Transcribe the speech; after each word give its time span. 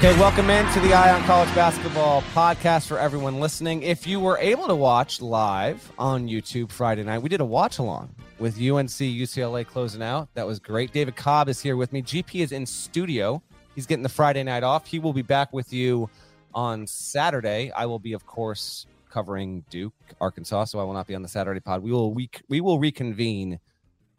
Okay, 0.00 0.18
welcome 0.18 0.48
into 0.48 0.80
the 0.80 0.94
Eye 0.94 1.12
on 1.12 1.22
College 1.24 1.54
Basketball 1.54 2.22
podcast 2.32 2.86
for 2.86 2.98
everyone 2.98 3.38
listening. 3.38 3.82
If 3.82 4.06
you 4.06 4.18
were 4.18 4.38
able 4.38 4.66
to 4.66 4.74
watch 4.74 5.20
live 5.20 5.92
on 5.98 6.26
YouTube 6.26 6.72
Friday 6.72 7.02
night, 7.02 7.18
we 7.18 7.28
did 7.28 7.42
a 7.42 7.44
watch 7.44 7.78
along 7.80 8.14
with 8.38 8.54
UNC 8.54 8.88
UCLA 8.88 9.66
closing 9.66 10.02
out. 10.02 10.30
That 10.32 10.46
was 10.46 10.58
great. 10.58 10.94
David 10.94 11.16
Cobb 11.16 11.50
is 11.50 11.60
here 11.60 11.76
with 11.76 11.92
me. 11.92 12.00
GP 12.00 12.40
is 12.40 12.50
in 12.50 12.64
studio. 12.64 13.42
He's 13.74 13.84
getting 13.84 14.02
the 14.02 14.08
Friday 14.08 14.42
night 14.42 14.62
off. 14.62 14.86
He 14.86 14.98
will 14.98 15.12
be 15.12 15.20
back 15.20 15.52
with 15.52 15.70
you 15.70 16.08
on 16.54 16.86
Saturday. 16.86 17.70
I 17.70 17.84
will 17.84 17.98
be, 17.98 18.14
of 18.14 18.24
course, 18.24 18.86
covering 19.10 19.66
Duke, 19.68 19.92
Arkansas, 20.18 20.64
so 20.64 20.78
I 20.78 20.84
will 20.84 20.94
not 20.94 21.08
be 21.08 21.14
on 21.14 21.20
the 21.20 21.28
Saturday 21.28 21.60
pod. 21.60 21.82
We 21.82 21.92
will 21.92 22.14
we, 22.14 22.30
we 22.48 22.62
will 22.62 22.78
reconvene 22.78 23.60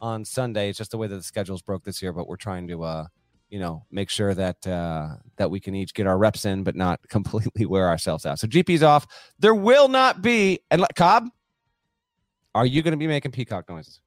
on 0.00 0.24
Sunday. 0.24 0.68
It's 0.68 0.78
just 0.78 0.92
the 0.92 0.98
way 0.98 1.08
that 1.08 1.16
the 1.16 1.24
schedules 1.24 1.60
broke 1.60 1.82
this 1.82 2.00
year, 2.00 2.12
but 2.12 2.28
we're 2.28 2.36
trying 2.36 2.68
to 2.68 2.84
uh 2.84 3.06
you 3.52 3.60
know 3.60 3.84
make 3.90 4.08
sure 4.08 4.34
that 4.34 4.66
uh, 4.66 5.10
that 5.36 5.50
we 5.50 5.60
can 5.60 5.74
each 5.74 5.92
get 5.92 6.06
our 6.06 6.16
reps 6.16 6.46
in, 6.46 6.64
but 6.64 6.74
not 6.74 7.00
completely 7.08 7.66
wear 7.66 7.86
ourselves 7.86 8.26
out. 8.26 8.40
So 8.40 8.48
GP's 8.48 8.82
off. 8.82 9.06
There 9.38 9.54
will 9.54 9.86
not 9.86 10.22
be 10.22 10.60
and 10.70 10.84
Cobb. 10.96 11.28
Are 12.54 12.66
you 12.66 12.82
going 12.82 12.92
to 12.92 12.98
be 12.98 13.06
making 13.06 13.30
peacock 13.32 13.68
noises? 13.68 14.00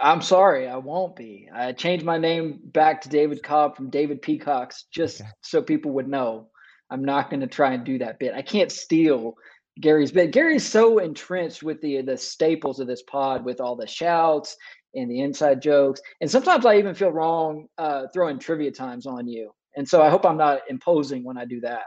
I'm 0.00 0.20
sorry, 0.20 0.68
I 0.68 0.76
won't 0.76 1.16
be. 1.16 1.48
I 1.52 1.72
changed 1.72 2.04
my 2.04 2.18
name 2.18 2.60
back 2.62 3.00
to 3.02 3.08
David 3.08 3.42
Cobb 3.42 3.74
from 3.74 3.90
David 3.90 4.22
Peacocks 4.22 4.84
just 4.92 5.20
okay. 5.20 5.30
so 5.40 5.62
people 5.62 5.92
would 5.92 6.08
know. 6.08 6.48
I'm 6.90 7.04
not 7.04 7.30
going 7.30 7.40
to 7.40 7.46
try 7.46 7.72
and 7.72 7.84
do 7.84 7.98
that 7.98 8.18
bit. 8.18 8.34
I 8.34 8.42
can't 8.42 8.70
steal 8.70 9.34
Gary's 9.80 10.12
bit. 10.12 10.32
Gary's 10.32 10.66
so 10.66 10.98
entrenched 10.98 11.62
with 11.62 11.80
the 11.80 12.02
the 12.02 12.16
staples 12.16 12.80
of 12.80 12.88
this 12.88 13.02
pod 13.02 13.44
with 13.44 13.60
all 13.60 13.76
the 13.76 13.86
shouts 13.86 14.56
and 15.00 15.10
the 15.10 15.20
inside 15.20 15.60
jokes. 15.62 16.00
And 16.20 16.30
sometimes 16.30 16.66
I 16.66 16.76
even 16.78 16.94
feel 16.94 17.10
wrong 17.10 17.66
uh, 17.78 18.06
throwing 18.12 18.38
trivia 18.38 18.70
times 18.70 19.06
on 19.06 19.28
you. 19.28 19.52
And 19.76 19.88
so 19.88 20.02
I 20.02 20.08
hope 20.08 20.24
I'm 20.26 20.36
not 20.36 20.60
imposing 20.68 21.24
when 21.24 21.38
I 21.38 21.44
do 21.44 21.60
that. 21.60 21.84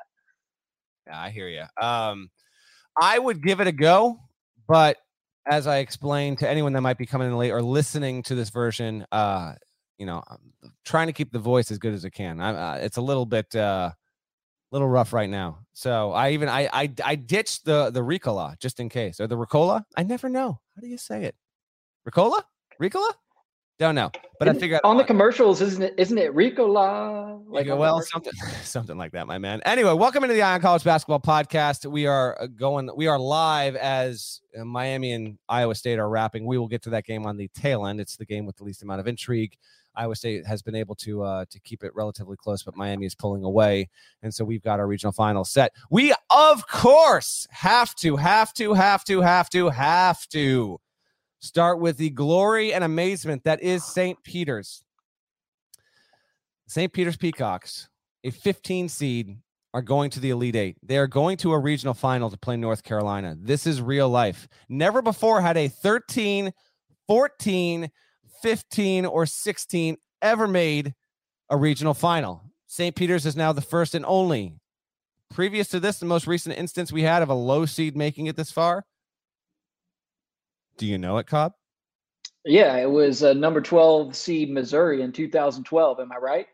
Yeah, 1.08 1.20
I 1.20 1.30
hear 1.30 1.48
you. 1.48 1.64
Um, 1.82 2.30
I 3.00 3.18
would 3.18 3.44
give 3.44 3.60
it 3.60 3.68
a 3.68 3.72
go, 3.72 4.20
but 4.68 4.98
as 5.50 5.68
I 5.68 5.78
explained 5.78 6.40
to 6.40 6.50
anyone 6.50 6.74
that 6.74 6.82
might 6.82 6.98
be 6.98 7.06
coming 7.06 7.28
in 7.28 7.38
late 7.38 7.52
or 7.52 7.62
listening 7.62 8.24
to 8.24 8.36
this 8.36 8.50
version, 8.50 9.06
uh, 9.12 9.54
you 9.98 10.06
know, 10.06 10.24
I'm 10.28 10.74
trying 10.86 11.08
to 11.08 11.14
keep 11.14 11.32
the 11.32 11.40
voice 11.40 11.72
as 11.72 11.78
good 11.78 11.94
as 11.94 12.06
it 12.06 12.12
can. 12.12 12.40
I, 12.40 12.50
uh, 12.50 12.76
it's 12.76 12.98
a 12.98 13.02
little 13.02 13.26
bit, 13.26 13.56
uh, 13.56 13.92
little 14.72 14.88
rough 14.88 15.14
right 15.14 15.30
now. 15.30 15.60
So 15.74 16.12
I 16.12 16.32
even 16.32 16.50
I 16.50 16.70
I 16.72 16.94
I 17.04 17.16
ditched 17.16 17.66
the 17.66 17.90
the 17.92 18.00
Ricola 18.02 18.58
just 18.60 18.80
in 18.80 18.90
case 18.90 19.20
or 19.20 19.28
the 19.28 19.38
Ricola. 19.38 19.84
I 19.96 20.04
never 20.04 20.30
know 20.30 20.60
how 20.76 20.82
do 20.82 20.88
you 20.88 20.98
say 20.98 21.26
it. 21.26 21.36
Ricola? 22.10 22.42
Ricola? 22.82 23.12
Don't 23.78 23.94
know, 23.94 24.10
but 24.40 24.50
I 24.50 24.54
figured 24.54 24.82
on 24.84 24.98
the 24.98 25.04
commercials, 25.04 25.62
isn't 25.62 25.84
it? 25.84 25.94
Isn't 26.00 26.18
it 26.18 26.34
Ricola? 26.34 27.40
Like 27.48 27.68
well, 27.68 28.02
something, 28.02 28.34
something 28.64 28.98
like 28.98 29.12
that, 29.12 29.28
my 29.28 29.38
man. 29.38 29.62
Anyway, 29.66 29.94
welcome 29.94 30.24
into 30.24 30.34
the 30.34 30.42
Eye 30.42 30.56
on 30.56 30.62
College 30.62 30.84
Basketball 30.84 31.20
Podcast. 31.20 31.86
We 31.86 32.08
are 32.08 32.36
uh, 32.42 32.48
going, 32.48 32.90
we 32.96 33.06
are 33.06 33.20
live 33.20 33.76
as 33.76 34.42
uh, 34.60 34.66
Miami 34.66 35.12
and 35.12 35.38
Iowa 35.48 35.76
State 35.76 36.00
are 36.00 36.10
wrapping. 36.10 36.44
We 36.44 36.58
will 36.58 36.68
get 36.68 36.82
to 36.84 36.90
that 36.90 37.06
game 37.06 37.28
on 37.28 37.38
the 37.38 37.50
tail 37.50 37.86
end. 37.86 38.02
It's 38.02 38.18
the 38.18 38.26
game 38.26 38.48
with 38.48 38.58
the 38.58 38.64
least 38.64 38.82
amount 38.82 39.00
of 39.00 39.08
intrigue. 39.08 39.56
Iowa 39.96 40.16
State 40.16 40.48
has 40.48 40.64
been 40.64 40.74
able 40.74 40.96
to 40.96 41.22
uh, 41.22 41.46
to 41.52 41.60
keep 41.60 41.84
it 41.84 41.92
relatively 41.94 42.38
close, 42.38 42.64
but 42.64 42.76
Miami 42.76 43.06
is 43.06 43.14
pulling 43.14 43.44
away, 43.44 43.90
and 44.24 44.34
so 44.34 44.44
we've 44.44 44.64
got 44.64 44.80
our 44.80 44.88
regional 44.88 45.12
final 45.12 45.46
set. 45.46 45.72
We 45.92 46.16
of 46.32 46.68
course 46.68 47.46
have 47.52 47.94
to, 47.98 48.16
have 48.16 48.54
to, 48.56 48.74
have 48.74 49.04
to, 49.04 49.22
have 49.22 49.50
to, 49.52 49.70
have 49.70 50.28
to 50.30 50.80
start 51.42 51.80
with 51.80 51.98
the 51.98 52.12
glory 52.12 52.74
and 52.74 52.84
amazement 52.84 53.44
that 53.44 53.62
is 53.62 53.84
St. 53.84 54.24
Peter's. 54.24 54.84
St. 56.68 56.94
Peter's 56.94 57.18
Peacocks, 57.18 57.90
a 58.24 58.30
15 58.30 58.88
seed, 58.88 59.38
are 59.74 59.82
going 59.82 60.10
to 60.12 60.20
the 60.20 60.30
Elite 60.30 60.56
Eight. 60.56 60.78
They 60.84 60.98
are 60.98 61.08
going 61.08 61.38
to 61.38 61.54
a 61.54 61.60
regional 61.60 61.94
final 61.94 62.30
to 62.30 62.38
play 62.38 62.58
North 62.58 62.84
Carolina. 62.84 63.36
This 63.40 63.66
is 63.66 63.82
real 63.82 64.10
life. 64.10 64.48
Never 64.70 65.02
before 65.02 65.42
had 65.42 65.58
a 65.58 65.68
13, 65.68 66.54
14, 67.08 67.90
15, 68.42 69.06
or 69.06 69.26
16 69.26 69.98
ever 70.22 70.48
made 70.48 70.94
a 71.50 71.58
regional 71.58 71.94
final. 71.94 72.44
St. 72.68 72.96
Peter's 72.96 73.26
is 73.26 73.36
now 73.36 73.52
the 73.52 73.62
first 73.62 73.96
and 73.96 74.06
only. 74.06 74.56
Previous 75.34 75.70
to 75.70 75.80
this, 75.80 76.00
the 76.00 76.06
most 76.06 76.28
recent 76.28 76.58
instance 76.58 76.92
we 76.92 77.04
had 77.04 77.24
of 77.24 77.30
a 77.30 77.34
low 77.34 77.66
seed 77.66 77.96
making 77.96 78.28
it 78.28 78.36
this 78.36 78.52
far 78.52 78.86
do 80.82 80.88
you 80.88 80.98
know 80.98 81.20
it, 81.20 81.28
Cobb? 81.28 81.54
Yeah, 82.44 82.76
it 82.78 82.90
was 82.90 83.22
a 83.22 83.36
number 83.36 83.62
12 83.62 84.16
seed 84.16 84.50
Missouri 84.50 85.04
in 85.04 85.12
2012. 85.12 86.00
Am 86.00 86.12
I 86.12 86.18
right? 86.18 86.48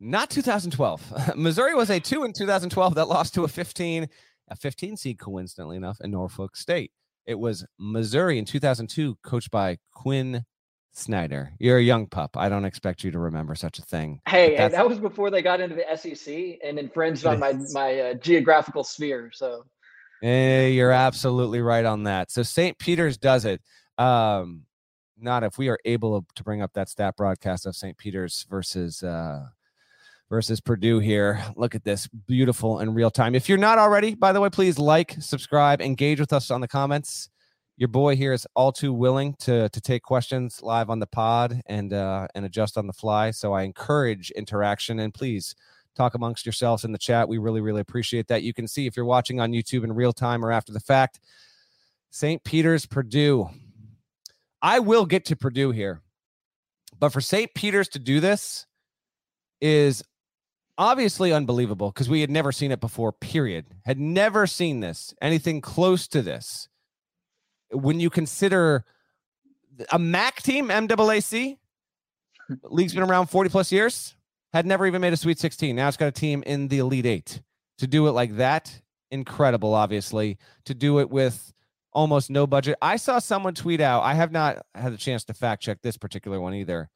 Not 0.00 0.30
2012. 0.30 1.36
Missouri 1.36 1.74
was 1.74 1.90
a 1.90 2.00
two 2.00 2.24
in 2.24 2.32
2012 2.32 2.94
that 2.94 3.04
lost 3.04 3.34
to 3.34 3.44
a 3.44 3.48
15, 3.48 4.08
a 4.48 4.56
15 4.56 4.96
seed, 4.96 5.18
coincidentally 5.18 5.76
enough, 5.76 6.00
in 6.00 6.10
Norfolk 6.10 6.56
State. 6.56 6.90
It 7.26 7.38
was 7.38 7.66
Missouri 7.78 8.38
in 8.38 8.46
2002, 8.46 9.18
coached 9.22 9.50
by 9.50 9.76
Quin 9.92 10.42
Snyder. 10.92 11.52
You're 11.58 11.76
a 11.76 11.82
young 11.82 12.06
pup. 12.06 12.38
I 12.38 12.48
don't 12.48 12.64
expect 12.64 13.04
you 13.04 13.10
to 13.10 13.18
remember 13.18 13.54
such 13.54 13.78
a 13.78 13.82
thing. 13.82 14.22
Hey, 14.26 14.56
that 14.56 14.88
was 14.88 14.98
before 14.98 15.30
they 15.30 15.42
got 15.42 15.60
into 15.60 15.76
the 15.76 15.84
SEC 15.98 16.60
and 16.64 16.78
infringed 16.78 17.26
on 17.26 17.38
my 17.38 17.52
my 17.72 18.00
uh, 18.00 18.14
geographical 18.14 18.84
sphere. 18.84 19.30
So 19.34 19.66
Hey, 20.20 20.72
you're 20.72 20.92
absolutely 20.92 21.62
right 21.62 21.84
on 21.84 22.04
that. 22.04 22.30
So 22.30 22.42
St. 22.42 22.78
Peter's 22.78 23.16
does 23.16 23.46
it. 23.46 23.62
Um, 23.96 24.64
not 25.18 25.44
if 25.44 25.58
we 25.58 25.68
are 25.68 25.78
able 25.84 26.26
to 26.34 26.44
bring 26.44 26.62
up 26.62 26.72
that 26.74 26.88
stat 26.88 27.16
broadcast 27.16 27.66
of 27.66 27.74
St. 27.76 27.96
Peter's 27.96 28.46
versus 28.50 29.02
uh, 29.02 29.46
versus 30.28 30.60
Purdue 30.60 30.98
here. 30.98 31.42
Look 31.56 31.74
at 31.74 31.84
this 31.84 32.06
beautiful 32.06 32.80
in 32.80 32.94
real 32.94 33.10
time. 33.10 33.34
If 33.34 33.48
you're 33.48 33.58
not 33.58 33.78
already, 33.78 34.14
by 34.14 34.32
the 34.32 34.40
way, 34.40 34.48
please 34.48 34.78
like, 34.78 35.16
subscribe, 35.20 35.80
engage 35.80 36.20
with 36.20 36.32
us 36.32 36.50
on 36.50 36.60
the 36.60 36.68
comments. 36.68 37.28
Your 37.76 37.88
boy 37.88 38.14
here 38.14 38.32
is 38.32 38.46
all 38.54 38.72
too 38.72 38.92
willing 38.92 39.34
to 39.40 39.70
to 39.70 39.80
take 39.80 40.02
questions 40.02 40.60
live 40.62 40.90
on 40.90 40.98
the 40.98 41.06
pod 41.06 41.62
and 41.66 41.94
uh, 41.94 42.28
and 42.34 42.44
adjust 42.44 42.76
on 42.76 42.86
the 42.86 42.92
fly. 42.92 43.30
So 43.30 43.54
I 43.54 43.62
encourage 43.62 44.30
interaction 44.32 45.00
and 45.00 45.14
please 45.14 45.54
talk 46.00 46.14
amongst 46.14 46.46
yourselves 46.46 46.84
in 46.84 46.92
the 46.92 46.98
chat. 46.98 47.28
We 47.28 47.38
really, 47.38 47.60
really 47.60 47.80
appreciate 47.80 48.28
that. 48.28 48.42
You 48.42 48.54
can 48.54 48.66
see 48.66 48.86
if 48.86 48.96
you're 48.96 49.04
watching 49.04 49.38
on 49.40 49.52
YouTube 49.52 49.84
in 49.84 49.92
real 49.92 50.12
time 50.12 50.44
or 50.44 50.50
after 50.50 50.72
the 50.72 50.80
fact. 50.80 51.20
St. 52.10 52.42
Peter's, 52.42 52.86
Purdue. 52.86 53.50
I 54.62 54.78
will 54.78 55.04
get 55.04 55.26
to 55.26 55.36
Purdue 55.36 55.70
here. 55.70 56.00
But 56.98 57.10
for 57.12 57.20
St. 57.20 57.52
Peter's 57.54 57.88
to 57.90 57.98
do 57.98 58.20
this 58.20 58.66
is 59.60 60.02
obviously 60.78 61.32
unbelievable 61.32 61.90
because 61.90 62.08
we 62.08 62.22
had 62.22 62.30
never 62.30 62.50
seen 62.50 62.72
it 62.72 62.80
before, 62.80 63.12
period. 63.12 63.66
Had 63.84 64.00
never 64.00 64.46
seen 64.46 64.80
this, 64.80 65.14
anything 65.20 65.60
close 65.60 66.08
to 66.08 66.22
this. 66.22 66.68
When 67.70 68.00
you 68.00 68.10
consider 68.10 68.84
a 69.92 69.98
MAC 69.98 70.42
team, 70.42 70.68
MAAC, 70.68 71.58
league's 72.64 72.94
been 72.94 73.02
around 73.02 73.26
40 73.26 73.50
plus 73.50 73.70
years 73.70 74.14
had 74.52 74.66
never 74.66 74.86
even 74.86 75.00
made 75.00 75.12
a 75.12 75.16
Sweet 75.16 75.38
16. 75.38 75.74
Now 75.76 75.88
it's 75.88 75.96
got 75.96 76.08
a 76.08 76.12
team 76.12 76.42
in 76.46 76.68
the 76.68 76.78
Elite 76.78 77.06
Eight. 77.06 77.42
To 77.78 77.86
do 77.86 78.08
it 78.08 78.12
like 78.12 78.36
that, 78.36 78.80
incredible, 79.10 79.74
obviously. 79.74 80.38
To 80.66 80.74
do 80.74 81.00
it 81.00 81.10
with 81.10 81.52
almost 81.92 82.30
no 82.30 82.46
budget. 82.46 82.76
I 82.82 82.96
saw 82.96 83.18
someone 83.18 83.54
tweet 83.54 83.80
out, 83.80 84.02
I 84.02 84.14
have 84.14 84.32
not 84.32 84.64
had 84.74 84.92
a 84.92 84.96
chance 84.96 85.24
to 85.24 85.34
fact 85.34 85.62
check 85.62 85.78
this 85.82 85.96
particular 85.96 86.40
one 86.40 86.54
either. 86.54 86.88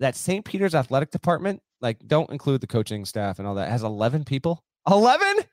That 0.00 0.16
St. 0.16 0.44
Peter's 0.44 0.74
athletic 0.74 1.10
department, 1.10 1.60
like, 1.80 1.98
don't 2.06 2.30
include 2.30 2.60
the 2.60 2.66
coaching 2.66 3.04
staff 3.04 3.38
and 3.38 3.48
all 3.48 3.56
that, 3.56 3.70
has 3.70 3.82
11 3.82 4.24
people. 4.24 4.62
11? 4.88 5.44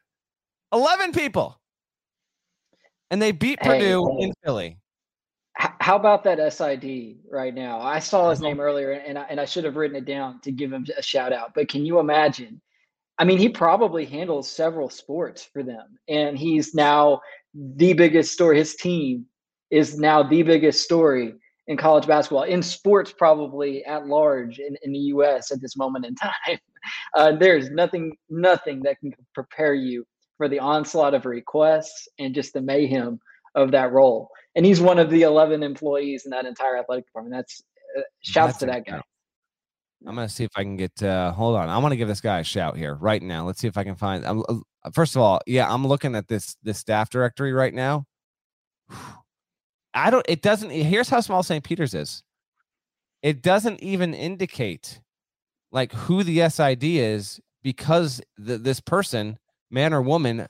11 0.71 1.11
people. 1.11 1.59
And 3.11 3.21
they 3.21 3.31
beat 3.31 3.59
hey, 3.61 3.69
Purdue 3.69 4.17
hey. 4.19 4.25
in 4.25 4.33
Philly. 4.43 4.77
How 5.57 5.95
about 5.95 6.23
that 6.25 6.53
SID 6.53 7.17
right 7.31 7.53
now? 7.53 7.79
I 7.79 7.99
saw 7.99 8.29
his 8.29 8.41
name 8.41 8.59
earlier 8.59 8.91
and 8.91 9.17
I, 9.17 9.23
and 9.29 9.39
I 9.39 9.45
should 9.45 9.63
have 9.63 9.77
written 9.77 9.95
it 9.95 10.05
down 10.05 10.41
to 10.41 10.51
give 10.51 10.73
him 10.73 10.85
a 10.97 11.01
shout 11.01 11.31
out. 11.31 11.53
But 11.55 11.69
can 11.69 11.85
you 11.85 11.99
imagine? 11.99 12.61
I 13.17 13.23
mean, 13.23 13.37
he 13.37 13.47
probably 13.47 14.05
handles 14.05 14.51
several 14.51 14.89
sports 14.89 15.47
for 15.53 15.63
them. 15.63 15.97
And 16.09 16.37
he's 16.37 16.75
now 16.75 17.21
the 17.53 17.93
biggest 17.93 18.33
story. 18.33 18.57
His 18.57 18.75
team 18.75 19.27
is 19.71 19.97
now 19.97 20.23
the 20.23 20.43
biggest 20.43 20.83
story 20.83 21.35
in 21.67 21.77
college 21.77 22.05
basketball, 22.05 22.43
in 22.43 22.61
sports, 22.61 23.13
probably 23.17 23.83
at 23.85 24.07
large 24.07 24.59
in, 24.59 24.75
in 24.83 24.91
the 24.91 24.99
US 24.99 25.51
at 25.51 25.61
this 25.61 25.77
moment 25.77 26.05
in 26.05 26.15
time. 26.15 26.59
Uh, 27.15 27.31
there's 27.31 27.69
nothing, 27.71 28.15
nothing 28.29 28.81
that 28.83 28.99
can 28.99 29.13
prepare 29.33 29.73
you 29.73 30.05
for 30.37 30.49
the 30.49 30.59
onslaught 30.59 31.13
of 31.13 31.25
requests 31.25 32.07
and 32.19 32.35
just 32.35 32.53
the 32.53 32.61
mayhem 32.61 33.19
of 33.55 33.71
that 33.71 33.91
role. 33.91 34.29
And 34.55 34.65
he's 34.65 34.79
one 34.79 34.99
of 34.99 35.09
the 35.09 35.23
11 35.23 35.63
employees 35.63 36.25
in 36.25 36.31
that 36.31 36.45
entire 36.45 36.77
athletic 36.77 37.05
department. 37.07 37.35
That's 37.35 37.61
uh, 37.97 38.01
shouts 38.21 38.53
That's 38.53 38.59
to 38.59 38.65
that 38.67 38.85
guy. 38.85 39.01
I'm 40.07 40.13
gonna 40.13 40.29
see 40.29 40.43
if 40.43 40.51
I 40.55 40.61
can 40.61 40.77
get. 40.77 41.01
Uh, 41.01 41.31
hold 41.31 41.55
on, 41.55 41.67
I 41.67 41.77
want 41.79 41.93
to 41.93 41.95
give 41.95 42.07
this 42.07 42.21
guy 42.21 42.39
a 42.39 42.43
shout 42.43 42.77
here 42.77 42.93
right 42.93 43.21
now. 43.21 43.45
Let's 43.45 43.59
see 43.59 43.67
if 43.67 43.77
I 43.77 43.83
can 43.83 43.95
find. 43.95 44.25
I'm, 44.25 44.43
uh, 44.47 44.57
first 44.93 45.15
of 45.15 45.21
all, 45.21 45.41
yeah, 45.47 45.71
I'm 45.71 45.87
looking 45.87 46.15
at 46.15 46.27
this 46.27 46.55
this 46.61 46.77
staff 46.77 47.09
directory 47.09 47.53
right 47.53 47.73
now. 47.73 48.05
I 49.95 50.11
don't. 50.11 50.25
It 50.29 50.41
doesn't. 50.41 50.69
Here's 50.69 51.09
how 51.09 51.21
small 51.21 51.41
St. 51.41 51.63
Peter's 51.63 51.95
is. 51.95 52.21
It 53.23 53.41
doesn't 53.41 53.81
even 53.81 54.13
indicate 54.13 55.01
like 55.71 55.91
who 55.91 56.23
the 56.23 56.47
SID 56.49 56.83
is 56.83 57.39
because 57.63 58.21
the, 58.37 58.57
this 58.57 58.79
person, 58.79 59.39
man 59.71 59.93
or 59.93 60.01
woman, 60.01 60.47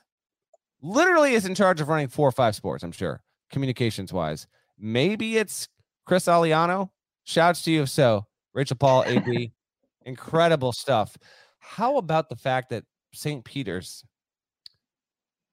literally 0.86 1.34
is 1.34 1.46
in 1.46 1.54
charge 1.54 1.80
of 1.80 1.88
running 1.88 2.08
four 2.08 2.28
or 2.28 2.32
five 2.32 2.54
sports. 2.54 2.82
I'm 2.82 2.92
sure 2.92 3.22
communications 3.50 4.12
wise. 4.12 4.46
Maybe 4.78 5.36
it's 5.36 5.68
Chris 6.04 6.26
Aliano. 6.26 6.90
Shouts 7.24 7.62
to 7.62 7.70
you 7.70 7.82
if 7.82 7.90
so. 7.90 8.26
Rachel 8.54 8.76
Paul, 8.76 9.04
AB, 9.06 9.52
incredible 10.04 10.72
stuff. 10.72 11.16
How 11.58 11.96
about 11.96 12.28
the 12.28 12.36
fact 12.36 12.70
that 12.70 12.84
St. 13.12 13.44
Peter's 13.44 14.04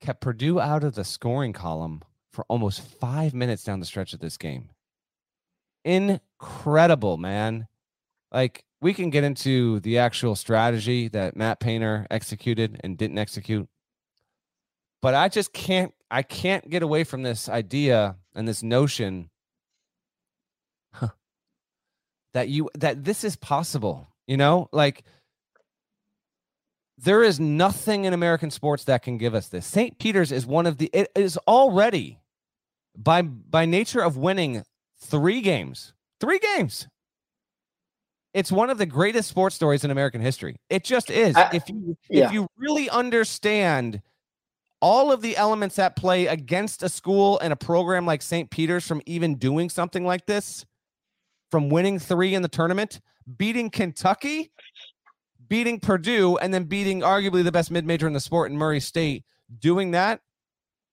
kept 0.04 0.22
Purdue 0.22 0.60
out 0.60 0.84
of 0.84 0.96
the 0.96 1.04
scoring 1.04 1.54
column 1.54 2.02
for 2.32 2.46
almost 2.50 2.82
five 2.82 3.34
minutes 3.34 3.64
down 3.64 3.80
the 3.80 3.86
stretch 3.86 4.14
of 4.14 4.20
this 4.20 4.38
game. 4.38 4.70
Incredible, 5.86 7.18
man. 7.18 7.68
Like, 8.32 8.66
we 8.82 8.94
can 8.94 9.10
get 9.10 9.24
into 9.24 9.80
the 9.82 10.00
actual 10.00 10.36
strategy 10.36 11.08
that 11.10 11.38
Matt 11.38 11.60
Painter 11.60 12.06
executed 12.12 12.82
and 12.84 12.98
didn't 12.98 13.18
execute. 13.18 13.70
But 15.04 15.16
I 15.16 15.28
just 15.28 15.52
can't, 15.52 15.94
I 16.10 16.22
can't 16.22 16.70
get 16.70 16.82
away 16.82 17.04
from 17.04 17.24
this 17.24 17.50
idea 17.50 18.16
and 18.34 18.48
this 18.48 18.64
notion 18.64 19.30
huh, 20.94 21.10
that 22.34 22.48
you, 22.48 22.70
that 22.76 23.04
this 23.04 23.26
is 23.26 23.36
possible, 23.36 24.08
you 24.28 24.38
know, 24.38 24.70
like, 24.72 25.04
there 26.98 27.22
is 27.22 27.38
nothing 27.38 28.06
in 28.06 28.14
American 28.14 28.50
sports 28.50 28.86
that 28.86 29.04
can 29.04 29.18
give 29.18 29.36
us 29.36 29.50
this. 29.50 29.66
St. 29.66 30.00
Peter's 30.00 30.32
is 30.32 30.46
one 30.46 30.66
of 30.66 30.78
the 30.78 30.90
it 30.94 31.12
is 31.16 31.36
already 31.50 32.20
by 32.98 33.24
by 33.24 33.66
nature 33.66 34.00
of 34.00 34.16
winning 34.16 34.64
three 35.02 35.42
games, 35.42 35.92
three 36.22 36.40
games. 36.40 36.88
It's 38.34 38.54
one 38.54 38.70
of 38.70 38.78
the 38.78 38.86
greatest 38.86 39.28
sports 39.28 39.56
stories 39.56 39.84
in 39.84 39.92
American 39.92 40.22
history. 40.22 40.56
It 40.70 40.86
just 40.86 41.10
is. 41.10 41.36
I, 41.36 41.50
if 41.52 41.68
you 41.68 41.98
yeah. 42.10 42.28
if 42.28 42.32
you 42.32 42.48
really 42.58 42.90
understand 42.90 44.02
all 44.84 45.14
of 45.14 45.22
the 45.22 45.38
elements 45.38 45.80
at 45.80 45.96
play 45.96 46.28
against 46.28 46.84
a 46.84 46.90
school 46.90 47.40
and 47.40 47.54
a 47.54 47.56
program 47.56 48.06
like 48.06 48.22
St. 48.22 48.50
Peter's 48.50 48.86
from 48.86 49.02
even 49.06 49.36
doing 49.36 49.70
something 49.70 50.04
like 50.04 50.26
this, 50.26 50.66
from 51.50 51.70
winning 51.70 51.98
three 52.00 52.36
in 52.36 52.42
the 52.42 52.50
tournament, 52.50 53.00
beating 53.38 53.70
Kentucky, 53.70 54.52
beating 55.48 55.80
Purdue, 55.80 56.36
and 56.36 56.54
then 56.54 56.66
beating 56.66 57.00
arguably 57.00 57.46
the 57.46 57.52
best 57.52 57.72
mid 57.72 57.86
major 57.86 58.08
in 58.08 58.14
the 58.14 58.20
sport 58.20 58.52
in 58.52 58.58
Murray 58.58 58.82
State, 58.82 59.24
doing 59.60 59.92
that, 59.92 60.20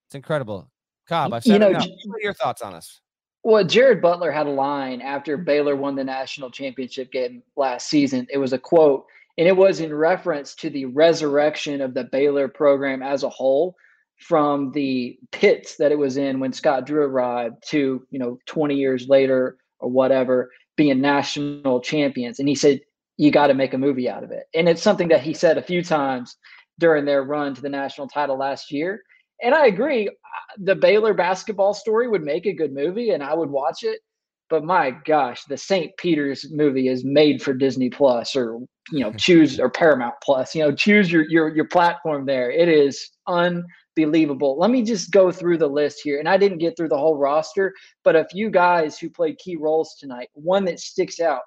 it's 0.07 0.15
incredible. 0.15 0.71
Cobb, 1.09 1.33
I've 1.33 1.43
said 1.43 1.55
you 1.55 1.59
know, 1.59 1.71
enough. 1.71 1.89
What 2.05 2.19
are 2.19 2.23
your 2.23 2.35
thoughts 2.35 2.63
on 2.63 2.75
this? 2.75 3.01
Well, 3.43 3.65
Jared 3.65 4.01
Butler 4.01 4.31
had 4.31 4.47
a 4.47 4.51
line 4.51 5.01
after 5.01 5.37
Baylor 5.37 5.75
won 5.75 5.97
the 5.97 6.05
national 6.05 6.53
championship 6.53 7.11
game 7.11 7.43
last 7.57 7.89
season. 7.89 8.29
It 8.31 8.39
was 8.39 8.53
a 8.53 8.59
quote, 8.59 9.07
and 9.41 9.49
it 9.49 9.57
was 9.57 9.81
in 9.81 9.93
reference 9.93 10.55
to 10.57 10.71
the 10.71 10.85
resurrection 10.85 11.81
of 11.81 11.95
the 11.95 12.05
Baylor 12.05 12.47
program 12.47 13.03
as 13.03 13.25
a 13.25 13.29
whole 13.29 13.75
from 14.19 14.71
the 14.73 15.19
pits 15.33 15.77
that 15.79 15.91
it 15.91 15.99
was 15.99 16.17
in 16.17 16.39
when 16.39 16.53
Scott 16.53 16.87
Drew 16.87 17.03
arrived 17.03 17.57
to, 17.71 18.07
you 18.11 18.19
know, 18.19 18.39
20 18.47 18.77
years 18.77 19.09
later 19.09 19.57
or 19.81 19.89
whatever, 19.89 20.51
being 20.77 21.01
national 21.01 21.81
champions. 21.81 22.39
And 22.39 22.49
he 22.49 22.55
said, 22.55 22.81
you 23.17 23.31
got 23.33 23.49
to 23.49 23.55
make 23.55 23.75
a 23.75 23.79
movie 23.79 24.09
out 24.09 24.23
of 24.23 24.31
it. 24.31 24.45
And 24.55 24.69
it's 24.69 24.83
something 24.83 25.09
that 25.09 25.23
he 25.23 25.35
said 25.35 25.59
a 25.59 25.63
few 25.63 25.83
times 25.83 26.37
during 26.79 27.05
their 27.05 27.25
run 27.25 27.55
to 27.55 27.63
the 27.63 27.69
national 27.69 28.09
title 28.09 28.39
last 28.39 28.71
year 28.71 29.03
and 29.43 29.55
I 29.55 29.67
agree, 29.67 30.09
uh, 30.09 30.13
the 30.59 30.75
Baylor 30.75 31.15
basketball 31.15 31.75
story 31.75 32.09
would 32.09 32.23
make 32.23 32.47
a 32.47 32.53
good 32.53 32.73
movie, 32.73 33.11
and 33.11 33.23
I 33.23 33.35
would 33.35 33.51
watch 33.51 33.83
it. 33.83 34.01
But 34.49 34.65
my 34.65 34.91
gosh, 35.05 35.45
the 35.45 35.57
St. 35.57 35.97
Peter's 35.97 36.51
movie 36.51 36.89
is 36.89 37.05
made 37.05 37.43
for 37.43 37.55
Disney 37.55 37.89
Plus, 37.89 38.35
or 38.35 38.61
you 38.91 39.01
know, 39.01 39.13
choose 39.13 39.61
or 39.61 39.71
Paramount 39.71 40.15
Plus. 40.23 40.55
You 40.55 40.63
know, 40.63 40.73
choose 40.73 41.11
your 41.11 41.29
your 41.29 41.55
your 41.55 41.67
platform 41.67 42.27
there. 42.27 42.51
It 42.51 42.69
is 42.69 43.11
unbelievable. 43.27 44.59
Let 44.59 44.71
me 44.71 44.83
just 44.83 45.11
go 45.11 45.31
through 45.31 45.59
the 45.59 45.69
list 45.69 46.01
here, 46.03 46.19
and 46.19 46.29
I 46.29 46.37
didn't 46.37 46.59
get 46.59 46.77
through 46.77 46.89
the 46.89 46.99
whole 46.99 47.17
roster, 47.17 47.75
but 48.05 48.17
a 48.17 48.27
few 48.31 48.51
guys 48.51 48.99
who 48.99 49.11
played 49.11 49.39
key 49.39 49.57
roles 49.57 49.97
tonight. 49.99 50.29
One 50.35 50.65
that 50.67 50.81
sticks 50.81 51.21
out: 51.21 51.43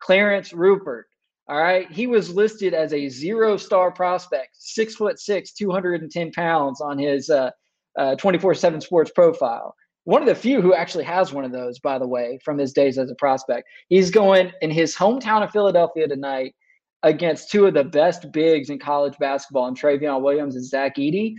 Clarence 0.00 0.52
Rupert. 0.52 1.06
All 1.48 1.56
right. 1.56 1.90
He 1.90 2.06
was 2.06 2.34
listed 2.34 2.74
as 2.74 2.92
a 2.92 3.08
zero 3.08 3.56
star 3.56 3.90
prospect, 3.90 4.50
six 4.58 4.94
foot 4.94 5.18
six, 5.18 5.52
210 5.54 6.30
pounds 6.32 6.82
on 6.82 6.98
his 6.98 7.30
uh, 7.30 7.50
uh, 7.98 8.16
24 8.16 8.50
uh, 8.50 8.54
7 8.54 8.80
sports 8.82 9.10
profile. 9.14 9.74
One 10.04 10.20
of 10.20 10.28
the 10.28 10.34
few 10.34 10.60
who 10.60 10.74
actually 10.74 11.04
has 11.04 11.32
one 11.32 11.44
of 11.44 11.52
those, 11.52 11.78
by 11.78 11.98
the 11.98 12.06
way, 12.06 12.38
from 12.44 12.58
his 12.58 12.74
days 12.74 12.98
as 12.98 13.10
a 13.10 13.14
prospect. 13.14 13.66
He's 13.88 14.10
going 14.10 14.52
in 14.60 14.70
his 14.70 14.94
hometown 14.94 15.42
of 15.42 15.50
Philadelphia 15.50 16.06
tonight 16.06 16.54
against 17.02 17.50
two 17.50 17.66
of 17.66 17.74
the 17.74 17.84
best 17.84 18.30
bigs 18.32 18.70
in 18.70 18.78
college 18.78 19.16
basketball, 19.18 19.66
and 19.66 19.78
Trevion 19.78 20.22
Williams 20.22 20.56
and 20.56 20.64
Zach 20.64 20.96
Edey, 20.96 21.34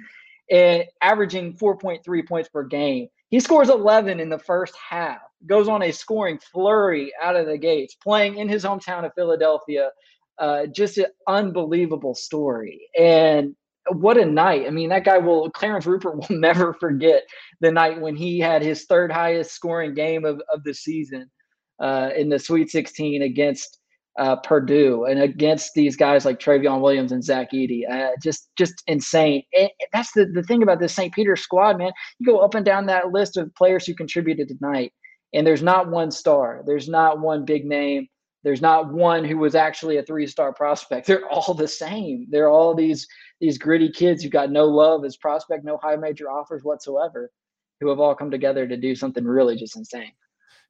and 0.51 0.83
averaging 1.01 1.57
4.3 1.57 2.27
points 2.27 2.49
per 2.49 2.63
game. 2.63 3.07
He 3.29 3.39
scores 3.39 3.69
11 3.69 4.19
in 4.19 4.29
the 4.29 4.39
first 4.39 4.75
half 4.75 5.21
goes 5.47 5.67
on 5.67 5.83
a 5.83 5.91
scoring 5.91 6.39
flurry 6.51 7.13
out 7.21 7.35
of 7.35 7.45
the 7.45 7.57
gates, 7.57 7.95
playing 7.95 8.37
in 8.37 8.49
his 8.49 8.63
hometown 8.63 9.05
of 9.05 9.13
Philadelphia. 9.15 9.91
Uh, 10.37 10.65
just 10.67 10.97
an 10.97 11.07
unbelievable 11.27 12.15
story. 12.15 12.89
And 12.97 13.55
what 13.91 14.17
a 14.17 14.25
night. 14.25 14.67
I 14.67 14.69
mean, 14.69 14.89
that 14.89 15.03
guy 15.03 15.17
will, 15.17 15.49
Clarence 15.51 15.85
Rupert 15.85 16.15
will 16.29 16.37
never 16.37 16.73
forget 16.73 17.23
the 17.61 17.71
night 17.71 17.99
when 17.99 18.15
he 18.15 18.39
had 18.39 18.61
his 18.61 18.85
third 18.85 19.11
highest 19.11 19.51
scoring 19.51 19.93
game 19.93 20.25
of, 20.25 20.41
of 20.51 20.63
the 20.63 20.73
season 20.73 21.29
uh, 21.79 22.09
in 22.15 22.29
the 22.29 22.39
Sweet 22.39 22.69
16 22.69 23.21
against 23.21 23.79
uh, 24.17 24.35
Purdue 24.37 25.05
and 25.05 25.21
against 25.21 25.73
these 25.73 25.95
guys 25.95 26.25
like 26.25 26.39
Trevion 26.39 26.81
Williams 26.81 27.11
and 27.11 27.23
Zach 27.23 27.51
Edey. 27.51 27.89
Uh, 27.89 28.11
just 28.21 28.49
just 28.57 28.83
insane. 28.87 29.43
And 29.57 29.69
that's 29.93 30.11
the, 30.13 30.25
the 30.25 30.43
thing 30.43 30.63
about 30.63 30.79
this 30.79 30.93
St. 30.93 31.13
Peter 31.13 31.35
squad, 31.35 31.77
man. 31.77 31.91
You 32.19 32.25
go 32.25 32.39
up 32.39 32.55
and 32.55 32.65
down 32.65 32.85
that 32.87 33.11
list 33.11 33.37
of 33.37 33.53
players 33.55 33.85
who 33.85 33.93
contributed 33.93 34.47
tonight. 34.49 34.93
And 35.33 35.45
there's 35.45 35.63
not 35.63 35.89
one 35.89 36.11
star. 36.11 36.63
There's 36.65 36.89
not 36.89 37.19
one 37.19 37.45
big 37.45 37.65
name. 37.65 38.07
There's 38.43 38.61
not 38.61 38.91
one 38.91 39.25
who 39.25 39.37
was 39.37 39.53
actually 39.53 39.97
a 39.97 40.03
three-star 40.03 40.53
prospect. 40.53 41.07
They're 41.07 41.27
all 41.27 41.53
the 41.53 41.67
same. 41.67 42.27
They're 42.29 42.49
all 42.49 42.75
these 42.75 43.07
these 43.39 43.57
gritty 43.57 43.89
kids 43.89 44.23
who 44.23 44.29
got 44.29 44.51
no 44.51 44.65
love 44.65 45.05
as 45.05 45.15
prospect, 45.15 45.63
no 45.63 45.77
high 45.77 45.95
major 45.95 46.29
offers 46.29 46.63
whatsoever, 46.63 47.31
who 47.79 47.87
have 47.87 47.99
all 47.99 48.15
come 48.15 48.31
together 48.31 48.67
to 48.67 48.75
do 48.75 48.95
something 48.95 49.23
really 49.23 49.55
just 49.55 49.77
insane. 49.77 50.11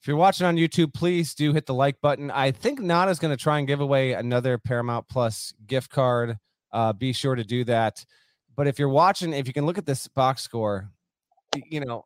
If 0.02 0.08
you're 0.08 0.18
watching 0.18 0.48
on 0.48 0.56
YouTube, 0.56 0.94
please 0.94 1.36
do 1.36 1.54
hit 1.54 1.66
the 1.66 1.74
like 1.74 2.00
button. 2.00 2.32
I 2.32 2.52
think 2.52 2.80
Nana's 2.80 3.20
going 3.20 3.36
to 3.36 3.42
try 3.42 3.60
and 3.60 3.68
give 3.68 3.82
away 3.82 4.14
another 4.14 4.58
Paramount 4.58 5.08
Plus 5.10 5.54
gift 5.68 5.90
card. 5.90 6.38
Uh, 6.72 6.94
be 6.94 7.12
sure 7.12 7.36
to 7.36 7.44
do 7.44 7.66
that. 7.66 8.06
But 8.56 8.68
if 8.68 8.80
you're 8.80 8.90
watching, 8.90 9.34
if 9.34 9.48
you 9.48 9.54
can 9.54 9.66
look 9.66 9.78
at 9.78 9.86
this 9.86 10.08
box 10.08 10.42
score, 10.42 10.90
you 11.70 11.82
know, 11.82 12.06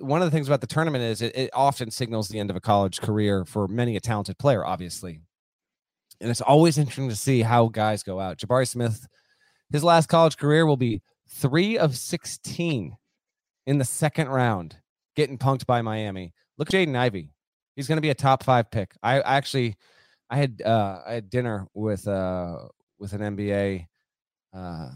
one 0.00 0.22
of 0.22 0.26
the 0.26 0.30
things 0.30 0.46
about 0.46 0.60
the 0.60 0.66
tournament 0.66 1.02
is 1.02 1.22
it, 1.22 1.36
it, 1.36 1.50
often 1.52 1.90
signals 1.90 2.28
the 2.28 2.38
end 2.38 2.50
of 2.50 2.56
a 2.56 2.60
college 2.60 3.00
career 3.00 3.44
for 3.44 3.66
many 3.66 3.96
a 3.96 4.00
talented 4.00 4.38
player, 4.38 4.64
obviously. 4.64 5.20
And 6.20 6.30
it's 6.30 6.40
always 6.40 6.78
interesting 6.78 7.08
to 7.08 7.16
see 7.16 7.42
how 7.42 7.68
guys 7.68 8.02
go 8.02 8.20
out. 8.20 8.38
Jabari 8.38 8.68
Smith, 8.68 9.08
his 9.70 9.82
last 9.82 10.08
college 10.08 10.36
career 10.36 10.66
will 10.66 10.76
be 10.76 11.02
three 11.28 11.78
of 11.78 11.96
16 11.96 12.96
in 13.66 13.78
the 13.78 13.84
second 13.84 14.28
round, 14.28 14.76
getting 15.16 15.38
punked 15.38 15.66
by 15.66 15.82
Miami. 15.82 16.32
Look, 16.62 16.68
Jaden 16.68 16.94
Ivey. 16.94 17.28
He's 17.74 17.88
going 17.88 17.96
to 17.96 18.02
be 18.02 18.10
a 18.10 18.14
top 18.14 18.44
five 18.44 18.70
pick. 18.70 18.94
I 19.02 19.20
actually, 19.20 19.74
I 20.30 20.36
had 20.36 20.62
uh, 20.64 21.00
I 21.04 21.14
had 21.14 21.28
dinner 21.28 21.66
with 21.74 22.06
uh, 22.06 22.68
with 23.00 23.14
an 23.14 23.36
NBA 23.36 23.88
uh, 24.54 24.90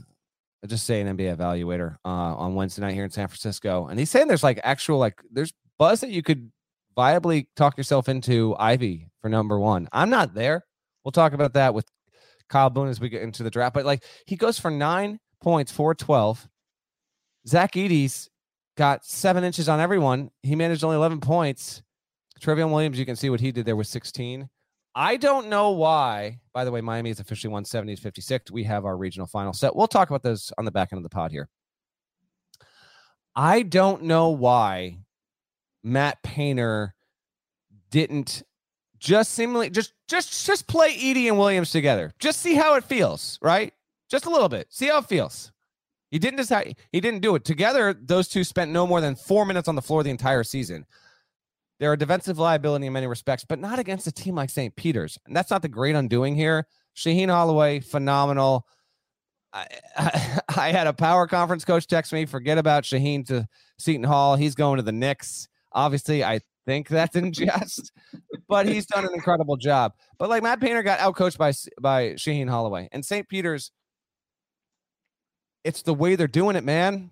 just 0.69 0.87
say 0.87 1.01
an 1.01 1.17
NBA 1.17 1.37
evaluator 1.37 1.97
uh, 2.05 2.37
on 2.37 2.55
Wednesday 2.55 2.83
night 2.83 2.95
here 2.95 3.03
in 3.03 3.11
San 3.11 3.27
Francisco, 3.27 3.89
and 3.89 3.99
he's 3.99 4.11
saying 4.11 4.29
there's 4.29 4.45
like 4.45 4.61
actual 4.63 4.99
like 4.99 5.21
there's 5.29 5.53
buzz 5.77 6.03
that 6.03 6.11
you 6.11 6.23
could 6.23 6.53
viably 6.97 7.49
talk 7.57 7.77
yourself 7.77 8.09
into 8.09 8.55
Ivey 8.61 9.09
for 9.21 9.29
number 9.29 9.59
one. 9.59 9.89
I'm 9.91 10.09
not 10.09 10.35
there. 10.35 10.65
We'll 11.05 11.11
talk 11.11 11.33
about 11.33 11.55
that 11.55 11.75
with 11.75 11.89
Kyle 12.49 12.71
Boone 12.71 12.87
as 12.87 13.01
we 13.01 13.09
get 13.09 13.23
into 13.23 13.43
the 13.43 13.51
draft. 13.51 13.75
But 13.75 13.87
like 13.87 14.05
he 14.25 14.37
goes 14.37 14.57
for 14.57 14.71
nine 14.71 15.19
points, 15.43 15.73
four 15.73 15.97
twelve. 15.97 16.47
Zach 17.49 17.77
Edey's 17.77 18.31
got 18.77 19.05
seven 19.05 19.45
inches 19.45 19.69
on 19.69 19.81
everyone. 19.81 20.31
He 20.43 20.55
managed 20.55 20.85
only 20.85 20.97
11 20.97 21.21
points. 21.21 21.83
Trevion 22.41 22.71
Williams, 22.71 22.99
you 22.99 23.07
can 23.07 23.17
see 23.17 23.31
what 23.31 23.41
he 23.41 23.51
did 23.53 23.67
there 23.67 23.77
with 23.77 23.87
16. 23.87 24.49
I 24.95 25.17
don't 25.17 25.49
know 25.49 25.71
why. 25.71 26.41
By 26.53 26.65
the 26.65 26.71
way, 26.71 26.81
Miami 26.81 27.11
is 27.11 27.21
officially 27.21 27.51
170 27.51 27.97
to 27.97 28.03
56. 28.03 28.51
We 28.51 28.65
have 28.65 28.85
our 28.85 28.97
regional 28.97 29.27
final 29.27 29.53
set. 29.53 29.77
We'll 29.77 29.87
talk 29.87 30.09
about 30.09 30.23
those 30.23 30.53
on 30.57 30.65
the 30.65 30.71
back 30.71 30.93
end 30.93 30.99
of 30.99 31.03
the 31.03 31.11
pod 31.11 31.33
here. 31.33 31.49
I 33.35 33.63
don't 33.63 34.05
know 34.05 34.31
why 34.31 35.01
Matt 35.85 36.23
Painter 36.23 36.95
didn't 37.91 38.43
just 38.99 39.33
seemingly 39.35 39.69
just 39.69 39.93
just 40.09 40.47
just 40.47 40.67
play 40.67 40.97
Edey 40.97 41.29
and 41.29 41.39
Williams 41.39 41.71
together. 41.71 42.15
Just 42.19 42.41
see 42.41 42.55
how 42.55 42.75
it 42.77 42.85
feels, 42.85 43.39
right? 43.43 43.75
Just 44.11 44.25
a 44.25 44.31
little 44.31 44.49
bit. 44.49 44.69
See 44.71 44.87
how 44.87 44.99
it 44.99 45.05
feels. 45.05 45.53
He 46.17 46.19
didn't 46.19 46.39
decide 46.39 46.79
he 46.93 47.03
didn't 47.03 47.21
do 47.21 47.35
it. 47.35 47.45
Together, 47.45 47.93
those 47.93 48.27
two 48.27 48.43
spent 48.43 48.71
no 48.71 48.87
more 48.87 49.03
than 49.03 49.17
four 49.17 49.45
minutes 49.45 49.69
on 49.69 49.75
the 49.75 49.83
floor 49.83 50.03
the 50.03 50.09
entire 50.09 50.45
season. 50.45 50.87
They're 51.79 51.93
a 51.93 51.99
defensive 51.99 52.39
liability 52.39 52.87
in 52.87 52.95
many 52.95 53.07
respects, 53.07 53.45
but 53.47 53.59
not 53.59 53.79
against 53.79 54.07
a 54.07 54.13
team 54.13 54.35
like 54.35 54.49
St. 54.49 54.75
Peter's. 54.77 55.19
And 55.27 55.37
that's 55.37 55.51
not 55.51 55.61
the 55.61 55.69
great 55.69 55.95
undoing 55.95 56.35
here. 56.35 56.69
Shaheen 56.97 57.29
Holloway, 57.29 57.81
phenomenal. 57.81 58.67
I, 59.53 59.67
I, 59.95 60.41
I, 60.57 60.73
had 60.73 60.87
a 60.87 60.95
power 60.95 61.27
conference 61.27 61.67
coach 61.67 61.87
text 61.87 62.15
me, 62.15 62.25
forget 62.25 62.57
about 62.57 62.85
Shaheen 62.85 63.27
to 63.27 63.47
Seton 63.79 64.05
Hall. 64.05 64.37
He's 64.37 64.55
going 64.55 64.79
to 64.79 64.83
the 64.83 64.93
Knicks. 64.93 65.49
Obviously, 65.73 66.25
I 66.25 66.41
think 66.65 66.89
that's 66.89 67.15
in 67.15 67.31
jest, 67.31 67.93
but 68.49 68.65
he's 68.65 68.87
done 68.87 69.05
an 69.05 69.13
incredible 69.13 69.59
job. 69.59 69.93
But 70.19 70.31
like 70.31 70.43
Matt 70.43 70.61
Painter 70.61 70.83
got 70.83 70.99
outcoached 70.99 71.37
by 71.37 71.53
by 71.79 72.15
Shaheen 72.15 72.49
Holloway. 72.49 72.89
And 72.91 73.05
St. 73.05 73.29
Peter's, 73.29 73.71
it's 75.67 75.83
the 75.83 75.93
way 75.93 76.15
they're 76.15 76.29
doing 76.29 76.55
it, 76.55 76.63
man. 76.63 77.11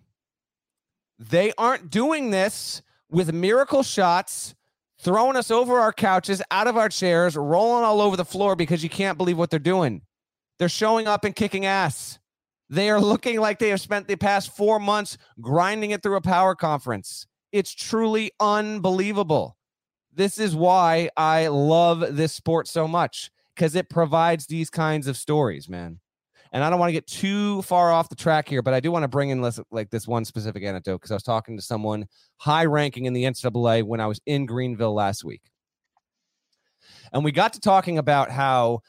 They 1.18 1.52
aren't 1.58 1.90
doing 1.90 2.30
this 2.30 2.82
with 3.11 3.32
miracle 3.32 3.82
shots, 3.82 4.54
throwing 5.00 5.37
us 5.37 5.50
over 5.50 5.80
our 5.80 5.92
couches, 5.92 6.40
out 6.52 6.68
of 6.68 6.76
our 6.76 6.88
chairs, 6.88 7.37
rolling 7.37 7.84
all 7.84 8.00
over 8.00 8.16
the 8.16 8.25
floor 8.25 8.54
because 8.54 8.82
you 8.82 8.88
can't 8.88 9.18
believe 9.18 9.37
what 9.37 9.50
they're 9.50 9.58
doing. 9.58 10.02
They're 10.58 10.68
showing 10.68 11.08
up 11.08 11.25
and 11.25 11.34
kicking 11.34 11.66
ass. 11.66 12.20
They 12.70 12.90
are 12.90 13.00
looking 13.00 13.40
like 13.40 13.58
they 13.58 13.70
have 13.70 13.80
spent 13.80 14.06
the 14.06 14.16
past 14.16 14.56
four 14.56 14.78
months 14.78 15.18
grinding 15.40 15.90
it 15.90 16.02
through 16.02 16.16
a 16.16 16.20
power 16.20 16.54
conference. 16.54 17.26
It's 17.50 17.75
truly 17.75 18.30
unbelievable. 18.38 19.56
This 20.12 20.38
is 20.38 20.54
why 20.54 21.11
I 21.16 21.49
love 21.49 22.16
this 22.16 22.32
sport 22.32 22.68
so 22.68 22.87
much 22.87 23.32
because 23.54 23.75
it 23.75 23.90
provides 23.90 24.46
these 24.46 24.70
kinds 24.70 25.08
of 25.08 25.16
stories, 25.16 25.68
man. 25.68 25.99
And 26.54 26.62
I 26.62 26.70
don't 26.70 26.78
want 26.78 26.88
to 26.88 26.92
get 26.92 27.08
too 27.08 27.62
far 27.62 27.90
off 27.90 28.08
the 28.08 28.14
track 28.14 28.49
here, 28.49 28.62
but 28.62 28.75
I 28.75 28.78
do 28.78 28.92
want 28.92 29.02
to 29.02 29.08
bring 29.08 29.30
in 29.30 29.42
less, 29.42 29.58
like 29.73 29.90
this 29.90 30.06
one 30.06 30.25
specific 30.25 30.62
anecdote 30.62 30.99
because 30.99 31.11
I 31.11 31.14
was 31.14 31.25
talking 31.25 31.56
to 31.56 31.62
someone 31.62 32.06
high 32.37 32.64
ranking 32.64 33.06
in 33.06 33.12
the 33.12 33.25
NCAA 33.25 33.82
when 33.82 34.00
I 34.00 34.06
was 34.06 34.20
in 34.25 34.46
Greenville 34.46 34.94
last 34.94 35.25
week. 35.25 35.42
And 37.12 37.25
we 37.25 37.32
got 37.32 37.54
to 37.54 37.61
talking 37.61 37.99
about 37.99 38.30
how 38.30 38.82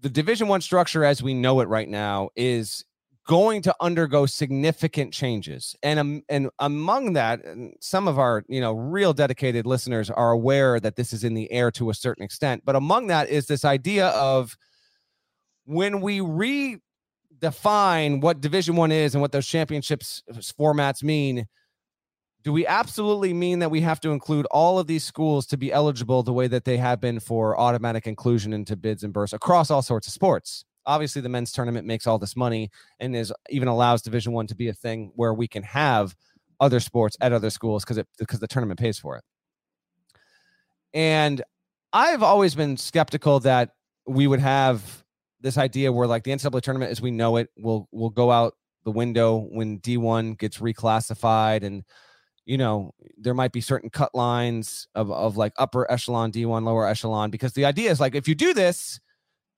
the 0.00 0.08
Division 0.08 0.48
One 0.48 0.62
structure 0.62 1.04
as 1.04 1.22
we 1.22 1.34
know 1.34 1.60
it 1.60 1.68
right 1.68 1.88
now 1.88 2.30
is 2.36 2.82
going 3.26 3.60
to 3.62 3.74
undergo 3.82 4.26
significant 4.26 5.12
changes 5.12 5.74
and 5.82 5.98
um, 5.98 6.22
and 6.28 6.50
among 6.58 7.14
that 7.14 7.40
some 7.80 8.06
of 8.06 8.18
our 8.18 8.44
you 8.48 8.60
know 8.60 8.72
real 8.72 9.14
dedicated 9.14 9.64
listeners 9.64 10.10
are 10.10 10.32
aware 10.32 10.78
that 10.78 10.96
this 10.96 11.14
is 11.14 11.24
in 11.24 11.32
the 11.32 11.50
air 11.50 11.70
to 11.70 11.88
a 11.88 11.94
certain 11.94 12.22
extent 12.22 12.60
but 12.66 12.76
among 12.76 13.06
that 13.06 13.26
is 13.30 13.46
this 13.46 13.64
idea 13.64 14.08
of 14.08 14.54
when 15.64 16.02
we 16.02 16.20
re 16.20 16.78
define 17.44 18.20
what 18.20 18.40
division 18.40 18.74
one 18.74 18.90
is 18.90 19.14
and 19.14 19.20
what 19.20 19.30
those 19.30 19.46
championships 19.46 20.22
uh, 20.30 20.36
formats 20.36 21.02
mean 21.02 21.46
do 22.42 22.54
we 22.54 22.66
absolutely 22.66 23.34
mean 23.34 23.58
that 23.58 23.70
we 23.70 23.82
have 23.82 24.00
to 24.00 24.12
include 24.12 24.46
all 24.50 24.78
of 24.78 24.86
these 24.86 25.04
schools 25.04 25.46
to 25.48 25.58
be 25.58 25.70
eligible 25.70 26.22
the 26.22 26.32
way 26.32 26.46
that 26.46 26.64
they 26.64 26.78
have 26.78 27.02
been 27.02 27.20
for 27.20 27.58
automatic 27.60 28.06
inclusion 28.06 28.54
into 28.54 28.76
bids 28.76 29.04
and 29.04 29.12
bursts 29.12 29.34
across 29.34 29.70
all 29.70 29.82
sorts 29.82 30.06
of 30.06 30.14
sports? 30.14 30.64
Obviously 30.86 31.20
the 31.20 31.28
men's 31.28 31.52
tournament 31.52 31.86
makes 31.86 32.06
all 32.06 32.18
this 32.18 32.34
money 32.34 32.70
and 32.98 33.14
is 33.14 33.30
even 33.50 33.68
allows 33.68 34.00
division 34.00 34.32
one 34.32 34.46
to 34.46 34.54
be 34.54 34.68
a 34.68 34.74
thing 34.74 35.12
where 35.14 35.34
we 35.34 35.46
can 35.46 35.62
have 35.64 36.16
other 36.60 36.80
sports 36.80 37.14
at 37.20 37.34
other 37.34 37.50
schools 37.50 37.84
because 37.84 37.98
it 37.98 38.06
because 38.18 38.40
the 38.40 38.48
tournament 38.48 38.80
pays 38.80 38.98
for 38.98 39.18
it. 39.18 39.24
And 40.94 41.42
i've 41.92 42.22
always 42.22 42.54
been 42.54 42.78
skeptical 42.78 43.38
that 43.40 43.74
we 44.06 44.26
would 44.26 44.40
have 44.40 45.03
this 45.44 45.58
idea 45.58 45.92
where 45.92 46.06
like 46.08 46.24
the 46.24 46.30
NCAA 46.30 46.62
tournament 46.62 46.90
as 46.90 47.02
we 47.02 47.10
know 47.10 47.36
it 47.36 47.50
will 47.58 47.86
will 47.92 48.10
go 48.10 48.32
out 48.32 48.54
the 48.84 48.90
window 48.90 49.46
when 49.50 49.78
D1 49.78 50.38
gets 50.38 50.58
reclassified 50.58 51.62
and 51.62 51.84
you 52.46 52.56
know 52.56 52.92
there 53.18 53.34
might 53.34 53.52
be 53.52 53.60
certain 53.60 53.90
cut 53.90 54.14
lines 54.14 54.88
of 54.94 55.12
of 55.12 55.36
like 55.36 55.52
upper 55.58 55.90
echelon 55.90 56.32
D1 56.32 56.64
lower 56.64 56.88
echelon 56.88 57.30
because 57.30 57.52
the 57.52 57.66
idea 57.66 57.90
is 57.90 58.00
like 58.00 58.14
if 58.14 58.26
you 58.26 58.34
do 58.34 58.54
this 58.54 58.98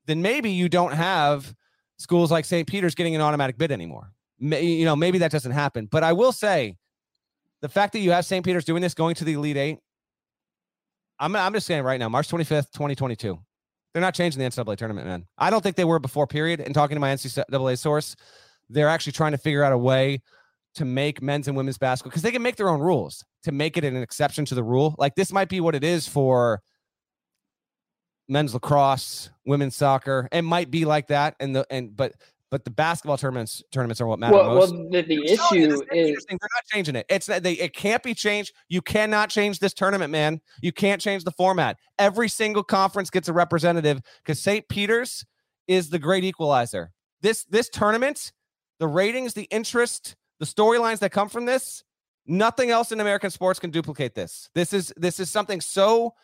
then 0.06 0.20
maybe 0.20 0.50
you 0.50 0.68
don't 0.68 0.92
have 0.92 1.54
schools 1.98 2.30
like 2.30 2.44
St. 2.44 2.68
Peter's 2.68 2.94
getting 2.94 3.14
an 3.14 3.20
automatic 3.20 3.56
bid 3.56 3.72
anymore. 3.72 4.12
May, 4.38 4.64
you 4.64 4.84
know 4.84 4.96
maybe 4.96 5.18
that 5.18 5.30
doesn't 5.30 5.52
happen 5.52 5.86
but 5.86 6.02
I 6.02 6.12
will 6.12 6.32
say 6.32 6.76
the 7.62 7.68
fact 7.68 7.92
that 7.92 8.00
you 8.00 8.10
have 8.10 8.26
St. 8.26 8.44
Peter's 8.44 8.64
doing 8.64 8.82
this 8.82 8.92
going 8.92 9.14
to 9.14 9.24
the 9.24 9.34
Elite 9.34 9.56
8 9.56 9.78
I'm 11.20 11.36
I'm 11.36 11.52
just 11.52 11.66
saying 11.68 11.84
right 11.84 12.00
now 12.00 12.08
March 12.08 12.28
25th 12.28 12.72
2022 12.72 13.38
they're 13.96 14.02
not 14.02 14.12
changing 14.12 14.38
the 14.38 14.44
NCAA 14.44 14.76
tournament, 14.76 15.06
man. 15.06 15.24
I 15.38 15.48
don't 15.48 15.62
think 15.62 15.76
they 15.76 15.86
were 15.86 15.98
before, 15.98 16.26
period. 16.26 16.60
And 16.60 16.74
talking 16.74 16.96
to 16.96 17.00
my 17.00 17.14
NCAA 17.14 17.78
source, 17.78 18.14
they're 18.68 18.90
actually 18.90 19.12
trying 19.12 19.32
to 19.32 19.38
figure 19.38 19.64
out 19.64 19.72
a 19.72 19.78
way 19.78 20.20
to 20.74 20.84
make 20.84 21.22
men's 21.22 21.48
and 21.48 21.56
women's 21.56 21.78
basketball 21.78 22.10
because 22.10 22.20
they 22.20 22.30
can 22.30 22.42
make 22.42 22.56
their 22.56 22.68
own 22.68 22.80
rules 22.80 23.24
to 23.44 23.52
make 23.52 23.78
it 23.78 23.84
an 23.84 23.96
exception 23.96 24.44
to 24.44 24.54
the 24.54 24.62
rule. 24.62 24.94
Like 24.98 25.14
this 25.14 25.32
might 25.32 25.48
be 25.48 25.60
what 25.60 25.74
it 25.74 25.82
is 25.82 26.06
for 26.06 26.60
men's 28.28 28.52
lacrosse, 28.52 29.30
women's 29.46 29.76
soccer. 29.76 30.28
It 30.30 30.42
might 30.42 30.70
be 30.70 30.84
like 30.84 31.06
that. 31.06 31.34
And 31.40 31.56
the 31.56 31.66
and 31.70 31.96
but 31.96 32.12
but 32.56 32.64
the 32.64 32.70
basketball 32.70 33.18
tournaments 33.18 33.62
tournaments 33.70 34.00
are 34.00 34.06
what 34.06 34.18
matter 34.18 34.32
well, 34.32 34.54
most. 34.54 34.72
Well, 34.72 34.88
the, 34.90 35.02
the 35.02 35.26
issue 35.26 35.82
is 35.92 36.25
they're 36.26 36.38
not 36.40 36.64
changing 36.72 36.96
it. 36.96 37.04
It's 37.10 37.26
that 37.26 37.42
they 37.42 37.52
it 37.52 37.75
can't 37.75 38.02
be 38.02 38.14
changed. 38.14 38.54
You 38.70 38.80
cannot 38.80 39.28
change 39.28 39.58
this 39.58 39.75
tournament, 39.75 40.10
man. 40.10 40.40
You 40.62 40.72
can't 40.72 40.98
change 40.98 41.25
the 41.25 41.32
format. 41.32 41.76
Every 41.98 42.30
single 42.30 42.62
conference 42.62 43.10
gets 43.10 43.28
a 43.28 43.34
representative 43.34 44.00
because 44.25 44.40
St. 44.40 44.66
Peter's 44.70 45.22
is 45.68 45.90
the 45.90 45.98
great 45.98 46.25
equalizer. 46.25 46.92
This 47.20 47.44
this 47.44 47.68
tournament, 47.68 48.32
the 48.78 48.88
ratings, 48.88 49.34
the 49.34 49.48
interest, 49.50 50.16
the 50.40 50.46
storylines 50.46 51.00
that 51.00 51.12
come 51.12 51.28
from 51.28 51.44
this, 51.44 51.84
nothing 52.25 52.70
else 52.70 52.90
in 52.90 53.00
American 53.00 53.28
sports 53.28 53.60
can 53.60 53.68
duplicate 53.68 54.14
this. 54.14 54.48
This 54.54 54.72
is 54.72 54.94
this 54.96 55.20
is 55.20 55.28
something 55.28 55.60
so 55.60 56.14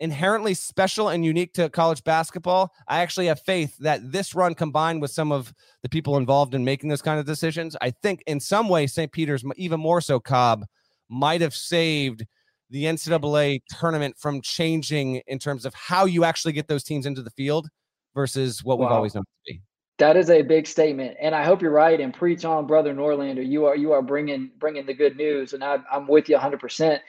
inherently 0.00 0.54
special 0.54 1.08
and 1.08 1.24
unique 1.24 1.52
to 1.54 1.68
college 1.70 2.04
basketball. 2.04 2.72
I 2.88 3.00
actually 3.00 3.26
have 3.26 3.40
faith 3.40 3.76
that 3.78 4.12
this 4.12 4.34
run 4.34 4.54
combined 4.54 5.00
with 5.00 5.10
some 5.10 5.32
of 5.32 5.52
the 5.82 5.88
people 5.88 6.16
involved 6.16 6.54
in 6.54 6.64
making 6.64 6.90
those 6.90 7.02
kind 7.02 7.18
of 7.18 7.26
decisions, 7.26 7.76
I 7.80 7.90
think 7.90 8.22
in 8.26 8.40
some 8.40 8.68
way, 8.68 8.86
St. 8.86 9.10
Peter's, 9.10 9.44
even 9.56 9.80
more 9.80 10.00
so 10.00 10.20
Cobb, 10.20 10.64
might 11.08 11.40
have 11.40 11.54
saved 11.54 12.24
the 12.70 12.84
NCAA 12.84 13.60
tournament 13.78 14.16
from 14.18 14.40
changing 14.42 15.22
in 15.26 15.38
terms 15.38 15.64
of 15.64 15.74
how 15.74 16.04
you 16.04 16.24
actually 16.24 16.52
get 16.52 16.68
those 16.68 16.82
teams 16.82 17.06
into 17.06 17.22
the 17.22 17.30
field 17.30 17.68
versus 18.14 18.64
what 18.64 18.78
wow. 18.78 18.86
we've 18.86 18.92
always 18.92 19.14
known 19.14 19.24
to 19.24 19.52
be. 19.52 19.62
That 19.98 20.16
is 20.16 20.28
a 20.28 20.42
big 20.42 20.66
statement, 20.66 21.16
and 21.22 21.34
I 21.34 21.42
hope 21.42 21.62
you're 21.62 21.70
right. 21.70 21.98
And 21.98 22.12
preach 22.12 22.44
on, 22.44 22.66
brother 22.66 22.92
Norlander. 22.92 23.46
You 23.46 23.64
are 23.64 23.74
you 23.76 23.92
are 23.92 24.02
bringing 24.02 24.50
bringing 24.58 24.84
the 24.84 24.92
good 24.92 25.16
news, 25.16 25.54
and 25.54 25.64
I, 25.64 25.78
I'm 25.90 26.06
with 26.06 26.28
you 26.28 26.34
100. 26.34 26.60
percent 26.60 27.00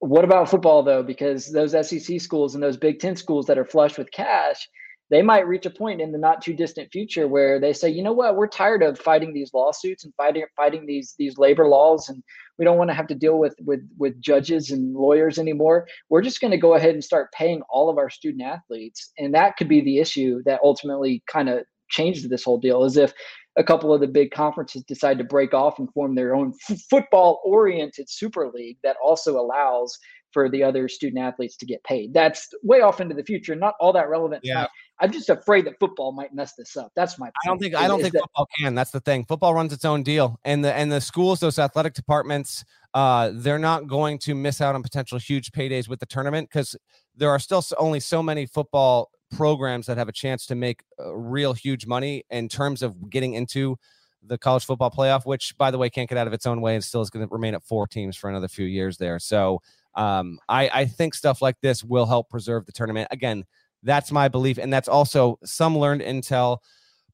what 0.00 0.24
about 0.24 0.50
football 0.50 0.82
though? 0.82 1.02
Because 1.02 1.50
those 1.50 1.72
SEC 1.72 2.20
schools 2.20 2.54
and 2.54 2.62
those 2.62 2.76
Big 2.76 2.98
Ten 2.98 3.16
schools 3.16 3.46
that 3.46 3.58
are 3.58 3.64
flush 3.64 3.98
with 3.98 4.10
cash, 4.10 4.68
they 5.10 5.22
might 5.22 5.48
reach 5.48 5.66
a 5.66 5.70
point 5.70 6.00
in 6.00 6.12
the 6.12 6.18
not 6.18 6.40
too 6.40 6.54
distant 6.54 6.90
future 6.92 7.26
where 7.26 7.58
they 7.58 7.72
say, 7.72 7.88
you 7.88 8.02
know 8.02 8.12
what, 8.12 8.36
we're 8.36 8.46
tired 8.46 8.82
of 8.82 8.98
fighting 8.98 9.34
these 9.34 9.52
lawsuits 9.52 10.04
and 10.04 10.14
fighting 10.14 10.44
fighting 10.56 10.86
these 10.86 11.14
these 11.18 11.36
labor 11.36 11.66
laws, 11.68 12.08
and 12.08 12.22
we 12.58 12.64
don't 12.64 12.78
want 12.78 12.90
to 12.90 12.94
have 12.94 13.08
to 13.08 13.14
deal 13.14 13.38
with 13.38 13.54
with 13.60 13.80
with 13.98 14.20
judges 14.20 14.70
and 14.70 14.94
lawyers 14.94 15.38
anymore. 15.38 15.86
We're 16.08 16.22
just 16.22 16.40
going 16.40 16.52
to 16.52 16.56
go 16.56 16.74
ahead 16.74 16.94
and 16.94 17.04
start 17.04 17.32
paying 17.32 17.62
all 17.68 17.90
of 17.90 17.98
our 17.98 18.08
student 18.08 18.42
athletes, 18.42 19.12
and 19.18 19.34
that 19.34 19.56
could 19.56 19.68
be 19.68 19.80
the 19.80 19.98
issue 19.98 20.42
that 20.46 20.60
ultimately 20.62 21.22
kind 21.26 21.48
of 21.48 21.64
changed 21.90 22.30
this 22.30 22.44
whole 22.44 22.58
deal. 22.58 22.84
Is 22.84 22.96
if 22.96 23.12
a 23.56 23.64
couple 23.64 23.92
of 23.92 24.00
the 24.00 24.06
big 24.06 24.30
conferences 24.30 24.82
decide 24.84 25.18
to 25.18 25.24
break 25.24 25.54
off 25.54 25.78
and 25.78 25.92
form 25.92 26.14
their 26.14 26.34
own 26.34 26.52
f- 26.70 26.80
football 26.88 27.40
oriented 27.44 28.08
super 28.08 28.50
league 28.50 28.78
that 28.82 28.96
also 29.02 29.38
allows 29.38 29.98
for 30.32 30.48
the 30.48 30.62
other 30.62 30.88
student 30.88 31.20
athletes 31.20 31.56
to 31.56 31.66
get 31.66 31.82
paid. 31.84 32.14
That's 32.14 32.48
way 32.62 32.80
off 32.82 33.00
into 33.00 33.14
the 33.14 33.24
future, 33.24 33.56
not 33.56 33.74
all 33.80 33.92
that 33.92 34.08
relevant. 34.08 34.42
Yeah. 34.44 34.66
I'm 35.00 35.10
just 35.10 35.30
afraid 35.30 35.66
that 35.66 35.74
football 35.80 36.12
might 36.12 36.34
mess 36.34 36.54
this 36.54 36.76
up. 36.76 36.92
That's 36.94 37.18
my. 37.18 37.26
Point. 37.26 37.34
I 37.44 37.48
don't 37.48 37.58
think 37.58 37.74
I 37.74 37.88
don't 37.88 38.00
think 38.00 38.12
that, 38.12 38.20
football 38.20 38.46
can. 38.58 38.74
That's 38.74 38.90
the 38.90 39.00
thing. 39.00 39.24
Football 39.24 39.54
runs 39.54 39.72
its 39.72 39.84
own 39.84 40.02
deal, 40.02 40.38
and 40.44 40.64
the 40.64 40.74
and 40.74 40.92
the 40.92 41.00
schools, 41.00 41.40
those 41.40 41.58
athletic 41.58 41.94
departments, 41.94 42.64
uh, 42.92 43.30
they're 43.32 43.58
not 43.58 43.86
going 43.86 44.18
to 44.18 44.34
miss 44.34 44.60
out 44.60 44.74
on 44.74 44.82
potential 44.82 45.18
huge 45.18 45.52
paydays 45.52 45.88
with 45.88 46.00
the 46.00 46.06
tournament 46.06 46.48
because 46.50 46.76
there 47.16 47.30
are 47.30 47.38
still 47.38 47.64
only 47.78 47.98
so 47.98 48.22
many 48.22 48.44
football 48.44 49.10
programs 49.30 49.86
that 49.86 49.98
have 49.98 50.08
a 50.08 50.12
chance 50.12 50.46
to 50.46 50.54
make 50.54 50.82
uh, 50.98 51.14
real 51.14 51.52
huge 51.52 51.86
money 51.86 52.24
in 52.30 52.48
terms 52.48 52.82
of 52.82 53.10
getting 53.10 53.34
into 53.34 53.76
the 54.22 54.36
college 54.36 54.64
football 54.64 54.90
playoff, 54.90 55.24
which 55.24 55.56
by 55.56 55.70
the 55.70 55.78
way 55.78 55.88
can't 55.88 56.08
get 56.08 56.18
out 56.18 56.26
of 56.26 56.32
its 56.32 56.46
own 56.46 56.60
way 56.60 56.74
and 56.74 56.84
still 56.84 57.00
is 57.00 57.10
going 57.10 57.26
to 57.26 57.32
remain 57.32 57.54
at 57.54 57.62
four 57.62 57.86
teams 57.86 58.16
for 58.16 58.28
another 58.28 58.48
few 58.48 58.66
years 58.66 58.98
there. 58.98 59.18
So 59.18 59.62
um, 59.94 60.38
I, 60.48 60.68
I 60.72 60.84
think 60.84 61.14
stuff 61.14 61.40
like 61.40 61.56
this 61.62 61.82
will 61.82 62.06
help 62.06 62.28
preserve 62.28 62.66
the 62.66 62.72
tournament. 62.72 63.08
Again, 63.10 63.44
that's 63.82 64.12
my 64.12 64.28
belief, 64.28 64.58
and 64.58 64.72
that's 64.72 64.88
also 64.88 65.38
some 65.44 65.76
learned 65.76 66.02
intel. 66.02 66.58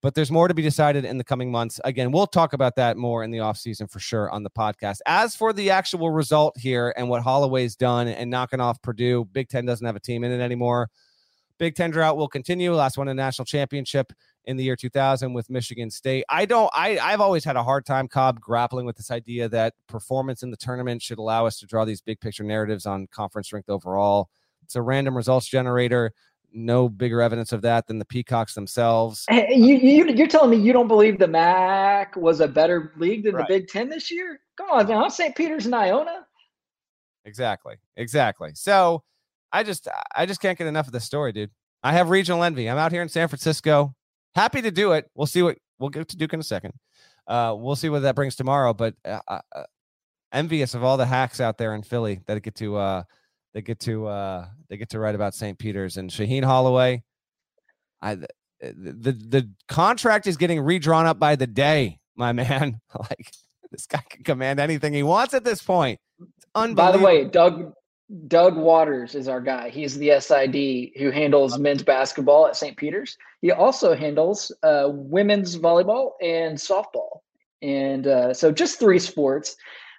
But 0.02 0.14
there's 0.14 0.30
more 0.30 0.46
to 0.46 0.54
be 0.54 0.62
decided 0.62 1.04
in 1.04 1.16
the 1.16 1.24
coming 1.24 1.50
months. 1.50 1.80
Again, 1.84 2.12
we'll 2.12 2.26
talk 2.26 2.52
about 2.52 2.76
that 2.76 2.96
more 2.96 3.24
in 3.24 3.30
the 3.30 3.38
offseason 3.38 3.90
for 3.90 3.98
sure 3.98 4.30
on 4.30 4.42
the 4.42 4.50
podcast. 4.50 4.98
As 5.06 5.34
for 5.34 5.52
the 5.52 5.70
actual 5.70 6.10
result 6.10 6.56
here 6.58 6.92
and 6.96 7.08
what 7.08 7.22
Holloway's 7.22 7.76
done 7.76 8.06
and 8.08 8.30
knocking 8.30 8.60
off 8.60 8.80
Purdue, 8.82 9.24
Big 9.32 9.48
Ten 9.48 9.64
doesn't 9.64 9.86
have 9.86 9.96
a 9.96 10.00
team 10.00 10.22
in 10.22 10.32
it 10.32 10.40
anymore. 10.40 10.90
Big 11.58 11.74
Ten 11.74 11.90
drought 11.90 12.16
will 12.16 12.28
continue. 12.28 12.74
Last 12.74 12.98
one 12.98 13.08
in 13.08 13.16
national 13.16 13.46
championship 13.46 14.12
in 14.44 14.56
the 14.56 14.64
year 14.64 14.76
2000 14.76 15.32
with 15.32 15.50
Michigan 15.50 15.90
State. 15.90 16.24
I 16.28 16.44
don't. 16.44 16.70
I 16.74 16.98
I've 16.98 17.20
always 17.20 17.44
had 17.44 17.56
a 17.56 17.62
hard 17.62 17.86
time, 17.86 18.08
Cobb, 18.08 18.40
grappling 18.40 18.86
with 18.86 18.96
this 18.96 19.10
idea 19.10 19.48
that 19.48 19.74
performance 19.88 20.42
in 20.42 20.50
the 20.50 20.56
tournament 20.56 21.02
should 21.02 21.18
allow 21.18 21.46
us 21.46 21.58
to 21.60 21.66
draw 21.66 21.84
these 21.84 22.00
big 22.00 22.20
picture 22.20 22.44
narratives 22.44 22.86
on 22.86 23.06
conference 23.08 23.48
strength 23.48 23.68
overall. 23.68 24.28
It's 24.62 24.76
a 24.76 24.82
random 24.82 25.16
results 25.16 25.46
generator. 25.46 26.12
No 26.52 26.88
bigger 26.88 27.20
evidence 27.20 27.52
of 27.52 27.62
that 27.62 27.86
than 27.86 27.98
the 27.98 28.04
Peacocks 28.04 28.54
themselves. 28.54 29.24
Hey, 29.28 29.54
you, 29.54 29.76
you 29.76 30.06
you're 30.08 30.26
telling 30.26 30.50
me 30.50 30.56
you 30.56 30.72
don't 30.72 30.88
believe 30.88 31.18
the 31.18 31.26
MAAC 31.26 32.16
was 32.16 32.40
a 32.40 32.48
better 32.48 32.92
league 32.96 33.24
than 33.24 33.34
right. 33.34 33.46
the 33.46 33.54
Big 33.60 33.68
Ten 33.68 33.88
this 33.88 34.10
year? 34.10 34.40
Come 34.56 34.70
on 34.70 34.88
now, 34.88 35.08
St. 35.08 35.36
Peter's 35.36 35.66
and 35.66 35.74
Iona. 35.74 36.26
Exactly. 37.26 37.74
Exactly. 37.96 38.52
So 38.54 39.02
I 39.56 39.62
just 39.62 39.88
I 40.14 40.26
just 40.26 40.42
can't 40.42 40.58
get 40.58 40.66
enough 40.66 40.86
of 40.86 40.92
this 40.92 41.04
story, 41.04 41.32
dude. 41.32 41.50
I 41.82 41.92
have 41.92 42.10
regional 42.10 42.44
envy. 42.44 42.68
I'm 42.68 42.76
out 42.76 42.92
here 42.92 43.00
in 43.00 43.08
San 43.08 43.26
Francisco. 43.26 43.94
Happy 44.34 44.60
to 44.60 44.70
do 44.70 44.92
it. 44.92 45.10
We'll 45.14 45.26
see 45.26 45.42
what 45.42 45.56
we'll 45.78 45.88
get 45.88 46.08
to 46.08 46.16
Duke 46.18 46.34
in 46.34 46.40
a 46.40 46.42
second. 46.42 46.74
Uh, 47.26 47.54
we'll 47.56 47.74
see 47.74 47.88
what 47.88 48.00
that 48.00 48.14
brings 48.14 48.36
tomorrow. 48.36 48.74
But 48.74 48.96
uh, 49.02 49.20
uh, 49.26 49.40
uh, 49.54 49.62
envious 50.30 50.74
of 50.74 50.84
all 50.84 50.98
the 50.98 51.06
hacks 51.06 51.40
out 51.40 51.56
there 51.56 51.74
in 51.74 51.82
Philly 51.82 52.20
that 52.26 52.42
get 52.42 52.54
to 52.56 52.76
uh, 52.76 53.02
they 53.54 53.62
get 53.62 53.80
to 53.80 54.06
uh, 54.06 54.46
they 54.68 54.76
get 54.76 54.90
to 54.90 54.98
write 54.98 55.14
about 55.14 55.34
St. 55.34 55.58
Peter's 55.58 55.96
and 55.96 56.10
Shaheen 56.10 56.44
Holloway. 56.44 57.02
I 58.02 58.16
the, 58.16 58.28
the 58.60 59.12
the 59.12 59.50
contract 59.68 60.26
is 60.26 60.36
getting 60.36 60.60
redrawn 60.60 61.06
up 61.06 61.18
by 61.18 61.34
the 61.34 61.46
day, 61.46 61.98
my 62.14 62.32
man. 62.34 62.78
like 62.94 63.32
this 63.70 63.86
guy 63.86 64.02
can 64.10 64.22
command 64.22 64.60
anything 64.60 64.92
he 64.92 65.02
wants 65.02 65.32
at 65.32 65.44
this 65.44 65.62
point. 65.62 65.98
By 66.54 66.92
the 66.92 66.98
way, 66.98 67.24
Doug 67.24 67.72
Doug 68.28 68.56
Waters 68.56 69.14
is 69.14 69.26
our 69.26 69.40
guy. 69.40 69.68
He's 69.68 69.98
the 69.98 70.20
SID 70.20 70.92
who 70.96 71.10
handles 71.10 71.58
men's 71.58 71.82
basketball 71.82 72.46
at 72.46 72.56
St. 72.56 72.76
Peter's. 72.76 73.16
He 73.42 73.50
also 73.50 73.96
handles 73.96 74.52
uh, 74.62 74.88
women's 74.92 75.58
volleyball 75.58 76.12
and 76.22 76.56
softball. 76.56 77.20
And 77.62 78.06
uh, 78.06 78.32
so 78.32 78.52
just 78.52 78.78
three 78.78 79.00
sports. 79.00 79.56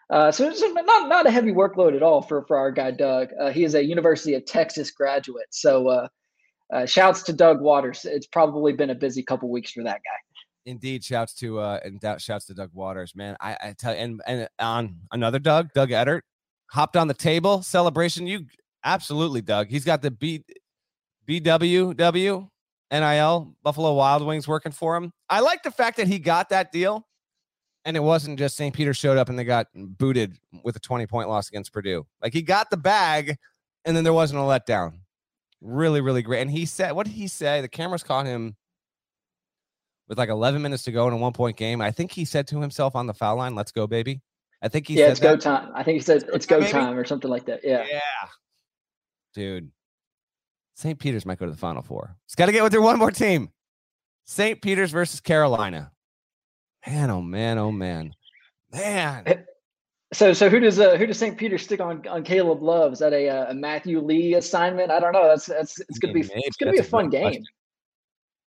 Uh, 0.09 0.31
so 0.31 0.47
it's 0.47 0.61
not, 0.61 1.09
not 1.09 1.27
a 1.27 1.31
heavy 1.31 1.51
workload 1.51 1.95
at 1.95 2.03
all 2.03 2.21
for, 2.21 2.45
for 2.45 2.57
our 2.57 2.71
guy, 2.71 2.91
Doug. 2.91 3.29
Uh, 3.39 3.49
he 3.49 3.65
is 3.65 3.75
a 3.75 3.83
University 3.83 4.35
of 4.35 4.45
Texas 4.45 4.89
graduate. 4.91 5.47
So 5.49 5.89
uh, 5.89 6.07
uh, 6.73 6.85
shouts 6.85 7.23
to 7.23 7.33
Doug 7.33 7.59
Waters. 7.59 8.05
It's 8.05 8.27
probably 8.27 8.71
been 8.71 8.89
a 8.89 8.95
busy 8.95 9.21
couple 9.21 9.49
weeks 9.49 9.71
for 9.71 9.83
that 9.83 9.97
guy. 9.97 10.37
Indeed, 10.65 11.03
shouts 11.03 11.33
to 11.35 11.59
uh, 11.59 11.79
and 11.83 12.21
shouts 12.21 12.45
to 12.47 12.53
Doug 12.53 12.71
Waters, 12.73 13.15
man. 13.15 13.37
I, 13.39 13.57
I 13.61 13.75
tell 13.77 13.93
you, 13.93 14.01
and 14.01 14.21
and 14.27 14.49
on 14.59 14.97
another 15.13 15.39
Doug, 15.39 15.69
Doug 15.73 15.91
Edert, 15.91 16.21
hopped 16.67 16.97
on 16.97 17.07
the 17.07 17.13
table 17.13 17.61
celebration. 17.61 18.27
You 18.27 18.45
absolutely, 18.83 19.41
Doug. 19.41 19.67
He's 19.67 19.85
got 19.85 20.01
the 20.01 20.11
B 20.11 20.43
BWW 21.27 22.49
NIL 22.91 23.55
Buffalo 23.63 23.93
Wild 23.93 24.25
Wings 24.25 24.47
working 24.47 24.71
for 24.71 24.95
him. 24.95 25.11
I 25.29 25.41
like 25.41 25.63
the 25.63 25.71
fact 25.71 25.97
that 25.97 26.07
he 26.07 26.19
got 26.19 26.49
that 26.49 26.71
deal, 26.71 27.05
and 27.85 27.97
it 27.97 28.01
wasn't 28.01 28.39
just 28.39 28.55
St. 28.55 28.73
Peter 28.73 28.93
showed 28.93 29.17
up 29.17 29.29
and 29.29 29.37
they 29.37 29.43
got 29.43 29.67
booted 29.75 30.37
with 30.63 30.75
a 30.75 30.79
20 30.79 31.05
point 31.07 31.29
loss 31.29 31.49
against 31.49 31.73
Purdue. 31.73 32.05
Like 32.21 32.33
he 32.33 32.41
got 32.41 32.69
the 32.69 32.77
bag, 32.77 33.37
and 33.85 33.95
then 33.95 34.03
there 34.03 34.13
wasn't 34.13 34.39
a 34.39 34.43
letdown. 34.43 34.99
Really, 35.61 36.01
really 36.01 36.21
great. 36.21 36.41
And 36.41 36.51
he 36.51 36.65
said, 36.65 36.91
what 36.91 37.07
did 37.07 37.15
he 37.15 37.27
say? 37.27 37.61
The 37.61 37.67
cameras 37.67 38.03
caught 38.03 38.27
him 38.27 38.55
with 40.07 40.17
like 40.17 40.29
11 40.29 40.61
minutes 40.61 40.83
to 40.83 40.91
go 40.91 41.07
in 41.07 41.13
a 41.13 41.17
one 41.17 41.33
point 41.33 41.57
game. 41.57 41.81
I 41.81 41.91
think 41.91 42.11
he 42.11 42.25
said 42.25 42.47
to 42.47 42.61
himself 42.61 42.95
on 42.95 43.07
the 43.07 43.13
foul 43.13 43.37
line, 43.37 43.55
"Let's 43.55 43.71
go, 43.71 43.87
baby." 43.87 44.21
I 44.61 44.67
think 44.67 44.87
he 44.87 44.97
yeah, 44.97 45.07
it's 45.07 45.19
that. 45.19 45.25
go 45.25 45.37
time. 45.37 45.71
I 45.75 45.83
think 45.83 45.95
he 45.95 46.01
said 46.01 46.23
it's 46.33 46.45
go, 46.45 46.61
time 46.61 46.97
or 46.97 47.05
something 47.05 47.29
like 47.29 47.45
that. 47.45 47.61
Yeah. 47.63 47.85
Yeah. 47.89 47.99
Dude. 49.33 49.71
St. 50.75 50.97
Peter's 50.97 51.25
might 51.25 51.39
go 51.39 51.45
to 51.45 51.51
the 51.51 51.57
final 51.57 51.81
four. 51.81 52.15
It's 52.25 52.35
got 52.35 52.47
to 52.47 52.51
get 52.51 52.63
with 52.63 52.71
their 52.71 52.81
one 52.81 52.99
more 52.99 53.11
team. 53.11 53.49
St. 54.25 54.61
Peter's 54.61 54.91
versus 54.91 55.19
Carolina. 55.19 55.91
Man, 56.85 57.09
oh 57.09 57.21
man, 57.21 57.57
oh 57.57 57.71
man. 57.71 58.13
Man. 58.71 59.23
Eh, 59.25 59.35
so 60.13 60.33
so 60.33 60.49
who 60.49 60.59
does 60.59 60.79
uh, 60.79 60.95
who 60.97 61.05
does 61.05 61.17
St. 61.17 61.37
Peter 61.37 61.57
stick 61.57 61.79
on 61.79 62.05
on 62.07 62.23
Caleb 62.23 62.61
Love? 62.61 62.93
Is 62.93 62.99
that 62.99 63.13
a, 63.13 63.29
uh, 63.29 63.51
a 63.51 63.53
Matthew 63.53 63.99
Lee 63.99 64.35
assignment? 64.35 64.91
I 64.91 64.99
don't 64.99 65.13
know. 65.13 65.27
That's 65.27 65.45
that's 65.45 65.79
it's 65.79 65.99
gonna 65.99 66.13
be 66.13 66.21
Maybe. 66.21 66.33
it's 66.45 66.57
gonna 66.57 66.71
that's 66.71 66.81
be 66.81 66.87
a 66.87 66.89
fun 66.89 67.09
game. 67.09 67.23
Question. 67.23 67.45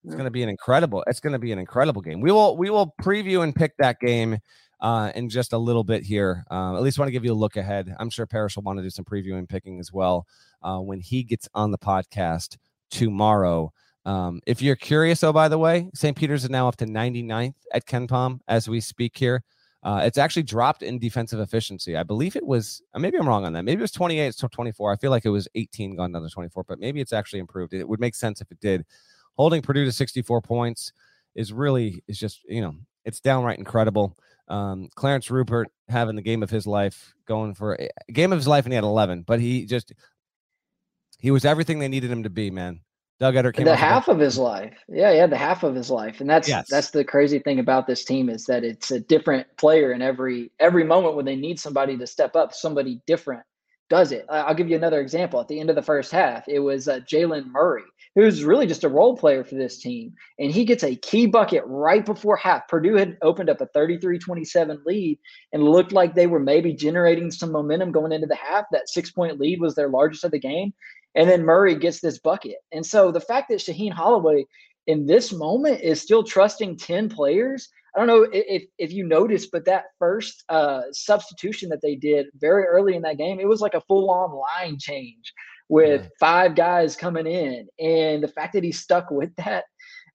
It's 0.06 0.16
going 0.16 0.26
to 0.26 0.32
be 0.32 0.44
an 0.44 0.50
incredible. 0.50 1.04
It's 1.08 1.20
going 1.20 1.34
to 1.34 1.40
be 1.40 1.52
an 1.52 1.60
incredible 1.60 2.02
game. 2.02 2.22
We 2.22 2.32
will 2.32 2.56
we 2.56 2.70
will 2.70 2.94
preview 3.02 3.44
and 3.44 3.54
pick 3.54 3.76
that 3.78 4.00
game 4.00 4.38
uh, 4.82 5.12
in 5.16 5.30
just 5.30 5.54
a 5.54 5.58
little 5.58 5.84
bit 5.84 6.04
here. 6.04 6.46
Uh, 6.50 6.76
at 6.76 6.82
least 6.82 7.00
want 7.00 7.08
to 7.08 7.12
give 7.14 7.26
you 7.26 7.34
a 7.34 7.34
look 7.34 7.58
ahead. 7.58 7.96
I'm 8.00 8.10
sure 8.10 8.26
Parrish 8.26 8.56
will 8.56 8.64
want 8.64 8.80
to 8.80 8.84
do 8.84 8.90
some 8.90 9.06
previewing 9.06 9.48
picking 9.48 9.80
as 9.80 9.92
well 9.92 10.26
uh, 10.62 10.80
when 10.80 11.00
he 11.00 11.24
gets 11.24 11.48
on 11.54 11.72
the 11.72 11.78
podcast 11.78 12.58
tomorrow. 12.90 13.72
Um, 14.06 14.42
if 14.46 14.62
you're 14.62 14.76
curious, 14.76 15.24
oh, 15.24 15.34
by 15.34 15.50
the 15.50 15.58
way, 15.58 15.90
St. 15.94 16.16
Peter's 16.16 16.44
is 16.44 16.50
now 16.50 16.68
up 16.68 16.78
to 16.78 16.86
99th 16.86 17.56
at 17.74 17.86
KenPom 17.86 18.40
as 18.48 18.70
we 18.70 18.80
speak 18.80 19.18
here. 19.18 19.44
Uh, 19.82 20.02
it's 20.04 20.18
actually 20.18 20.44
dropped 20.44 20.84
in 20.84 21.00
defensive 21.00 21.40
efficiency. 21.40 21.96
I 21.96 22.04
believe 22.04 22.36
it 22.36 22.46
was, 22.46 22.82
uh, 22.94 23.00
maybe 23.00 23.18
I'm 23.18 23.28
wrong 23.28 23.46
on 23.46 23.54
that. 23.54 23.64
Maybe 23.64 23.80
it 23.80 23.82
was 23.82 23.92
28, 23.92 24.28
it's 24.28 24.38
24. 24.38 24.92
I 24.92 24.96
feel 24.98 25.12
like 25.12 25.26
it 25.26 25.30
was 25.30 25.48
18 25.56 25.96
gone 25.96 26.12
down 26.12 26.22
to 26.22 26.30
24, 26.30 26.64
but 26.66 26.80
maybe 26.80 27.00
it's 27.00 27.14
actually 27.14 27.40
improved. 27.40 27.74
It 27.74 27.88
would 27.88 28.00
make 28.00 28.16
sense 28.16 28.42
if 28.42 28.52
it 28.52 28.60
did. 28.60 28.86
Holding 29.38 29.62
Purdue 29.62 29.86
to 29.86 29.92
64 29.92 30.42
points 30.42 30.92
is 31.36 31.54
really, 31.54 32.04
is 32.08 32.20
just, 32.20 32.44
you 32.46 32.62
know, 32.62 32.76
it's 33.06 33.22
downright 33.22 33.58
incredible. 33.58 34.18
Um, 34.50 34.90
Clarence 34.96 35.30
Rupert 35.30 35.70
having 35.88 36.16
the 36.16 36.22
game 36.22 36.44
of 36.44 36.50
his 36.50 36.66
life, 36.66 37.14
going 37.28 37.54
for 37.54 37.76
a 37.76 38.12
game 38.12 38.34
of 38.34 38.40
his 38.40 38.48
life, 38.48 38.66
and 38.66 38.74
he 38.74 38.76
had 38.76 38.84
11. 38.84 39.24
But 39.24 39.40
he 39.40 39.66
just 39.66 39.94
he 41.20 41.32
was 41.32 41.46
everything 41.46 41.80
they 41.80 41.88
needed 41.88 42.12
him 42.12 42.24
to 42.24 42.30
be, 42.30 42.50
man. 42.50 42.82
Doug 43.20 43.36
Edert 43.36 43.54
came 43.54 43.66
the 43.66 43.76
half 43.76 44.08
of 44.08 44.18
his 44.18 44.38
life. 44.38 44.74
Yeah, 44.88 45.12
yeah, 45.12 45.28
the 45.28 45.38
half 45.38 45.64
of 45.64 45.76
his 45.76 45.92
life, 45.92 46.22
and 46.22 46.30
that's 46.30 46.48
yes. 46.48 46.68
that's 46.70 46.92
the 46.92 47.04
crazy 47.04 47.40
thing 47.40 47.60
about 47.60 47.86
this 47.86 48.06
team 48.06 48.30
is 48.30 48.46
that 48.46 48.64
it's 48.64 48.92
a 48.92 49.00
different 49.00 49.46
player 49.58 49.92
in 49.92 50.02
every 50.02 50.52
every 50.60 50.86
moment 50.86 51.16
when 51.16 51.26
they 51.26 51.36
need 51.36 51.60
somebody 51.60 51.98
to 51.98 52.08
step 52.08 52.38
up. 52.38 52.54
Somebody 52.54 53.02
different 53.06 53.44
does 53.90 54.14
it. 54.14 54.26
I'll 54.30 54.54
give 54.54 54.70
you 54.70 54.78
another 54.78 55.02
example. 55.02 55.42
At 55.42 55.50
the 55.50 55.60
end 55.60 55.70
of 55.70 55.76
the 55.76 55.82
first 55.82 56.12
half, 56.12 56.48
it 56.48 56.60
was 56.60 56.88
uh, 56.88 57.00
Jaylen 57.02 57.48
Murray 57.48 57.84
who's 58.22 58.44
really 58.44 58.68
just 58.68 58.84
a 58.84 58.90
role 58.90 59.16
player 59.16 59.44
for 59.44 59.56
this 59.56 59.80
team. 59.80 60.14
And 60.40 60.52
he 60.52 60.66
gets 60.66 60.84
a 60.84 60.96
key 60.96 61.26
bucket 61.26 61.64
right 61.66 62.06
before 62.06 62.36
half. 62.38 62.68
Purdue 62.68 62.96
had 62.96 63.18
opened 63.22 63.50
up 63.50 63.62
a 63.62 63.68
33 63.68 64.20
27 64.20 64.82
lead 64.86 65.20
and 65.54 65.64
looked 65.64 65.92
like 65.92 66.14
they 66.14 66.28
were 66.28 66.40
maybe 66.40 66.74
generating 66.74 67.32
some 67.32 67.52
momentum 67.52 67.92
going 67.92 68.12
into 68.12 68.28
the 68.28 68.36
half. 68.36 68.66
That 68.72 68.90
six 68.90 69.12
point 69.12 69.40
lead 69.40 69.62
was 69.62 69.76
their 69.76 69.90
largest 69.90 70.24
of 70.24 70.32
the 70.32 70.40
game. 70.40 70.74
And 71.16 71.30
then 71.30 71.44
Murray 71.44 71.76
gets 71.76 72.00
this 72.00 72.20
bucket. 72.20 72.58
And 72.72 72.86
so 72.86 73.12
the 73.12 73.20
fact 73.20 73.50
that 73.50 73.60
Shaheen 73.60 73.92
Holloway 73.92 74.46
in 74.88 75.06
this 75.06 75.32
moment 75.32 75.82
is 75.82 76.02
still 76.02 76.24
trusting 76.24 76.78
10 76.78 77.10
players. 77.10 77.70
I 77.96 78.00
don't 78.00 78.08
know 78.08 78.28
if, 78.32 78.64
if 78.78 78.92
you 78.92 79.06
noticed, 79.06 79.50
but 79.52 79.66
that 79.66 79.86
first 79.98 80.44
uh, 80.50 80.84
substitution 80.92 81.70
that 81.70 81.82
they 81.82 81.96
did 81.96 82.28
very 82.40 82.66
early 82.66 82.96
in 82.96 83.02
that 83.02 83.18
game, 83.18 83.40
it 83.40 83.48
was 83.48 83.62
like 83.62 83.74
a 83.74 83.82
full 83.82 84.12
on 84.12 84.32
line 84.32 84.78
change 84.80 85.34
with 85.70 86.02
yeah. 86.02 86.10
five 86.20 86.56
guys 86.56 86.96
coming 86.96 87.28
in. 87.28 87.68
And 87.80 88.22
the 88.22 88.28
fact 88.28 88.54
that 88.54 88.64
he 88.64 88.72
stuck 88.72 89.10
with 89.12 89.34
that 89.38 89.66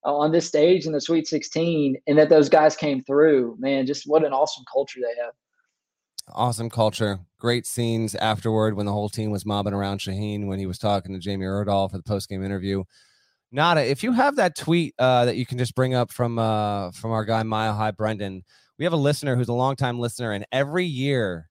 on 0.03 0.31
this 0.31 0.47
stage 0.47 0.85
in 0.85 0.91
the 0.91 1.01
Sweet 1.01 1.27
16 1.27 1.97
and 2.05 2.17
that 2.17 2.29
those 2.29 2.49
guys 2.49 2.75
came 2.75 3.03
through, 3.03 3.55
man, 3.57 3.87
just 3.87 4.03
what 4.05 4.23
an 4.23 4.33
awesome 4.33 4.65
culture 4.71 4.99
they 5.01 5.21
have. 5.23 5.33
Awesome 6.33 6.69
culture. 6.69 7.19
Great 7.39 7.65
scenes 7.65 8.15
afterward 8.15 8.75
when 8.75 8.85
the 8.85 8.91
whole 8.91 9.09
team 9.09 9.31
was 9.31 9.45
mobbing 9.45 9.73
around 9.73 9.99
Shaheen 9.99 10.47
when 10.47 10.59
he 10.59 10.65
was 10.65 10.79
talking 10.79 11.13
to 11.13 11.19
Jamie 11.19 11.45
Erdahl 11.45 11.89
for 11.89 11.97
the 11.97 12.03
post 12.03 12.29
game 12.29 12.43
interview. 12.43 12.83
Nada, 13.51 13.85
if 13.85 14.03
you 14.03 14.11
have 14.11 14.35
that 14.35 14.57
tweet 14.57 14.95
uh, 14.99 15.25
that 15.25 15.37
you 15.37 15.45
can 15.45 15.57
just 15.57 15.75
bring 15.75 15.93
up 15.93 16.11
from 16.11 16.39
uh, 16.39 16.91
from 16.91 17.11
our 17.11 17.23
guy 17.23 17.43
Mile 17.43 17.75
High 17.75 17.91
Brendan, 17.91 18.43
we 18.79 18.85
have 18.85 18.93
a 18.93 18.97
listener 18.97 19.35
who's 19.35 19.47
a 19.47 19.53
longtime 19.53 19.99
listener, 19.99 20.31
and 20.31 20.45
every 20.51 20.85
year 20.85 21.47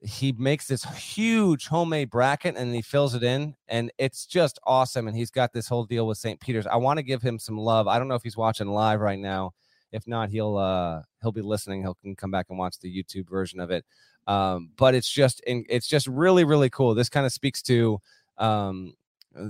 he 0.00 0.32
makes 0.32 0.68
this 0.68 0.84
huge 0.84 1.66
homemade 1.66 2.08
bracket 2.10 2.56
and 2.56 2.72
he 2.74 2.82
fills 2.82 3.14
it 3.14 3.22
in 3.24 3.54
and 3.66 3.90
it's 3.98 4.26
just 4.26 4.58
awesome 4.64 5.08
and 5.08 5.16
he's 5.16 5.30
got 5.30 5.52
this 5.52 5.66
whole 5.66 5.84
deal 5.84 6.06
with 6.06 6.18
st 6.18 6.38
peter's. 6.40 6.66
I 6.66 6.76
want 6.76 6.98
to 6.98 7.02
give 7.02 7.20
him 7.20 7.38
some 7.38 7.58
love. 7.58 7.88
I 7.88 7.98
don't 7.98 8.06
know 8.06 8.14
if 8.14 8.22
he's 8.22 8.36
watching 8.36 8.68
live 8.68 9.00
right 9.00 9.18
now. 9.18 9.52
If 9.90 10.06
not 10.06 10.30
he'll 10.30 10.56
uh 10.56 11.02
he'll 11.20 11.32
be 11.32 11.42
listening. 11.42 11.82
He'll 11.82 11.94
can 11.94 12.14
come 12.14 12.30
back 12.30 12.46
and 12.48 12.58
watch 12.58 12.78
the 12.78 12.88
youtube 12.94 13.28
version 13.28 13.58
of 13.58 13.70
it. 13.72 13.84
Um 14.28 14.70
but 14.76 14.94
it's 14.94 15.10
just 15.10 15.40
it's 15.46 15.88
just 15.88 16.06
really 16.06 16.44
really 16.44 16.70
cool. 16.70 16.94
This 16.94 17.08
kind 17.08 17.26
of 17.26 17.32
speaks 17.32 17.60
to 17.62 18.00
um 18.36 18.94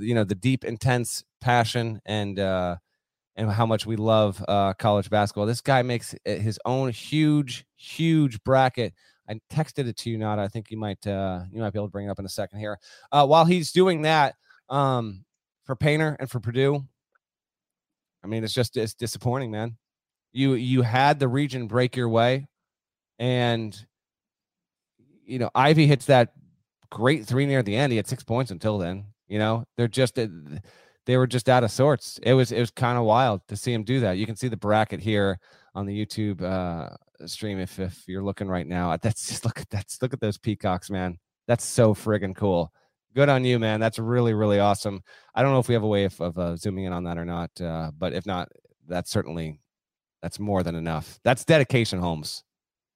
you 0.00 0.14
know 0.14 0.24
the 0.24 0.34
deep 0.34 0.64
intense 0.64 1.24
passion 1.42 2.00
and 2.06 2.38
uh 2.38 2.76
and 3.36 3.50
how 3.50 3.66
much 3.66 3.84
we 3.84 3.96
love 3.96 4.42
uh 4.48 4.72
college 4.74 5.10
basketball. 5.10 5.44
This 5.44 5.60
guy 5.60 5.82
makes 5.82 6.14
his 6.24 6.58
own 6.64 6.90
huge 6.90 7.66
huge 7.76 8.42
bracket 8.44 8.94
I 9.28 9.40
texted 9.52 9.86
it 9.86 9.96
to 9.98 10.10
you, 10.10 10.18
Nada. 10.18 10.42
I 10.42 10.48
think 10.48 10.70
you 10.70 10.78
might 10.78 11.06
uh, 11.06 11.42
you 11.52 11.60
might 11.60 11.72
be 11.72 11.78
able 11.78 11.88
to 11.88 11.92
bring 11.92 12.06
it 12.06 12.10
up 12.10 12.18
in 12.18 12.24
a 12.24 12.30
second 12.30 12.60
here. 12.60 12.78
Uh, 13.12 13.26
while 13.26 13.44
he's 13.44 13.72
doing 13.72 14.02
that, 14.02 14.34
um, 14.70 15.24
for 15.64 15.76
Painter 15.76 16.16
and 16.18 16.30
for 16.30 16.40
Purdue, 16.40 16.82
I 18.24 18.26
mean, 18.26 18.42
it's 18.42 18.54
just 18.54 18.76
it's 18.76 18.94
disappointing, 18.94 19.50
man. 19.50 19.76
You 20.32 20.54
you 20.54 20.82
had 20.82 21.18
the 21.18 21.28
region 21.28 21.66
break 21.66 21.96
your 21.96 22.08
way, 22.08 22.46
and 23.18 23.78
you 25.24 25.38
know 25.38 25.50
Ivey 25.54 25.86
hits 25.86 26.06
that 26.06 26.32
great 26.90 27.26
three 27.26 27.46
near 27.46 27.62
the 27.62 27.76
end. 27.76 27.92
He 27.92 27.96
had 27.96 28.06
six 28.06 28.24
points 28.24 28.50
until 28.50 28.78
then. 28.78 29.04
You 29.28 29.38
know 29.38 29.64
they're 29.76 29.88
just 29.88 30.18
uh, 30.18 30.28
they 31.04 31.16
were 31.16 31.26
just 31.26 31.48
out 31.48 31.64
of 31.64 31.70
sorts. 31.70 32.18
It 32.22 32.34
was 32.34 32.50
it 32.52 32.60
was 32.60 32.70
kind 32.70 32.98
of 32.98 33.04
wild 33.04 33.42
to 33.48 33.56
see 33.56 33.72
him 33.72 33.84
do 33.84 34.00
that. 34.00 34.18
You 34.18 34.26
can 34.26 34.36
see 34.36 34.48
the 34.48 34.56
bracket 34.56 35.00
here 35.00 35.38
on 35.74 35.86
the 35.86 36.06
YouTube 36.06 36.42
uh, 36.42 36.96
stream 37.26 37.58
if 37.58 37.78
if 37.78 38.04
you're 38.06 38.22
looking 38.22 38.48
right 38.48 38.66
now. 38.66 38.96
That's 39.02 39.28
just 39.28 39.44
look 39.44 39.60
at 39.60 39.70
that's 39.70 40.00
look 40.02 40.12
at 40.12 40.20
those 40.20 40.38
peacocks, 40.38 40.90
man. 40.90 41.18
That's 41.46 41.64
so 41.64 41.94
friggin' 41.94 42.36
cool. 42.36 42.72
Good 43.14 43.28
on 43.28 43.44
you, 43.44 43.58
man. 43.58 43.80
That's 43.80 43.98
really 43.98 44.34
really 44.34 44.60
awesome. 44.60 45.02
I 45.34 45.42
don't 45.42 45.52
know 45.52 45.58
if 45.58 45.68
we 45.68 45.74
have 45.74 45.82
a 45.82 45.88
way 45.88 46.04
of, 46.04 46.20
of 46.20 46.38
uh, 46.38 46.56
zooming 46.56 46.84
in 46.84 46.92
on 46.92 47.04
that 47.04 47.18
or 47.18 47.24
not, 47.24 47.50
uh, 47.60 47.90
but 47.96 48.12
if 48.12 48.26
not, 48.26 48.48
that's 48.86 49.10
certainly 49.10 49.60
that's 50.22 50.38
more 50.38 50.62
than 50.62 50.74
enough. 50.74 51.18
That's 51.24 51.44
dedication, 51.44 52.00
Holmes. 52.00 52.44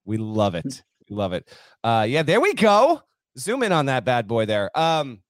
We 0.04 0.16
love 0.16 0.54
it. 0.54 0.82
We 1.10 1.16
love 1.16 1.32
it. 1.32 1.50
Uh, 1.82 2.06
yeah, 2.08 2.22
there 2.22 2.40
we 2.40 2.54
go. 2.54 3.02
Zoom 3.36 3.64
in 3.64 3.72
on 3.72 3.86
that 3.86 4.04
bad 4.04 4.28
boy 4.28 4.46
there. 4.46 4.70
Um, 4.78 5.20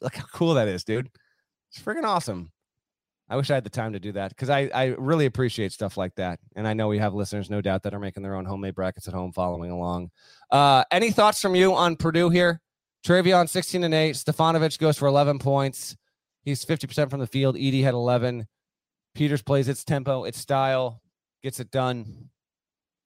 look 0.00 0.16
how 0.16 0.24
cool 0.32 0.54
that 0.54 0.66
is, 0.66 0.82
dude. 0.82 1.10
It's 1.70 1.80
friggin' 1.80 2.04
awesome. 2.04 2.50
I 3.30 3.36
wish 3.36 3.50
I 3.50 3.54
had 3.54 3.64
the 3.64 3.70
time 3.70 3.92
to 3.92 4.00
do 4.00 4.12
that 4.12 4.30
because 4.30 4.48
I, 4.48 4.70
I 4.74 4.84
really 4.98 5.26
appreciate 5.26 5.72
stuff 5.72 5.98
like 5.98 6.14
that. 6.14 6.40
And 6.56 6.66
I 6.66 6.72
know 6.72 6.88
we 6.88 6.98
have 6.98 7.12
listeners, 7.12 7.50
no 7.50 7.60
doubt, 7.60 7.82
that 7.82 7.92
are 7.92 7.98
making 7.98 8.22
their 8.22 8.34
own 8.34 8.46
homemade 8.46 8.74
brackets 8.74 9.06
at 9.06 9.12
home 9.12 9.32
following 9.32 9.70
along. 9.70 10.10
Uh, 10.50 10.84
any 10.90 11.10
thoughts 11.10 11.40
from 11.40 11.54
you 11.54 11.74
on 11.74 11.96
Purdue 11.96 12.30
here? 12.30 12.62
Trevion 13.06 13.48
16 13.48 13.84
and 13.84 13.92
8. 13.92 14.16
Stefanovic 14.16 14.78
goes 14.78 14.96
for 14.96 15.06
11 15.06 15.38
points. 15.40 15.96
He's 16.42 16.64
50% 16.64 17.10
from 17.10 17.20
the 17.20 17.26
field. 17.26 17.56
Edey 17.56 17.82
had 17.82 17.92
11. 17.92 18.46
Peters 19.14 19.42
plays 19.42 19.68
its 19.68 19.84
tempo, 19.84 20.24
its 20.24 20.38
style, 20.38 21.02
gets 21.42 21.60
it 21.60 21.70
done. 21.70 22.30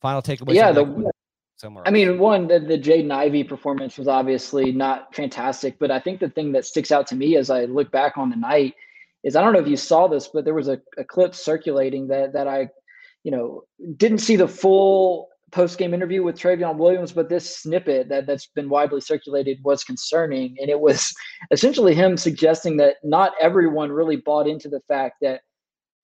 Final 0.00 0.22
takeaway. 0.22 0.54
Yeah, 0.54 0.70
the, 0.70 1.10
somewhere. 1.56 1.82
I 1.86 1.90
mean, 1.90 2.18
one, 2.18 2.46
the, 2.46 2.60
the 2.60 2.78
Jaden 2.78 3.10
Ivey 3.10 3.42
performance 3.42 3.98
was 3.98 4.06
obviously 4.06 4.70
not 4.70 5.12
fantastic, 5.14 5.80
but 5.80 5.90
I 5.90 5.98
think 5.98 6.20
the 6.20 6.28
thing 6.30 6.52
that 6.52 6.64
sticks 6.64 6.92
out 6.92 7.08
to 7.08 7.16
me 7.16 7.36
as 7.36 7.50
I 7.50 7.64
look 7.64 7.90
back 7.90 8.16
on 8.16 8.30
the 8.30 8.36
night– 8.36 8.76
is 9.24 9.36
I 9.36 9.42
don't 9.42 9.52
know 9.52 9.60
if 9.60 9.68
you 9.68 9.76
saw 9.76 10.08
this, 10.08 10.28
but 10.28 10.44
there 10.44 10.54
was 10.54 10.68
a, 10.68 10.80
a 10.98 11.04
clip 11.04 11.34
circulating 11.34 12.08
that 12.08 12.32
that 12.32 12.48
I, 12.48 12.68
you 13.24 13.30
know, 13.30 13.62
didn't 13.96 14.18
see 14.18 14.36
the 14.36 14.48
full 14.48 15.28
post 15.52 15.78
game 15.78 15.94
interview 15.94 16.22
with 16.22 16.38
Trevion 16.38 16.76
Williams, 16.76 17.12
but 17.12 17.28
this 17.28 17.58
snippet 17.58 18.08
that 18.08 18.26
that's 18.26 18.46
been 18.46 18.68
widely 18.68 19.00
circulated 19.00 19.58
was 19.62 19.84
concerning, 19.84 20.56
and 20.58 20.68
it 20.68 20.80
was 20.80 21.12
essentially 21.50 21.94
him 21.94 22.16
suggesting 22.16 22.76
that 22.78 22.96
not 23.04 23.32
everyone 23.40 23.92
really 23.92 24.16
bought 24.16 24.48
into 24.48 24.68
the 24.68 24.80
fact 24.88 25.16
that 25.20 25.42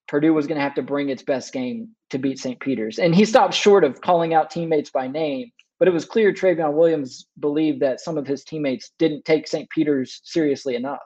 Purdue 0.07 0.35
was 0.35 0.47
going 0.47 0.57
to 0.57 0.63
have 0.63 0.75
to 0.75 0.83
bring 0.83 1.09
its 1.09 1.23
best 1.23 1.53
game 1.53 1.89
to 2.11 2.19
beat 2.19 2.39
St. 2.39 2.61
Peter's, 2.61 2.99
and 2.99 3.15
he 3.15 3.25
stopped 3.25 3.55
short 3.55 3.85
of 3.85 4.01
calling 4.01 4.35
out 4.35 4.51
teammates 4.51 4.91
by 4.91 5.09
name. 5.09 5.51
But 5.79 5.87
it 5.87 5.95
was 5.95 6.05
clear 6.05 6.33
Trevion 6.33 6.75
Williams 6.75 7.27
believed 7.39 7.81
that 7.83 8.01
some 8.01 8.19
of 8.19 8.27
his 8.27 8.43
teammates 8.43 8.91
didn't 8.99 9.25
take 9.25 9.47
St. 9.47 9.71
Peter's 9.71 10.21
seriously 10.25 10.75
enough. 10.75 10.99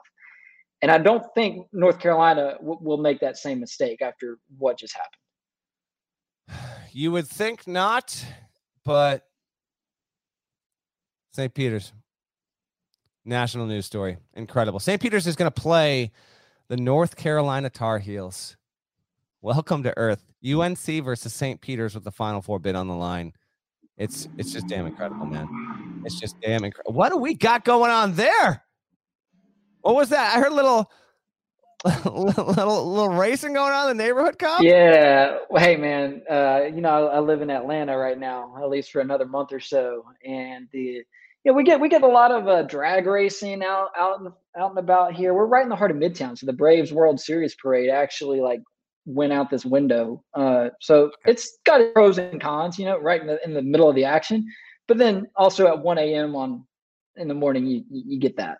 And 0.83 0.91
I 0.91 0.97
don't 0.97 1.23
think 1.33 1.67
North 1.71 1.97
Carolina 1.97 2.55
w- 2.59 2.77
will 2.81 2.97
make 2.97 3.21
that 3.21 3.37
same 3.37 3.61
mistake 3.61 4.01
after 4.01 4.37
what 4.57 4.77
just 4.77 4.93
happened. 4.93 6.59
You 6.91 7.13
would 7.13 7.25
think 7.25 7.65
not, 7.65 8.23
but 8.83 9.23
St. 11.31 11.53
Peter's 11.53 11.93
national 13.23 13.65
news 13.65 13.85
story. 13.85 14.17
Incredible. 14.33 14.81
St. 14.81 15.01
Peter's 15.01 15.25
is 15.25 15.37
going 15.37 15.49
to 15.49 15.61
play 15.61 16.11
the 16.67 16.75
North 16.75 17.15
Carolina 17.15 17.69
Tar 17.69 17.97
Heels. 17.97 18.57
Welcome 19.41 19.83
to 19.83 19.97
Earth. 19.97 20.25
UNC 20.45 20.85
versus 21.05 21.33
St. 21.33 21.61
Peter's 21.61 21.95
with 21.95 22.03
the 22.03 22.11
Final 22.11 22.41
Four 22.41 22.59
bid 22.59 22.75
on 22.75 22.89
the 22.89 22.93
line. 22.93 23.31
It's 23.97 24.27
it's 24.37 24.51
just 24.51 24.67
damn 24.67 24.85
incredible, 24.85 25.27
man. 25.27 26.01
It's 26.03 26.19
just 26.19 26.35
damn 26.41 26.65
incredible. 26.65 26.93
What 26.93 27.09
do 27.09 27.17
we 27.17 27.35
got 27.35 27.63
going 27.63 27.89
on 27.89 28.15
there? 28.15 28.65
What 29.83 29.95
was 29.95 30.09
that? 30.09 30.35
I 30.35 30.39
heard 30.39 30.51
a 30.51 30.55
little, 30.55 30.89
little, 32.05 32.91
little 32.91 33.09
racing 33.09 33.53
going 33.53 33.73
on 33.73 33.91
in 33.91 33.97
the 33.97 34.03
neighborhood, 34.03 34.39
cop. 34.39 34.63
Yeah. 34.63 35.39
Hey, 35.55 35.75
man. 35.75 36.23
Uh, 36.29 36.61
you 36.73 36.81
know, 36.81 37.07
I, 37.07 37.17
I, 37.17 37.19
live 37.19 37.41
in 37.41 37.49
Atlanta 37.49 37.97
right 37.97 38.17
now, 38.17 38.55
at 38.57 38.69
least 38.69 38.91
for 38.91 39.01
another 39.01 39.25
month 39.25 39.51
or 39.51 39.59
so, 39.59 40.05
and 40.25 40.69
the 40.71 41.03
yeah, 41.43 41.51
we 41.51 41.65
get 41.65 41.81
we 41.81 41.89
get 41.89 42.03
a 42.03 42.07
lot 42.07 42.31
of 42.31 42.47
uh, 42.47 42.63
drag 42.63 43.05
racing 43.05 43.61
out 43.61 43.89
out 43.97 44.21
and 44.21 44.29
out 44.57 44.69
and 44.69 44.79
about 44.79 45.13
here. 45.13 45.33
We're 45.33 45.45
right 45.45 45.63
in 45.63 45.69
the 45.69 45.75
heart 45.75 45.91
of 45.91 45.97
Midtown, 45.97 46.37
so 46.37 46.45
the 46.45 46.53
Braves 46.53 46.93
World 46.93 47.19
Series 47.19 47.55
parade 47.55 47.89
actually 47.89 48.39
like 48.39 48.61
went 49.05 49.33
out 49.33 49.49
this 49.49 49.65
window. 49.65 50.23
Uh, 50.33 50.69
so 50.79 51.11
it's 51.25 51.57
got 51.65 51.81
pros 51.93 52.17
and 52.17 52.39
cons, 52.39 52.79
you 52.79 52.85
know, 52.85 52.97
right 52.97 53.19
in 53.19 53.27
the 53.27 53.43
in 53.43 53.53
the 53.53 53.61
middle 53.61 53.89
of 53.89 53.95
the 53.95 54.05
action. 54.05 54.45
But 54.87 54.97
then 54.97 55.27
also 55.35 55.67
at 55.67 55.79
1 55.79 55.97
a.m. 55.97 56.35
on 56.35 56.65
in 57.17 57.27
the 57.27 57.33
morning, 57.33 57.67
you 57.67 57.83
you 57.89 58.19
get 58.19 58.37
that. 58.37 58.59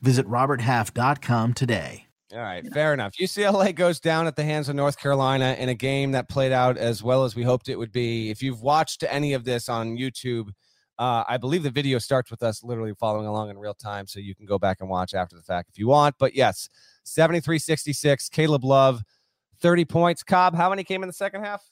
Visit 0.00 0.26
RobertHalf.com 0.26 1.54
today. 1.54 2.06
All 2.32 2.40
right, 2.40 2.66
fair 2.74 2.92
enough. 2.92 3.14
UCLA 3.18 3.74
goes 3.74 4.00
down 4.00 4.26
at 4.26 4.36
the 4.36 4.44
hands 4.44 4.68
of 4.68 4.76
North 4.76 4.98
Carolina 4.98 5.56
in 5.58 5.70
a 5.70 5.74
game 5.74 6.12
that 6.12 6.28
played 6.28 6.52
out 6.52 6.76
as 6.76 7.02
well 7.02 7.24
as 7.24 7.34
we 7.34 7.42
hoped 7.42 7.70
it 7.70 7.76
would 7.76 7.90
be. 7.90 8.30
If 8.30 8.42
you've 8.42 8.60
watched 8.60 9.02
any 9.08 9.32
of 9.32 9.44
this 9.44 9.68
on 9.68 9.96
YouTube, 9.96 10.50
uh, 10.98 11.24
I 11.26 11.38
believe 11.38 11.62
the 11.62 11.70
video 11.70 11.98
starts 11.98 12.30
with 12.30 12.42
us 12.42 12.62
literally 12.62 12.92
following 13.00 13.26
along 13.26 13.48
in 13.48 13.58
real 13.58 13.72
time, 13.72 14.06
so 14.06 14.20
you 14.20 14.34
can 14.34 14.44
go 14.44 14.58
back 14.58 14.78
and 14.80 14.90
watch 14.90 15.14
after 15.14 15.36
the 15.36 15.42
fact 15.42 15.70
if 15.70 15.78
you 15.78 15.88
want. 15.88 16.16
But 16.18 16.34
yes, 16.34 16.68
73 17.04 17.58
66, 17.58 18.28
Caleb 18.28 18.64
Love, 18.64 19.02
30 19.62 19.86
points. 19.86 20.22
Cobb, 20.22 20.54
how 20.54 20.68
many 20.68 20.84
came 20.84 21.02
in 21.02 21.06
the 21.06 21.14
second 21.14 21.44
half? 21.44 21.64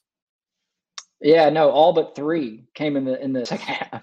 Yeah, 1.20 1.50
no, 1.50 1.70
all 1.70 1.92
but 1.92 2.14
three 2.14 2.64
came 2.74 2.96
in 2.96 3.04
the 3.04 3.22
in 3.22 3.34
the 3.34 3.44
second 3.46 3.74
half 3.74 4.02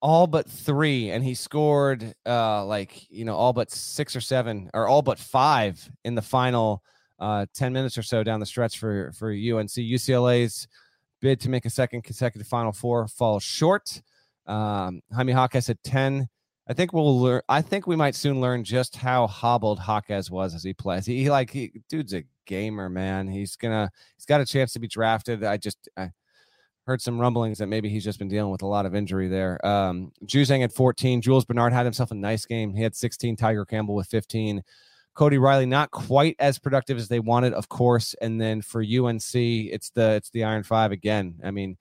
all 0.00 0.26
but 0.26 0.48
three, 0.48 1.10
and 1.10 1.24
he 1.24 1.34
scored 1.34 2.14
uh 2.26 2.64
like 2.64 3.10
you 3.10 3.24
know 3.24 3.34
all 3.34 3.52
but 3.52 3.70
six 3.70 4.14
or 4.14 4.20
seven 4.20 4.70
or 4.74 4.88
all 4.88 5.02
but 5.02 5.18
five 5.18 5.90
in 6.04 6.14
the 6.14 6.22
final 6.22 6.82
uh 7.18 7.46
10 7.54 7.72
minutes 7.72 7.98
or 7.98 8.02
so 8.02 8.22
down 8.22 8.40
the 8.40 8.46
stretch 8.46 8.78
for 8.78 9.12
for 9.12 9.30
UNC. 9.30 9.70
UCLA's 9.70 10.68
bid 11.20 11.40
to 11.40 11.50
make 11.50 11.64
a 11.64 11.70
second 11.70 12.02
consecutive 12.04 12.46
Final 12.46 12.72
Four 12.72 13.08
falls 13.08 13.42
short. 13.42 14.00
Um, 14.46 15.02
Jaime 15.12 15.32
Jaquez 15.32 15.66
had 15.66 15.82
10 15.84 16.28
I 16.68 16.74
think 16.74 16.92
we'll 16.92 17.18
learn. 17.18 17.40
I 17.48 17.62
think 17.62 17.86
we 17.86 17.96
might 17.96 18.14
soon 18.14 18.42
learn 18.42 18.62
just 18.62 18.94
how 18.94 19.26
hobbled 19.26 19.80
Jaquez 19.86 20.30
was 20.30 20.54
as 20.54 20.62
he 20.62 20.74
plays. 20.74 21.06
He, 21.06 21.22
he 21.22 21.30
like, 21.30 21.50
he, 21.50 21.72
dude's 21.88 22.12
a 22.12 22.24
gamer, 22.44 22.90
man. 22.90 23.26
He's 23.26 23.56
gonna, 23.56 23.90
he's 24.16 24.26
got 24.26 24.42
a 24.42 24.46
chance 24.46 24.74
to 24.74 24.78
be 24.78 24.86
drafted. 24.86 25.42
I 25.44 25.56
just, 25.56 25.88
I 25.96 26.10
heard 26.88 27.02
some 27.02 27.20
rumblings 27.20 27.58
that 27.58 27.66
maybe 27.66 27.88
he's 27.90 28.02
just 28.02 28.18
been 28.18 28.28
dealing 28.28 28.50
with 28.50 28.62
a 28.62 28.66
lot 28.66 28.86
of 28.86 28.94
injury 28.94 29.28
there. 29.28 29.64
Um, 29.64 30.10
Juzang 30.24 30.64
at 30.64 30.72
14. 30.72 31.20
Jules 31.20 31.44
Bernard 31.44 31.72
had 31.72 31.84
himself 31.84 32.10
a 32.10 32.14
nice 32.14 32.46
game. 32.46 32.74
He 32.74 32.82
had 32.82 32.96
16. 32.96 33.36
Tiger 33.36 33.64
Campbell 33.66 33.94
with 33.94 34.08
15. 34.08 34.62
Cody 35.14 35.36
Riley 35.36 35.66
not 35.66 35.90
quite 35.90 36.34
as 36.38 36.58
productive 36.58 36.96
as 36.96 37.08
they 37.08 37.20
wanted, 37.20 37.52
of 37.52 37.68
course. 37.68 38.14
And 38.22 38.40
then 38.40 38.62
for 38.62 38.82
UNC, 38.82 39.34
it's 39.34 39.90
the 39.90 40.12
it's 40.12 40.30
the 40.30 40.44
Iron 40.44 40.62
Five 40.62 40.90
again. 40.92 41.34
I 41.44 41.50
mean, 41.50 41.76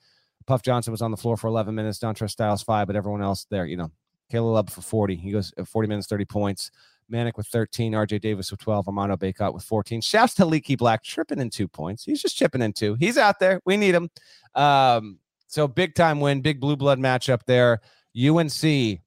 Puff 0.46 0.62
Johnson 0.62 0.91
was 0.91 1.02
on 1.02 1.12
the 1.12 1.17
floor 1.17 1.38
for 1.38 1.48
11 1.48 1.74
minutes. 1.74 2.00
Dontrez 2.00 2.32
Styles 2.32 2.63
five, 2.63 2.88
but 2.88 2.96
everyone 2.96 3.22
else 3.22 3.46
there, 3.50 3.65
you 3.65 3.78
know, 3.78 3.91
Caleb 4.30 4.54
Love 4.54 4.70
for 4.70 4.82
40. 4.82 5.15
He 5.15 5.32
goes 5.32 5.54
uh, 5.58 5.63
40 5.63 5.88
minutes, 5.88 6.08
30 6.08 6.26
points. 6.26 6.72
Manek 7.12 7.38
with 7.38 7.48
13, 7.48 7.93
RJ 7.93 8.22
Davis 8.22 8.52
with 8.52 8.60
12, 8.60 8.88
Armando 8.88 9.15
Bacot 9.15 9.54
with 9.54 9.63
14. 9.63 10.02
Shouts 10.02 10.34
to 10.36 10.46
Leaky 10.46 10.76
Black, 10.76 11.04
tripping 11.04 11.39
in 11.39 11.50
two 11.50 11.67
points. 11.67 12.04
He's 12.04 12.22
just 12.22 12.38
chipping 12.38 12.62
in 12.62 12.74
two. 12.74 12.96
He's 13.00 13.17
out 13.17 13.39
there. 13.39 13.62
We 13.65 13.78
need 13.78 13.96
him. 13.96 14.10
Um, 14.56 15.20
so 15.48 15.67
big 15.67 15.96
time 15.96 16.20
win, 16.20 16.41
big 16.41 16.60
blue 16.60 16.76
blood 16.76 17.00
matchup 17.00 17.41
there. 17.46 17.82
UNC. 18.17 19.00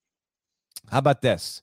How 0.91 0.99
about 0.99 1.21
this? 1.23 1.63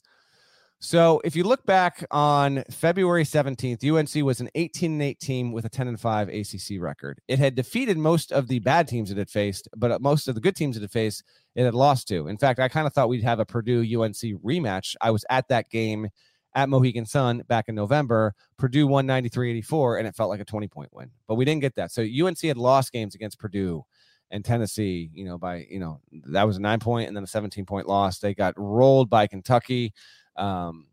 So 0.79 1.21
if 1.23 1.35
you 1.35 1.43
look 1.43 1.65
back 1.65 2.05
on 2.11 2.63
February 2.69 3.23
17th, 3.23 3.83
UNC 3.83 4.23
was 4.23 4.41
an 4.41 4.49
18 4.53 4.91
and 4.91 5.01
8 5.01 5.19
team 5.19 5.51
with 5.51 5.65
a 5.65 5.69
10 5.69 5.87
and 5.87 5.99
5 5.99 6.29
ACC 6.29 6.79
record. 6.79 7.19
It 7.27 7.39
had 7.39 7.55
defeated 7.55 7.97
most 7.97 8.31
of 8.31 8.47
the 8.47 8.59
bad 8.59 8.87
teams 8.87 9.09
it 9.09 9.17
had 9.17 9.29
faced, 9.29 9.67
but 9.75 9.91
uh, 9.91 9.99
most 9.99 10.27
of 10.27 10.35
the 10.35 10.41
good 10.41 10.55
teams 10.55 10.77
it 10.77 10.81
had 10.81 10.91
faced, 10.91 11.23
it 11.55 11.63
had 11.63 11.73
lost 11.73 12.07
to. 12.09 12.27
In 12.27 12.37
fact, 12.37 12.59
I 12.59 12.69
kind 12.69 12.85
of 12.85 12.93
thought 12.93 13.09
we'd 13.09 13.23
have 13.23 13.39
a 13.39 13.45
Purdue 13.45 13.79
UNC 13.79 14.17
rematch. 14.43 14.95
I 15.01 15.09
was 15.09 15.25
at 15.31 15.47
that 15.47 15.71
game 15.71 16.09
at 16.53 16.69
Mohegan 16.69 17.07
Sun 17.07 17.43
back 17.47 17.69
in 17.69 17.73
November. 17.73 18.35
Purdue 18.57 18.85
won 18.85 19.07
93 19.07 19.49
84, 19.49 19.97
and 19.97 20.07
it 20.07 20.15
felt 20.15 20.29
like 20.29 20.41
a 20.41 20.45
20 20.45 20.67
point 20.67 20.93
win, 20.93 21.09
but 21.27 21.35
we 21.35 21.45
didn't 21.45 21.61
get 21.61 21.73
that. 21.75 21.91
So 21.91 22.03
UNC 22.03 22.41
had 22.41 22.57
lost 22.57 22.91
games 22.91 23.15
against 23.15 23.39
Purdue 23.39 23.83
and 24.29 24.45
Tennessee, 24.45 25.09
you 25.13 25.25
know, 25.25 25.37
by, 25.37 25.65
you 25.69 25.79
know, 25.79 26.01
that 26.25 26.43
was 26.43 26.57
a 26.57 26.61
nine 26.61 26.79
point 26.79 27.07
and 27.07 27.15
then 27.15 27.23
a 27.23 27.27
17 27.27 27.65
point 27.65 27.87
loss. 27.87 28.19
They 28.19 28.35
got 28.35 28.53
rolled 28.57 29.09
by 29.09 29.25
Kentucky. 29.25 29.93
Um, 30.37 30.87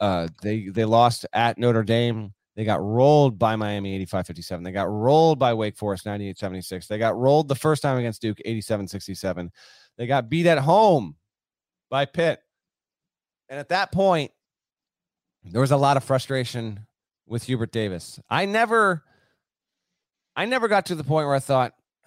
uh, 0.00 0.28
they 0.42 0.68
they 0.68 0.84
lost 0.84 1.26
at 1.32 1.58
Notre 1.58 1.82
Dame. 1.82 2.32
They 2.54 2.64
got 2.64 2.82
rolled 2.82 3.38
by 3.38 3.54
Miami 3.56 4.02
85-57. 4.06 4.64
They 4.64 4.72
got 4.72 4.90
rolled 4.90 5.38
by 5.38 5.52
Wake 5.52 5.76
Forest 5.76 6.06
98-76. 6.06 6.86
They 6.86 6.96
got 6.96 7.14
rolled 7.14 7.48
the 7.48 7.54
first 7.54 7.82
time 7.82 7.98
against 7.98 8.22
Duke 8.22 8.38
87-67. 8.46 9.50
They 9.98 10.06
got 10.06 10.30
beat 10.30 10.46
at 10.46 10.58
home 10.58 11.16
by 11.90 12.06
Pitt. 12.06 12.40
And 13.50 13.60
at 13.60 13.68
that 13.68 13.92
point, 13.92 14.32
there 15.44 15.60
was 15.60 15.70
a 15.70 15.76
lot 15.76 15.98
of 15.98 16.04
frustration 16.04 16.86
with 17.26 17.44
Hubert 17.44 17.72
Davis. 17.72 18.18
I 18.30 18.46
never 18.46 19.02
I 20.34 20.44
never 20.46 20.68
got 20.68 20.86
to 20.86 20.94
the 20.94 21.04
point 21.04 21.26
where 21.26 21.36
I 21.36 21.40
thought 21.40 21.74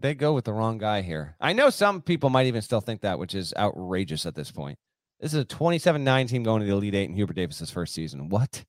they 0.00 0.14
go 0.14 0.32
with 0.32 0.44
the 0.44 0.52
wrong 0.52 0.78
guy 0.78 1.02
here? 1.02 1.36
I 1.40 1.52
know 1.52 1.70
some 1.70 2.00
people 2.02 2.30
might 2.30 2.46
even 2.46 2.62
still 2.62 2.80
think 2.80 3.02
that, 3.02 3.18
which 3.18 3.34
is 3.34 3.52
outrageous 3.56 4.26
at 4.26 4.34
this 4.34 4.50
point. 4.50 4.78
This 5.20 5.34
is 5.34 5.40
a 5.40 5.44
27 5.44 6.02
9 6.02 6.26
team 6.26 6.42
going 6.42 6.60
to 6.60 6.66
the 6.66 6.72
Elite 6.72 6.94
Eight 6.94 7.08
in 7.08 7.14
Hubert 7.14 7.36
Davis's 7.36 7.70
first 7.70 7.94
season. 7.94 8.28
What? 8.28 8.64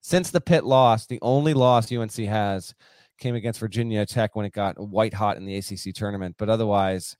Since 0.00 0.30
the 0.30 0.40
Pitt 0.40 0.64
loss, 0.64 1.06
the 1.06 1.18
only 1.20 1.52
loss 1.52 1.92
UNC 1.92 2.14
has 2.14 2.74
came 3.18 3.34
against 3.34 3.60
Virginia 3.60 4.06
Tech 4.06 4.34
when 4.34 4.46
it 4.46 4.52
got 4.52 4.78
white 4.78 5.12
hot 5.12 5.36
in 5.36 5.44
the 5.44 5.56
ACC 5.56 5.94
tournament. 5.94 6.36
But 6.38 6.48
otherwise, 6.48 7.16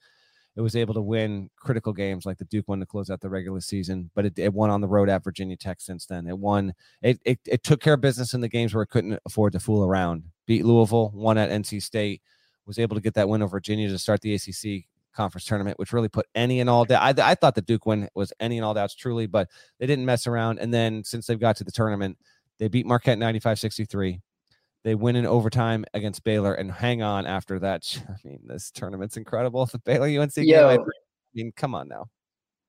it 0.56 0.62
was 0.62 0.74
able 0.74 0.94
to 0.94 1.02
win 1.02 1.50
critical 1.56 1.92
games 1.92 2.26
like 2.26 2.38
the 2.38 2.46
Duke 2.46 2.68
one 2.68 2.80
to 2.80 2.86
close 2.86 3.10
out 3.10 3.20
the 3.20 3.28
regular 3.28 3.60
season. 3.60 4.10
But 4.14 4.26
it, 4.26 4.38
it 4.38 4.54
won 4.54 4.70
on 4.70 4.80
the 4.80 4.88
road 4.88 5.10
at 5.10 5.22
Virginia 5.22 5.56
Tech 5.56 5.80
since 5.80 6.06
then. 6.06 6.26
It 6.26 6.38
won. 6.38 6.72
It, 7.02 7.20
it 7.24 7.38
it 7.46 7.62
took 7.62 7.80
care 7.80 7.94
of 7.94 8.00
business 8.00 8.34
in 8.34 8.40
the 8.40 8.48
games 8.48 8.74
where 8.74 8.82
it 8.82 8.88
couldn't 8.88 9.20
afford 9.26 9.52
to 9.52 9.60
fool 9.60 9.84
around. 9.84 10.24
Beat 10.46 10.64
Louisville, 10.64 11.12
won 11.14 11.38
at 11.38 11.50
NC 11.50 11.82
State 11.82 12.22
was 12.70 12.78
able 12.78 12.94
to 12.94 13.02
get 13.02 13.14
that 13.14 13.28
win 13.28 13.42
over 13.42 13.50
Virginia 13.50 13.88
to 13.88 13.98
start 13.98 14.20
the 14.20 14.32
ACC 14.32 14.84
conference 15.12 15.44
tournament, 15.44 15.76
which 15.76 15.92
really 15.92 16.08
put 16.08 16.26
any 16.36 16.60
and 16.60 16.70
all 16.70 16.84
doubt. 16.84 17.18
I, 17.18 17.32
I 17.32 17.34
thought 17.34 17.56
the 17.56 17.62
Duke 17.62 17.84
win 17.84 18.08
was 18.14 18.32
any 18.38 18.58
and 18.58 18.64
all 18.64 18.74
doubts 18.74 18.94
truly, 18.94 19.26
but 19.26 19.48
they 19.80 19.86
didn't 19.88 20.04
mess 20.04 20.28
around. 20.28 20.60
And 20.60 20.72
then 20.72 21.02
since 21.02 21.26
they've 21.26 21.40
got 21.40 21.56
to 21.56 21.64
the 21.64 21.72
tournament, 21.72 22.16
they 22.60 22.68
beat 22.68 22.86
Marquette 22.86 23.18
95 23.18 23.58
63. 23.58 24.20
They 24.84 24.94
win 24.94 25.16
in 25.16 25.26
overtime 25.26 25.84
against 25.94 26.22
Baylor 26.22 26.54
and 26.54 26.70
hang 26.70 27.02
on 27.02 27.26
after 27.26 27.58
that. 27.58 28.00
I 28.08 28.14
mean, 28.24 28.38
this 28.44 28.70
tournament's 28.70 29.16
incredible. 29.16 29.66
The 29.66 29.78
Baylor 29.84 30.06
UNC 30.06 30.34
game. 30.34 30.54
I 30.54 30.78
mean, 31.34 31.52
come 31.56 31.74
on 31.74 31.88
now. 31.88 32.06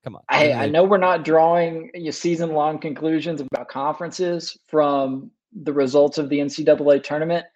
Come 0.02 0.16
on. 0.16 0.22
I, 0.28 0.52
I 0.52 0.66
know 0.66 0.82
we're 0.82 0.98
not 0.98 1.24
drawing 1.24 1.92
season 2.10 2.54
long 2.54 2.80
conclusions 2.80 3.40
about 3.40 3.68
conferences 3.68 4.58
from 4.66 5.30
the 5.52 5.72
results 5.72 6.18
of 6.18 6.28
the 6.28 6.40
NCAA 6.40 7.04
tournament, 7.04 7.46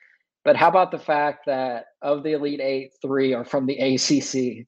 but 0.46 0.54
how 0.54 0.68
about 0.68 0.92
the 0.92 0.98
fact 0.98 1.46
that 1.46 1.86
of 2.00 2.22
the 2.22 2.34
Elite 2.34 2.60
Eight, 2.60 2.92
three 3.02 3.34
are 3.34 3.44
from 3.44 3.66
the 3.66 3.76
ACC? 3.76 4.64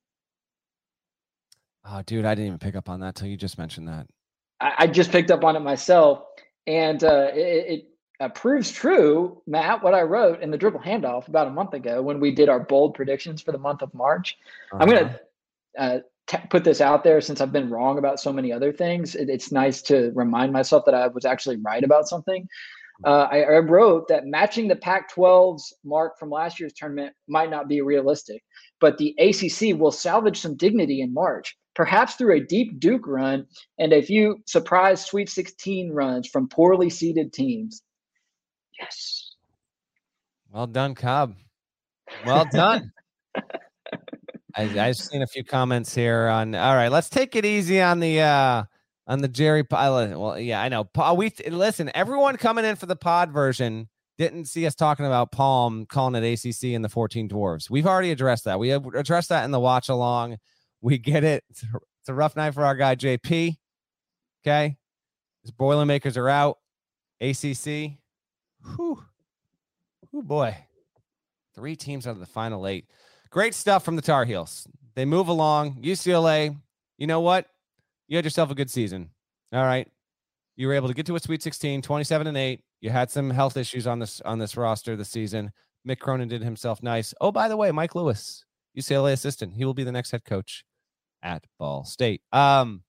Oh, 1.89 2.03
dude, 2.03 2.25
I 2.25 2.35
didn't 2.35 2.49
even 2.49 2.59
pick 2.59 2.75
up 2.75 2.89
on 2.89 2.99
that 3.01 3.15
till 3.15 3.29
you 3.29 3.37
just 3.37 3.59
mentioned 3.59 3.87
that. 3.87 4.09
I, 4.61 4.73
I 4.79 4.87
just 4.89 5.13
picked 5.13 5.31
up 5.31 5.45
on 5.45 5.55
it 5.55 5.61
myself, 5.61 6.25
and 6.67 7.03
uh, 7.05 7.29
it, 7.33 7.39
it 7.39 7.85
uh, 8.19 8.29
proves 8.31 8.73
true, 8.73 9.41
Matt, 9.47 9.85
what 9.85 9.95
I 9.95 10.03
wrote 10.03 10.43
in 10.43 10.51
the 10.51 10.59
dribble 10.59 10.81
handoff 10.81 11.29
about 11.29 11.47
a 11.47 11.51
month 11.51 11.75
ago 11.75 12.03
when 12.03 12.19
we 12.19 12.35
did 12.35 12.49
our 12.49 12.59
bold 12.59 12.95
predictions 12.95 13.41
for 13.41 13.53
the 13.53 13.59
month 13.59 13.81
of 13.81 13.95
March. 13.95 14.37
Uh-huh. 14.73 14.83
I'm 14.83 14.89
going 14.89 15.09
to 15.09 15.21
uh, 15.79 15.99
t- 16.27 16.47
put 16.51 16.65
this 16.65 16.81
out 16.81 17.05
there 17.05 17.21
since 17.21 17.41
I've 17.41 17.53
been 17.53 17.71
wrong 17.71 17.99
about 17.99 18.19
so 18.19 18.33
many 18.33 18.53
other 18.53 18.73
things. 18.73 19.15
It, 19.15 19.31
it's 19.31 19.53
nice 19.53 19.81
to 19.83 20.11
remind 20.17 20.53
myself 20.53 20.87
that 20.87 20.95
I 20.97 21.07
was 21.07 21.25
actually 21.25 21.59
right 21.59 21.85
about 21.85 22.09
something 22.09 22.49
uh, 23.05 23.29
I, 23.31 23.43
I, 23.43 23.59
wrote 23.59 24.09
that 24.09 24.27
matching 24.27 24.67
the 24.67 24.77
Pac 24.77 25.15
12's 25.15 25.73
mark 25.85 26.19
from 26.19 26.31
last 26.31 26.59
year's 26.59 26.73
tournament 26.73 27.15
might 27.29 27.51
not 27.51 27.69
be 27.69 27.81
realistic, 27.81 28.43
but 28.81 28.99
the 28.99 29.15
ACC 29.19 29.79
will 29.79 29.93
salvage 29.93 30.41
some 30.41 30.57
dignity 30.57 31.01
in 31.01 31.15
March, 31.15 31.57
perhaps 31.75 32.15
through 32.15 32.37
a 32.37 32.45
deep 32.45 32.81
Duke 32.81 33.07
run 33.07 33.47
and 33.79 33.93
a 33.93 34.03
few 34.03 34.39
surprise 34.47 35.05
Sweet 35.05 35.29
16 35.29 35.93
runs 35.93 36.29
from 36.29 36.49
poorly 36.49 36.91
seeded 36.91 37.33
teams. 37.33 37.83
Yes. 38.81 39.35
Well 40.51 40.67
done, 40.67 40.95
Cobb. 40.95 41.37
Well 42.27 42.47
done. 42.51 42.91
I, 44.57 44.63
have 44.65 44.97
seen 44.97 45.23
a 45.23 45.27
few 45.27 45.45
comments 45.45 45.95
here 45.95 46.27
on. 46.27 46.55
All 46.57 46.75
right, 46.75 46.91
let's 46.91 47.09
take 47.09 47.37
it 47.37 47.45
easy 47.45 47.81
on 47.81 48.01
the. 48.01 48.21
uh 48.21 48.65
on 49.09 49.21
the 49.21 49.29
Jerry 49.29 49.65
Pilot. 49.65 50.17
Well, 50.17 50.39
yeah, 50.39 50.63
I 50.63 50.69
know. 50.69 50.89
We 51.17 51.33
listen. 51.49 51.91
Everyone 51.95 52.37
coming 52.37 52.65
in 52.65 52.77
for 52.77 52.87
the 52.87 52.95
pod 52.95 53.33
version 53.33 53.89
didn't 54.19 54.45
see 54.45 54.67
us 54.67 54.75
talking 54.75 55.07
about 55.07 55.33
Palm 55.33 55.87
calling 55.87 56.23
it 56.23 56.45
ACC 56.45 56.75
and 56.75 56.85
the 56.85 56.89
14 56.89 57.29
Dwarves. 57.29 57.71
We've 57.71 57.87
already 57.87 58.11
addressed 58.11 58.45
that. 58.45 58.59
We 58.59 58.71
addressed 58.71 59.31
that 59.31 59.45
in 59.45 59.51
the 59.51 59.61
watch 59.61 59.89
along. 59.89 60.37
We 60.81 60.99
get 60.99 61.25
it. 61.25 61.43
It's 61.51 61.65
a 62.09 62.15
rough 62.15 62.37
night 62.37 62.55
for 62.55 62.65
our 62.65 62.77
guy 62.77 62.95
JP. 62.95 63.57
Okay, 64.45 64.77
his 65.43 65.51
Boilermakers 65.51 66.17
are 66.17 66.29
out. 66.29 66.59
ACC. 67.21 67.99
Whew. 68.77 69.03
Oh 70.15 70.23
boy. 70.23 70.57
Three 71.55 71.77
teams 71.77 72.07
out 72.07 72.13
of 72.13 72.21
the 72.21 72.27
final 72.27 72.67
eight. 72.67 72.87
Great 73.31 73.55
stuff 73.55 73.85
from 73.85 73.97
the 73.97 74.03
Tar 74.03 74.25
Heels. 74.25 74.69
They 74.95 75.05
move 75.05 75.29
along. 75.29 75.83
UCLA. 75.83 76.57
You 76.97 77.07
know 77.07 77.21
what? 77.21 77.47
You 78.09 78.17
had 78.17 78.25
yourself 78.25 78.51
a 78.51 78.55
good 78.55 78.71
season. 78.71 79.11
All 79.53 79.65
right. 79.65 79.89
You 80.57 80.67
were 80.67 80.75
able 80.75 80.89
to 80.89 80.95
get 80.95 81.07
to 81.07 81.15
a 81.15 81.21
Sweet 81.21 81.43
16, 81.43 81.83
27 81.83 82.27
and 82.27 82.37
8. 82.37 82.61
You 82.81 82.91
had 82.91 83.11
some 83.11 83.31
health 83.31 83.57
issues 83.57 83.87
on 83.87 83.99
this 84.01 84.21
on 84.23 84.39
this 84.39 84.57
roster 84.57 84.97
this 84.97 85.09
season. 85.09 85.53
Mick 85.87 86.01
Cronin 86.01 86.29
did 86.29 86.43
himself 86.43 86.83
nice. 86.83 87.15
Oh, 87.21 87.31
by 87.31 87.49
the 87.49 87.57
way, 87.57 87.71
Mike 87.71 87.95
Lewis, 87.95 88.45
UCLA 88.77 89.13
assistant. 89.13 89.55
He 89.55 89.65
will 89.65 89.75
be 89.75 89.85
the 89.85 89.93
next 89.93 90.11
head 90.11 90.25
coach 90.25 90.65
at 91.23 91.45
Ball 91.59 91.85
State. 91.85 92.23
Um, 92.33 92.83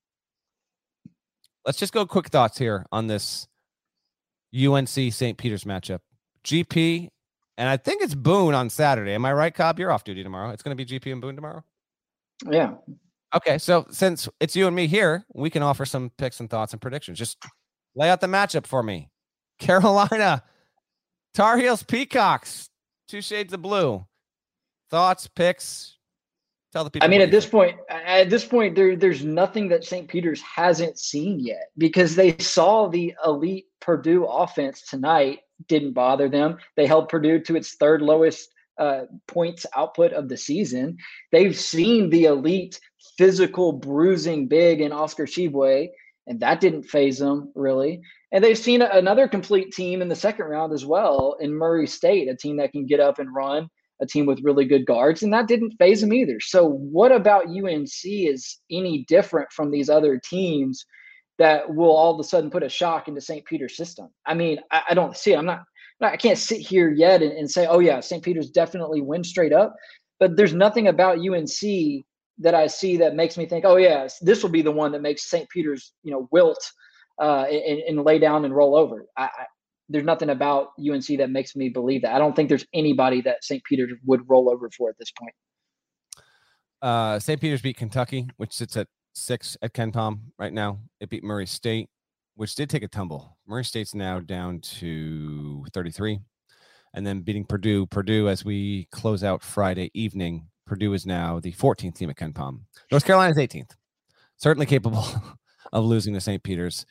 let's 1.65 1.77
just 1.77 1.93
go 1.93 2.05
quick 2.05 2.29
thoughts 2.29 2.57
here 2.57 2.85
on 2.91 3.07
this 3.07 3.47
UNC 4.55 4.89
St. 4.89 5.37
Peter's 5.37 5.63
matchup. 5.63 5.99
GP, 6.43 7.09
and 7.57 7.69
I 7.69 7.77
think 7.77 8.01
it's 8.01 8.15
Boone 8.15 8.53
on 8.53 8.69
Saturday. 8.69 9.13
Am 9.13 9.25
I 9.25 9.33
right, 9.33 9.53
Cobb? 9.53 9.77
You're 9.79 9.91
off 9.91 10.03
duty 10.03 10.23
tomorrow. 10.23 10.49
It's 10.51 10.63
going 10.63 10.75
to 10.75 10.83
be 10.83 10.99
GP 10.99 11.11
and 11.11 11.21
Boone 11.21 11.35
tomorrow. 11.35 11.63
Yeah, 12.49 12.75
Okay, 13.35 13.57
so 13.57 13.85
since 13.91 14.27
it's 14.39 14.55
you 14.55 14.65
and 14.67 14.75
me 14.75 14.87
here, 14.87 15.25
we 15.33 15.49
can 15.49 15.61
offer 15.61 15.85
some 15.85 16.11
picks 16.17 16.39
and 16.39 16.49
thoughts 16.49 16.73
and 16.73 16.81
predictions. 16.81 17.19
Just 17.19 17.37
lay 17.95 18.09
out 18.09 18.21
the 18.21 18.27
matchup 18.27 18.65
for 18.65 18.81
me. 18.81 19.09
Carolina, 19.59 20.43
Tar 21.33 21.57
Heels, 21.57 21.83
Peacocks, 21.83 22.69
two 23.07 23.21
shades 23.21 23.53
of 23.53 23.61
blue. 23.61 24.05
Thoughts, 24.89 25.27
picks. 25.27 25.97
Tell 26.71 26.83
the 26.83 26.89
people. 26.89 27.05
I 27.05 27.09
mean, 27.09 27.21
at 27.21 27.31
this 27.31 27.45
point, 27.45 27.77
at 27.89 28.29
this 28.29 28.45
point, 28.45 28.75
there 28.75 28.95
there's 28.95 29.23
nothing 29.23 29.69
that 29.69 29.83
St. 29.83 30.07
Peter's 30.07 30.41
hasn't 30.41 30.99
seen 30.99 31.39
yet 31.39 31.69
because 31.77 32.15
they 32.15 32.37
saw 32.37 32.87
the 32.87 33.13
elite 33.25 33.65
Purdue 33.79 34.25
offense 34.25 34.81
tonight. 34.81 35.39
Didn't 35.67 35.93
bother 35.93 36.29
them. 36.29 36.57
They 36.75 36.85
held 36.85 37.09
Purdue 37.09 37.39
to 37.41 37.55
its 37.55 37.75
third 37.75 38.01
lowest 38.01 38.49
uh, 38.77 39.05
points 39.27 39.65
output 39.75 40.13
of 40.13 40.29
the 40.29 40.37
season. 40.37 40.97
They've 41.31 41.57
seen 41.57 42.09
the 42.09 42.25
elite 42.25 42.79
physical 43.17 43.71
bruising 43.71 44.47
big 44.47 44.81
in 44.81 44.91
Oscar 44.91 45.25
Tshiebwe, 45.25 45.89
and 46.27 46.39
that 46.39 46.61
didn't 46.61 46.83
phase 46.83 47.19
them 47.19 47.51
really. 47.55 48.01
And 48.31 48.43
they've 48.43 48.57
seen 48.57 48.81
another 48.81 49.27
complete 49.27 49.71
team 49.73 50.01
in 50.01 50.09
the 50.09 50.15
second 50.15 50.45
round 50.45 50.73
as 50.73 50.85
well 50.85 51.35
in 51.39 51.53
Murray 51.53 51.87
State, 51.87 52.29
a 52.29 52.35
team 52.35 52.57
that 52.57 52.71
can 52.71 52.85
get 52.85 52.99
up 52.99 53.17
and 53.19 53.33
run, 53.33 53.67
a 54.01 54.05
team 54.05 54.25
with 54.25 54.43
really 54.43 54.65
good 54.65 54.85
guards, 54.85 55.23
and 55.23 55.33
that 55.33 55.47
didn't 55.47 55.75
phase 55.79 56.01
them 56.01 56.13
either. 56.13 56.39
So, 56.39 56.69
what 56.69 57.11
about 57.11 57.47
UNC 57.47 57.89
is 58.03 58.59
any 58.71 59.05
different 59.07 59.51
from 59.51 59.71
these 59.71 59.89
other 59.89 60.19
teams 60.23 60.85
that 61.39 61.73
will 61.73 61.95
all 61.95 62.13
of 62.13 62.19
a 62.19 62.23
sudden 62.23 62.51
put 62.51 62.63
a 62.63 62.69
shock 62.69 63.07
into 63.07 63.21
St. 63.21 63.45
Peter's 63.45 63.75
system? 63.75 64.09
I 64.25 64.35
mean, 64.35 64.59
I, 64.71 64.83
I 64.91 64.93
don't 64.93 65.17
see. 65.17 65.33
It. 65.33 65.37
I'm 65.37 65.45
not. 65.45 65.63
I 66.01 66.15
can't 66.15 66.37
sit 66.37 66.61
here 66.61 66.89
yet 66.89 67.21
and, 67.21 67.33
and 67.33 67.49
say, 67.51 67.65
oh 67.65 67.79
yeah, 67.79 67.99
St. 67.99 68.23
Peter's 68.23 68.51
definitely 68.51 69.01
win 69.01 69.23
straight 69.23 69.51
up. 69.51 69.75
But 70.19 70.37
there's 70.37 70.53
nothing 70.53 70.87
about 70.87 71.19
UNC 71.19 72.05
that 72.39 72.55
I 72.55 72.67
see 72.67 72.97
that 72.97 73.15
makes 73.15 73.37
me 73.37 73.45
think, 73.45 73.65
oh 73.65 73.75
yeah, 73.75 74.07
this 74.21 74.41
will 74.41 74.49
be 74.49 74.61
the 74.61 74.71
one 74.71 74.91
that 74.93 75.01
makes 75.01 75.29
St. 75.29 75.47
Peter's, 75.49 75.93
you 76.03 76.11
know, 76.11 76.27
wilt 76.31 76.71
uh, 77.21 77.43
and, 77.43 77.79
and, 77.79 78.05
lay 78.05 78.17
down 78.17 78.45
and 78.45 78.55
roll 78.55 78.75
over. 78.75 79.05
I, 79.17 79.23
I, 79.23 79.45
there's 79.89 80.05
nothing 80.05 80.29
about 80.29 80.69
UNC 80.79 81.05
that 81.17 81.29
makes 81.29 81.55
me 81.55 81.67
believe 81.67 82.03
that. 82.03 82.15
I 82.15 82.19
don't 82.19 82.35
think 82.35 82.47
there's 82.47 82.65
anybody 82.73 83.21
that 83.21 83.43
St. 83.43 83.63
Peter's 83.63 83.91
would 84.05 84.21
roll 84.29 84.49
over 84.49 84.69
for 84.69 84.89
at 84.89 84.97
this 84.97 85.11
point. 85.11 85.33
Uh, 86.81 87.19
St. 87.19 87.41
Peter's 87.41 87.61
beat 87.61 87.75
Kentucky, 87.75 88.29
which 88.37 88.53
sits 88.53 88.77
at 88.77 88.87
six 89.13 89.57
at 89.61 89.73
KenPom 89.73 90.19
right 90.37 90.53
now. 90.53 90.79
It 91.01 91.09
beat 91.09 91.23
Murray 91.23 91.47
State, 91.47 91.89
which 92.35 92.55
did 92.55 92.69
take 92.69 92.83
a 92.83 92.87
tumble. 92.87 93.37
Murray 93.45 93.65
State's 93.65 93.93
now 93.93 94.19
down 94.19 94.61
to 94.61 95.65
33. 95.73 96.19
And 96.93 97.05
then 97.05 97.21
beating 97.21 97.45
Purdue. 97.45 97.85
Purdue, 97.85 98.29
as 98.29 98.43
we 98.43 98.87
close 98.91 99.23
out 99.23 99.43
Friday 99.43 99.91
evening, 99.93 100.48
Purdue 100.69 100.93
is 100.93 101.05
now 101.05 101.39
the 101.39 101.51
14th 101.51 101.95
team 101.95 102.09
at 102.09 102.15
KenPom. 102.15 102.61
North 102.91 103.05
Carolina 103.05 103.31
is 103.31 103.37
18th. 103.37 103.71
Certainly 104.37 104.67
capable 104.67 105.05
of 105.73 105.83
losing 105.83 106.13
to 106.13 106.21
St. 106.21 106.41
Peter's. 106.43 106.85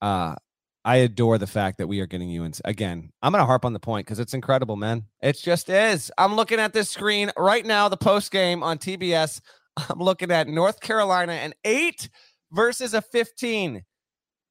Uh, 0.00 0.36
I 0.84 0.96
adore 0.96 1.38
the 1.38 1.46
fact 1.46 1.78
that 1.78 1.86
we 1.86 2.00
are 2.00 2.06
getting 2.06 2.28
you 2.28 2.44
in 2.44 2.52
again. 2.64 3.10
I'm 3.22 3.32
going 3.32 3.40
to 3.40 3.46
harp 3.46 3.64
on 3.64 3.72
the 3.72 3.80
point 3.80 4.06
because 4.06 4.18
it's 4.20 4.34
incredible, 4.34 4.76
man. 4.76 5.04
It 5.22 5.38
just 5.38 5.70
is. 5.70 6.12
I'm 6.18 6.36
looking 6.36 6.60
at 6.60 6.74
this 6.74 6.90
screen 6.90 7.32
right 7.38 7.64
now, 7.64 7.88
the 7.88 7.96
post 7.96 8.30
game 8.30 8.62
on 8.62 8.76
TBS. 8.78 9.40
I'm 9.88 9.98
looking 9.98 10.30
at 10.30 10.46
North 10.46 10.80
Carolina 10.80 11.32
and 11.32 11.54
eight 11.64 12.10
versus 12.52 12.92
a 12.92 13.00
15. 13.00 13.82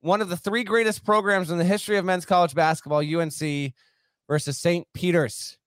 One 0.01 0.21
of 0.21 0.29
the 0.29 0.36
three 0.36 0.63
greatest 0.63 1.05
programs 1.05 1.51
in 1.51 1.59
the 1.59 1.63
history 1.63 1.97
of 1.97 2.05
men's 2.05 2.25
college 2.25 2.55
basketball, 2.55 2.99
UNC 2.99 3.73
versus 4.27 4.57
St. 4.57 4.88
Peter's. 4.93 5.57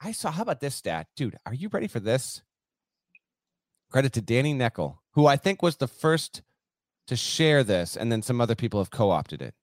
I 0.00 0.12
saw, 0.12 0.30
how 0.30 0.42
about 0.42 0.60
this 0.60 0.76
stat? 0.76 1.08
Dude, 1.16 1.36
are 1.44 1.54
you 1.54 1.68
ready 1.68 1.88
for 1.88 2.00
this? 2.00 2.42
Credit 3.90 4.12
to 4.12 4.20
Danny 4.20 4.54
Neckel, 4.54 4.98
who 5.12 5.26
I 5.26 5.36
think 5.36 5.62
was 5.62 5.76
the 5.76 5.88
first 5.88 6.42
to 7.06 7.16
share 7.16 7.64
this, 7.64 7.96
and 7.96 8.12
then 8.12 8.22
some 8.22 8.40
other 8.40 8.54
people 8.54 8.80
have 8.80 8.90
co 8.90 9.10
opted 9.10 9.42
it. 9.42 9.54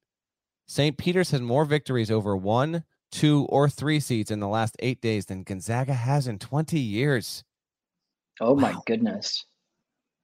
St. 0.68 0.98
Peter's 0.98 1.32
has 1.32 1.42
more 1.42 1.64
victories 1.64 2.10
over 2.10 2.36
one, 2.36 2.84
two, 3.12 3.46
or 3.50 3.70
three 3.70 4.00
seeds 4.00 4.32
in 4.32 4.40
the 4.40 4.48
last 4.48 4.76
eight 4.80 5.00
days 5.00 5.28
than 5.28 5.44
Gonzaga 5.44 5.94
has 5.94 6.28
in 6.28 6.40
20 6.40 6.80
years. 6.80 7.44
Oh, 8.42 8.56
my 8.56 8.76
goodness. 8.86 9.46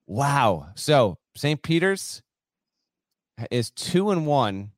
Wow. 0.07 0.69
So 0.75 1.19
St. 1.35 1.61
Peter's 1.61 2.21
is 3.49 3.71
two 3.71 4.11
and 4.11 4.25
one 4.25 4.71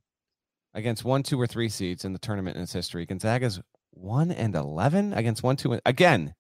against 0.74 1.06
one, 1.06 1.24
two, 1.24 1.39
or 1.39 1.48
three 1.48 1.69
seeds 1.69 2.06
in 2.06 2.13
the 2.13 2.19
tournament 2.19 2.58
in 2.58 2.63
its 2.63 2.74
history. 2.74 3.06
Gonzaga's 3.06 3.62
one 3.93 4.32
and 4.32 4.56
11 4.56 5.13
against 5.13 5.43
one, 5.43 5.56
two. 5.56 5.79
Again, 5.86 6.34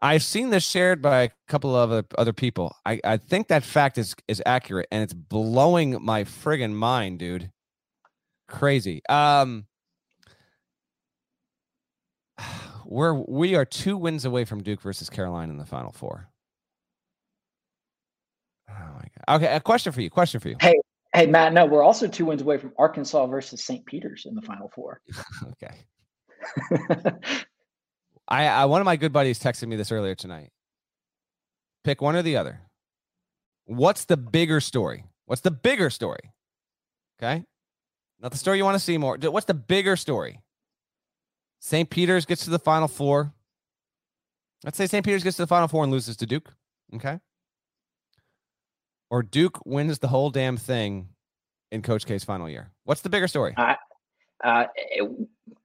I've 0.00 0.22
seen 0.22 0.50
this 0.50 0.64
shared 0.64 1.00
by 1.00 1.22
a 1.22 1.30
couple 1.48 1.74
of 1.74 1.90
other, 1.90 2.06
other 2.18 2.32
people. 2.32 2.74
I, 2.84 3.00
I 3.02 3.16
think 3.16 3.48
that 3.48 3.62
fact 3.62 3.96
is 3.98 4.14
is 4.28 4.42
accurate 4.44 4.88
and 4.90 5.02
it's 5.02 5.14
blowing 5.14 6.02
my 6.02 6.24
friggin' 6.24 6.74
mind, 6.74 7.18
dude. 7.18 7.50
Crazy. 8.48 9.02
Um 9.08 9.66
we're 12.84 13.14
we 13.14 13.54
are 13.54 13.64
two 13.64 13.96
wins 13.96 14.24
away 14.24 14.44
from 14.44 14.62
Duke 14.62 14.82
versus 14.82 15.08
Carolina 15.08 15.52
in 15.52 15.58
the 15.58 15.64
final 15.64 15.92
four. 15.92 16.28
Oh 18.68 18.74
my 18.74 19.06
god. 19.26 19.36
Okay, 19.36 19.56
a 19.56 19.60
question 19.60 19.92
for 19.92 20.02
you. 20.02 20.10
Question 20.10 20.40
for 20.40 20.50
you. 20.50 20.56
Hey, 20.60 20.78
hey 21.14 21.26
Matt, 21.26 21.54
no, 21.54 21.64
we're 21.64 21.82
also 21.82 22.06
two 22.06 22.26
wins 22.26 22.42
away 22.42 22.58
from 22.58 22.72
Arkansas 22.78 23.26
versus 23.26 23.64
St. 23.64 23.84
Peter's 23.86 24.26
in 24.26 24.34
the 24.34 24.42
final 24.42 24.68
four. 24.74 25.00
okay. 25.52 25.86
I, 28.28 28.46
I 28.46 28.64
one 28.64 28.80
of 28.80 28.84
my 28.84 28.96
good 28.96 29.12
buddies 29.12 29.38
texted 29.38 29.68
me 29.68 29.76
this 29.76 29.92
earlier 29.92 30.14
tonight. 30.14 30.50
Pick 31.84 32.02
one 32.02 32.16
or 32.16 32.22
the 32.22 32.36
other. 32.36 32.60
What's 33.64 34.04
the 34.04 34.16
bigger 34.16 34.60
story? 34.60 35.04
What's 35.26 35.42
the 35.42 35.50
bigger 35.50 35.90
story? 35.90 36.32
Okay. 37.20 37.44
Not 38.20 38.32
the 38.32 38.38
story 38.38 38.58
you 38.58 38.64
want 38.64 38.76
to 38.76 38.84
see 38.84 38.98
more. 38.98 39.16
What's 39.20 39.46
the 39.46 39.54
bigger 39.54 39.96
story? 39.96 40.40
St. 41.60 41.88
Peter's 41.88 42.26
gets 42.26 42.44
to 42.44 42.50
the 42.50 42.58
final 42.58 42.88
four. 42.88 43.32
Let's 44.64 44.78
say 44.78 44.86
St. 44.86 45.04
Peter's 45.04 45.24
gets 45.24 45.36
to 45.36 45.42
the 45.42 45.46
final 45.46 45.68
four 45.68 45.82
and 45.82 45.92
loses 45.92 46.16
to 46.18 46.26
Duke. 46.26 46.54
Okay. 46.94 47.18
Or 49.10 49.22
Duke 49.22 49.64
wins 49.64 49.98
the 49.98 50.08
whole 50.08 50.30
damn 50.30 50.56
thing 50.56 51.08
in 51.70 51.82
Coach 51.82 52.06
K's 52.06 52.24
final 52.24 52.48
year. 52.48 52.72
What's 52.84 53.02
the 53.02 53.08
bigger 53.08 53.28
story? 53.28 53.54
Uh, 53.56 53.74
uh, 54.44 54.66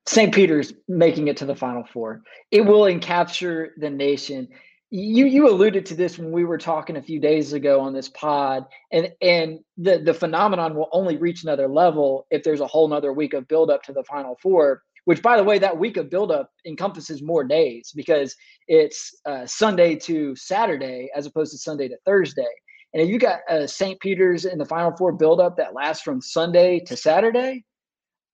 St. 0.06 0.34
Peter's 0.34 0.74
making 0.88 1.28
it 1.28 1.38
to 1.38 1.46
the 1.46 1.56
Final 1.56 1.84
Four. 1.84 2.24
It 2.52 2.62
will 2.62 2.82
encapture 2.82 3.70
the 3.78 3.90
nation. 3.90 4.48
You 4.90 5.26
you 5.26 5.50
alluded 5.50 5.86
to 5.88 5.96
this 5.96 6.18
when 6.18 6.32
we 6.32 6.44
were 6.44 6.58
talking 6.58 6.98
a 6.98 7.02
few 7.02 7.20
days 7.20 7.54
ago 7.54 7.80
on 7.80 7.94
this 7.94 8.10
pod, 8.10 8.66
and 8.92 9.10
and 9.22 9.60
the 9.78 10.00
the 10.00 10.14
phenomenon 10.14 10.76
will 10.76 10.90
only 10.92 11.18
reach 11.18 11.44
another 11.44 11.68
level 11.68 12.28
if 12.30 12.44
there's 12.44 12.60
a 12.62 12.68
whole 12.68 12.88
nother 12.88 13.14
week 13.14 13.34
of 13.34 13.48
build 13.48 13.70
up 13.70 13.84
to 13.84 13.94
the 13.94 14.04
Final 14.04 14.38
Four. 14.42 14.84
Which, 15.06 15.24
by 15.24 15.36
the 15.36 15.44
way, 15.44 15.58
that 15.58 15.80
week 15.80 15.98
of 15.98 16.12
buildup 16.12 16.52
encompasses 16.64 17.24
more 17.24 17.44
days 17.44 17.92
because 17.96 18.36
it's 18.68 19.16
uh, 19.26 19.48
Sunday 19.48 19.96
to 19.96 20.36
Saturday 20.36 21.10
as 21.16 21.26
opposed 21.26 21.52
to 21.54 21.58
Sunday 21.58 21.88
to 21.88 21.98
Thursday. 22.06 22.46
And 22.94 23.02
if 23.02 23.10
you 23.10 23.18
got 23.18 23.40
uh, 23.50 23.66
St. 23.66 24.00
Peter's 24.00 24.46
in 24.46 24.60
the 24.60 24.66
Final 24.66 24.96
Four 24.96 25.14
buildup 25.14 25.58
that 25.58 25.74
lasts 25.74 26.04
from 26.04 26.22
Sunday 26.22 26.80
to 26.82 26.96
Saturday, 26.96 27.64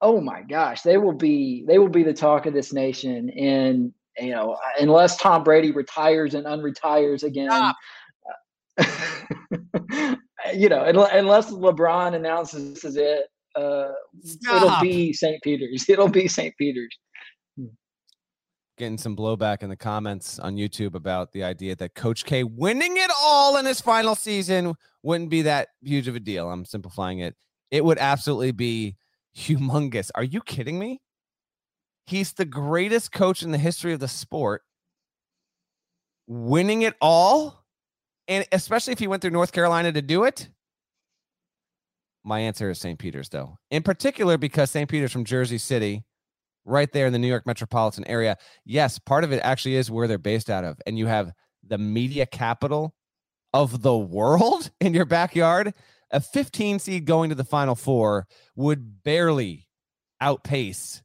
oh 0.01 0.21
my 0.21 0.41
gosh, 0.41 0.81
they 0.81 0.97
will 0.97 1.13
be 1.13 1.63
they 1.67 1.79
will 1.79 1.89
be 1.89 2.03
the 2.03 2.13
talk 2.13 2.45
of 2.45 2.53
this 2.53 2.73
nation. 2.73 3.29
And 3.31 3.93
you 4.17 4.31
know, 4.31 4.57
unless 4.79 5.17
Tom 5.17 5.43
Brady 5.43 5.71
retires 5.71 6.33
and 6.33 6.45
unretires 6.45 7.23
again, 7.23 7.51
uh, 7.51 7.73
you 10.53 10.69
know, 10.69 10.83
unless 10.83 11.51
LeBron 11.51 12.15
announces 12.15 12.73
this 12.73 12.83
is 12.83 12.97
it, 12.97 13.27
uh, 13.55 13.91
it'll 14.53 14.81
be 14.81 15.13
St. 15.13 15.41
Peter's. 15.41 15.85
It'll 15.89 16.09
be 16.09 16.27
St. 16.27 16.55
Peter's. 16.57 16.95
Getting 18.77 18.99
some 18.99 19.15
blowback 19.15 19.63
in 19.63 19.69
the 19.69 19.75
comments 19.75 20.37
on 20.37 20.55
YouTube 20.55 20.93
about 20.93 21.31
the 21.31 21.43
idea 21.43 21.75
that 21.77 21.95
Coach 21.95 22.25
K 22.25 22.43
winning 22.43 22.95
it 22.97 23.09
all 23.19 23.57
in 23.57 23.65
his 23.65 23.81
final 23.81 24.13
season 24.13 24.75
wouldn't 25.01 25.31
be 25.31 25.41
that 25.41 25.69
huge 25.81 26.07
of 26.07 26.15
a 26.15 26.19
deal. 26.19 26.51
I'm 26.51 26.63
simplifying 26.63 27.19
it. 27.19 27.35
It 27.71 27.83
would 27.83 27.97
absolutely 27.97 28.51
be 28.51 28.95
humongous. 29.37 30.09
Are 30.15 30.23
you 30.23 30.41
kidding 30.41 30.79
me? 30.79 31.01
He's 32.05 32.33
the 32.33 32.45
greatest 32.45 33.11
coach 33.11 33.43
in 33.43 33.51
the 33.51 33.57
history 33.57 33.93
of 33.93 33.99
the 33.99 34.07
sport, 34.07 34.63
winning 36.25 36.81
it 36.81 36.95
all. 37.01 37.63
And 38.27 38.45
especially 38.51 38.93
if 38.93 38.99
he 38.99 39.07
went 39.07 39.21
through 39.21 39.31
North 39.31 39.51
Carolina 39.51 39.91
to 39.91 40.01
do 40.01 40.23
it. 40.23 40.49
My 42.23 42.39
answer 42.39 42.69
is 42.69 42.79
St. 42.79 42.99
Peter's, 42.99 43.29
though, 43.29 43.57
in 43.71 43.83
particular 43.83 44.37
because 44.37 44.69
St. 44.69 44.89
Peter's 44.89 45.13
from 45.13 45.23
Jersey 45.23 45.57
City, 45.57 46.03
right 46.65 46.91
there 46.91 47.07
in 47.07 47.13
the 47.13 47.19
New 47.19 47.27
York 47.27 47.45
metropolitan 47.45 48.05
area. 48.05 48.35
Yes, 48.65 48.99
part 48.99 49.23
of 49.23 49.31
it 49.31 49.39
actually 49.43 49.75
is 49.75 49.89
where 49.89 50.07
they're 50.07 50.17
based 50.17 50.49
out 50.49 50.65
of. 50.65 50.77
And 50.85 50.97
you 50.97 51.05
have 51.05 51.31
the 51.65 51.77
media 51.77 52.25
capital 52.25 52.93
of 53.53 53.81
the 53.81 53.97
world 53.97 54.71
in 54.81 54.93
your 54.93 55.05
backyard 55.05 55.73
a 56.11 56.19
15 56.19 56.79
seed 56.79 57.05
going 57.05 57.29
to 57.29 57.35
the 57.35 57.43
final 57.43 57.75
four 57.75 58.27
would 58.55 59.03
barely 59.03 59.67
outpace 60.21 61.01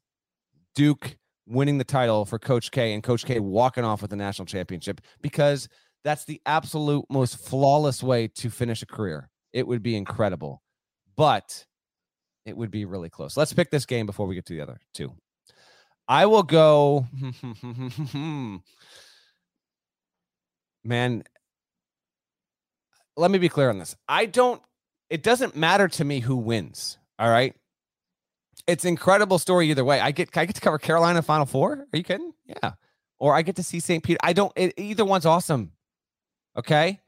Duke 0.75 1.17
winning 1.47 1.79
the 1.79 1.85
title 1.85 2.25
for 2.25 2.39
Coach 2.39 2.71
K 2.71 2.95
and 2.95 3.03
Coach 3.03 3.25
K 3.25 3.41
walking 3.41 3.85
off 3.85 4.03
with 4.03 4.11
the 4.11 4.17
national 4.17 4.47
championship 4.47 5.01
because 5.21 5.69
that's 6.05 6.25
the 6.25 6.41
absolute 6.47 7.05
most 7.11 7.37
flawless 7.37 8.03
way 8.03 8.29
to 8.29 8.51
finish 8.51 8.83
a 8.83 8.87
career. 8.87 9.29
It 9.53 9.67
would 9.67 9.83
be 9.83 9.97
incredible, 9.97 10.63
but 11.17 11.67
it 12.45 12.57
would 12.57 12.71
be 12.71 12.85
really 12.85 13.11
close. 13.11 13.37
Let's 13.37 13.53
pick 13.53 13.71
this 13.71 13.87
game 13.87 14.07
before 14.07 14.27
we 14.27 14.35
get 14.35 14.47
to 14.47 14.55
the 14.55 14.63
other 14.63 14.81
two. 14.95 15.13
I 16.09 16.27
will 16.27 16.43
go. 16.43 17.07
Man, 20.85 21.23
let 23.17 23.31
me 23.31 23.39
be 23.39 23.49
clear 23.49 23.71
on 23.71 23.79
this. 23.79 23.95
I 24.09 24.27
don't 24.27 24.61
it 25.13 25.23
doesn't 25.23 25.55
matter 25.55 25.89
to 25.89 26.05
me 26.05 26.21
who 26.21 26.37
wins. 26.37 26.97
All 27.19 27.29
right. 27.29 27.55
It's 28.67 28.87
incredible 28.87 29.39
story 29.39 29.69
either 29.69 29.85
way. 29.85 30.01
I 30.01 30.11
get 30.11 30.35
I 30.35 30.47
get 30.47 30.55
to 30.55 30.61
cover 30.63 30.79
Carolina 30.79 31.21
Final 31.21 31.45
Four. 31.45 31.87
Are 31.93 31.97
you 31.97 32.03
kidding? 32.03 32.33
Yeah. 32.47 32.73
or 33.19 33.35
I 33.35 33.43
get 33.43 33.57
to 33.57 33.63
see 33.63 33.79
St. 33.79 34.03
Peter. 34.03 34.19
I 34.23 34.33
don't. 34.33 34.53
It, 34.57 34.73
either 34.79 35.05
one's 35.05 35.27
awesome. 35.27 35.73
Okay. 36.57 36.99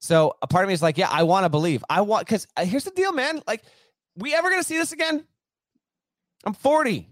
So 0.00 0.34
a 0.42 0.48
part 0.48 0.64
of 0.64 0.68
me 0.68 0.74
is 0.74 0.82
like, 0.82 0.98
yeah, 0.98 1.08
I 1.08 1.22
want 1.22 1.44
to 1.44 1.48
believe. 1.48 1.84
I 1.88 2.00
want 2.00 2.26
because 2.26 2.48
uh, 2.56 2.64
here's 2.64 2.84
the 2.84 2.90
deal, 2.90 3.12
man. 3.12 3.40
Like, 3.46 3.62
we 4.16 4.34
ever 4.34 4.50
gonna 4.50 4.64
see 4.64 4.76
this 4.76 4.90
again? 4.90 5.24
I'm 6.44 6.54
40. 6.54 7.08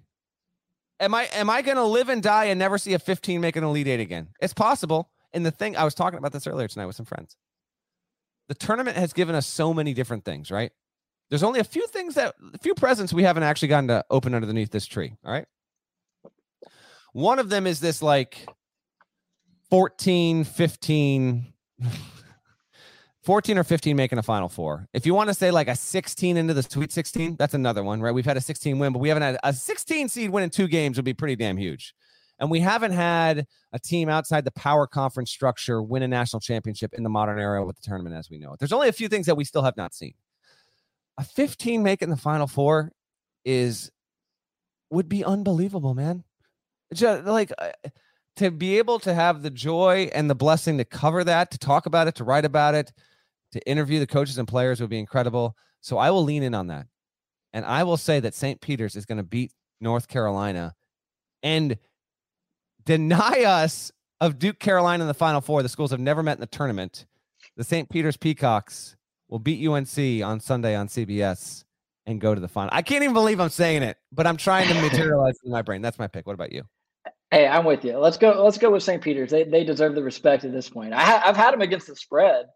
Am 0.98 1.14
I 1.14 1.28
am 1.34 1.48
I 1.50 1.62
gonna 1.62 1.84
live 1.84 2.08
and 2.08 2.20
die 2.20 2.46
and 2.46 2.58
never 2.58 2.78
see 2.78 2.94
a 2.94 2.98
15 2.98 3.40
make 3.40 3.54
an 3.54 3.62
elite 3.62 3.86
eight 3.86 4.00
again? 4.00 4.28
It's 4.40 4.54
possible. 4.54 5.08
And 5.32 5.46
the 5.46 5.52
thing 5.52 5.76
I 5.76 5.84
was 5.84 5.94
talking 5.94 6.18
about 6.18 6.32
this 6.32 6.48
earlier 6.48 6.66
tonight 6.66 6.86
with 6.86 6.96
some 6.96 7.06
friends. 7.06 7.36
The 8.52 8.66
tournament 8.66 8.98
has 8.98 9.14
given 9.14 9.34
us 9.34 9.46
so 9.46 9.72
many 9.72 9.94
different 9.94 10.26
things, 10.26 10.50
right? 10.50 10.72
There's 11.30 11.42
only 11.42 11.58
a 11.58 11.64
few 11.64 11.86
things 11.86 12.16
that 12.16 12.34
a 12.52 12.58
few 12.58 12.74
presents 12.74 13.10
we 13.10 13.22
haven't 13.22 13.44
actually 13.44 13.68
gotten 13.68 13.88
to 13.88 14.04
open 14.10 14.34
underneath 14.34 14.70
this 14.70 14.84
tree. 14.84 15.16
All 15.24 15.32
right. 15.32 15.46
One 17.14 17.38
of 17.38 17.48
them 17.48 17.66
is 17.66 17.80
this 17.80 18.02
like 18.02 18.46
14, 19.70 20.44
15, 20.44 21.46
14 23.22 23.56
or 23.56 23.64
15 23.64 23.96
making 23.96 24.18
a 24.18 24.22
final 24.22 24.50
four. 24.50 24.86
If 24.92 25.06
you 25.06 25.14
want 25.14 25.30
to 25.30 25.34
say 25.34 25.50
like 25.50 25.68
a 25.68 25.74
16 25.74 26.36
into 26.36 26.52
the 26.52 26.62
sweet 26.62 26.92
16, 26.92 27.36
that's 27.36 27.54
another 27.54 27.82
one, 27.82 28.02
right? 28.02 28.12
We've 28.12 28.26
had 28.26 28.36
a 28.36 28.42
16 28.42 28.78
win, 28.78 28.92
but 28.92 28.98
we 28.98 29.08
haven't 29.08 29.22
had 29.22 29.38
a 29.42 29.54
16 29.54 30.10
seed 30.10 30.28
win 30.28 30.44
in 30.44 30.50
two 30.50 30.68
games 30.68 30.98
would 30.98 31.06
be 31.06 31.14
pretty 31.14 31.36
damn 31.36 31.56
huge. 31.56 31.94
And 32.42 32.50
we 32.50 32.58
haven't 32.58 32.90
had 32.90 33.46
a 33.72 33.78
team 33.78 34.08
outside 34.08 34.44
the 34.44 34.50
power 34.50 34.88
conference 34.88 35.30
structure 35.30 35.80
win 35.80 36.02
a 36.02 36.08
national 36.08 36.40
championship 36.40 36.92
in 36.92 37.04
the 37.04 37.08
modern 37.08 37.38
era 37.38 37.64
with 37.64 37.76
the 37.76 37.82
tournament 37.82 38.16
as 38.16 38.28
we 38.28 38.36
know 38.36 38.52
it. 38.52 38.58
There's 38.58 38.72
only 38.72 38.88
a 38.88 38.92
few 38.92 39.06
things 39.06 39.26
that 39.26 39.36
we 39.36 39.44
still 39.44 39.62
have 39.62 39.76
not 39.76 39.94
seen. 39.94 40.14
A 41.18 41.22
15 41.22 41.84
making 41.84 42.10
the 42.10 42.16
final 42.16 42.48
four 42.48 42.90
is 43.44 43.92
would 44.90 45.08
be 45.08 45.24
unbelievable, 45.24 45.94
man. 45.94 46.24
Just 46.92 47.26
like 47.26 47.52
uh, 47.58 47.70
to 48.38 48.50
be 48.50 48.78
able 48.78 48.98
to 48.98 49.14
have 49.14 49.42
the 49.42 49.50
joy 49.50 50.10
and 50.12 50.28
the 50.28 50.34
blessing 50.34 50.78
to 50.78 50.84
cover 50.84 51.22
that, 51.22 51.52
to 51.52 51.58
talk 51.58 51.86
about 51.86 52.08
it, 52.08 52.16
to 52.16 52.24
write 52.24 52.44
about 52.44 52.74
it, 52.74 52.92
to 53.52 53.64
interview 53.68 54.00
the 54.00 54.06
coaches 54.08 54.36
and 54.36 54.48
players 54.48 54.80
would 54.80 54.90
be 54.90 54.98
incredible. 54.98 55.56
So 55.80 55.96
I 55.96 56.10
will 56.10 56.24
lean 56.24 56.42
in 56.42 56.54
on 56.54 56.66
that. 56.66 56.88
And 57.52 57.64
I 57.64 57.84
will 57.84 57.96
say 57.96 58.18
that 58.18 58.34
St. 58.34 58.60
Peter's 58.60 58.96
is 58.96 59.06
going 59.06 59.18
to 59.18 59.22
beat 59.22 59.52
North 59.80 60.08
Carolina 60.08 60.74
and 61.44 61.78
deny 62.84 63.44
us 63.44 63.92
of 64.20 64.38
Duke 64.38 64.58
Carolina 64.58 65.04
in 65.04 65.08
the 65.08 65.14
Final 65.14 65.40
Four. 65.40 65.62
The 65.62 65.68
schools 65.68 65.90
have 65.90 66.00
never 66.00 66.22
met 66.22 66.36
in 66.36 66.40
the 66.40 66.46
tournament. 66.46 67.06
The 67.56 67.64
St. 67.64 67.88
Peter's 67.88 68.16
Peacocks 68.16 68.96
will 69.28 69.38
beat 69.38 69.66
UNC 69.66 70.24
on 70.24 70.40
Sunday 70.40 70.74
on 70.74 70.88
CBS 70.88 71.64
and 72.06 72.20
go 72.20 72.34
to 72.34 72.40
the 72.40 72.48
final. 72.48 72.70
I 72.72 72.82
can't 72.82 73.02
even 73.02 73.14
believe 73.14 73.40
I'm 73.40 73.50
saying 73.50 73.82
it, 73.82 73.96
but 74.10 74.26
I'm 74.26 74.36
trying 74.36 74.68
to 74.68 74.74
materialize 74.80 75.34
in 75.44 75.50
my 75.50 75.62
brain. 75.62 75.82
That's 75.82 75.98
my 75.98 76.06
pick. 76.06 76.26
What 76.26 76.34
about 76.34 76.52
you? 76.52 76.62
Hey, 77.30 77.46
I'm 77.46 77.64
with 77.64 77.84
you. 77.84 77.96
Let's 77.98 78.18
go. 78.18 78.42
Let's 78.44 78.58
go 78.58 78.70
with 78.70 78.82
St. 78.82 79.02
Peter's. 79.02 79.30
They 79.30 79.44
they 79.44 79.64
deserve 79.64 79.94
the 79.94 80.02
respect 80.02 80.44
at 80.44 80.52
this 80.52 80.68
point. 80.68 80.92
I 80.92 81.02
have 81.02 81.36
had 81.36 81.52
them 81.52 81.62
against 81.62 81.86
the 81.86 81.96
spread. 81.96 82.46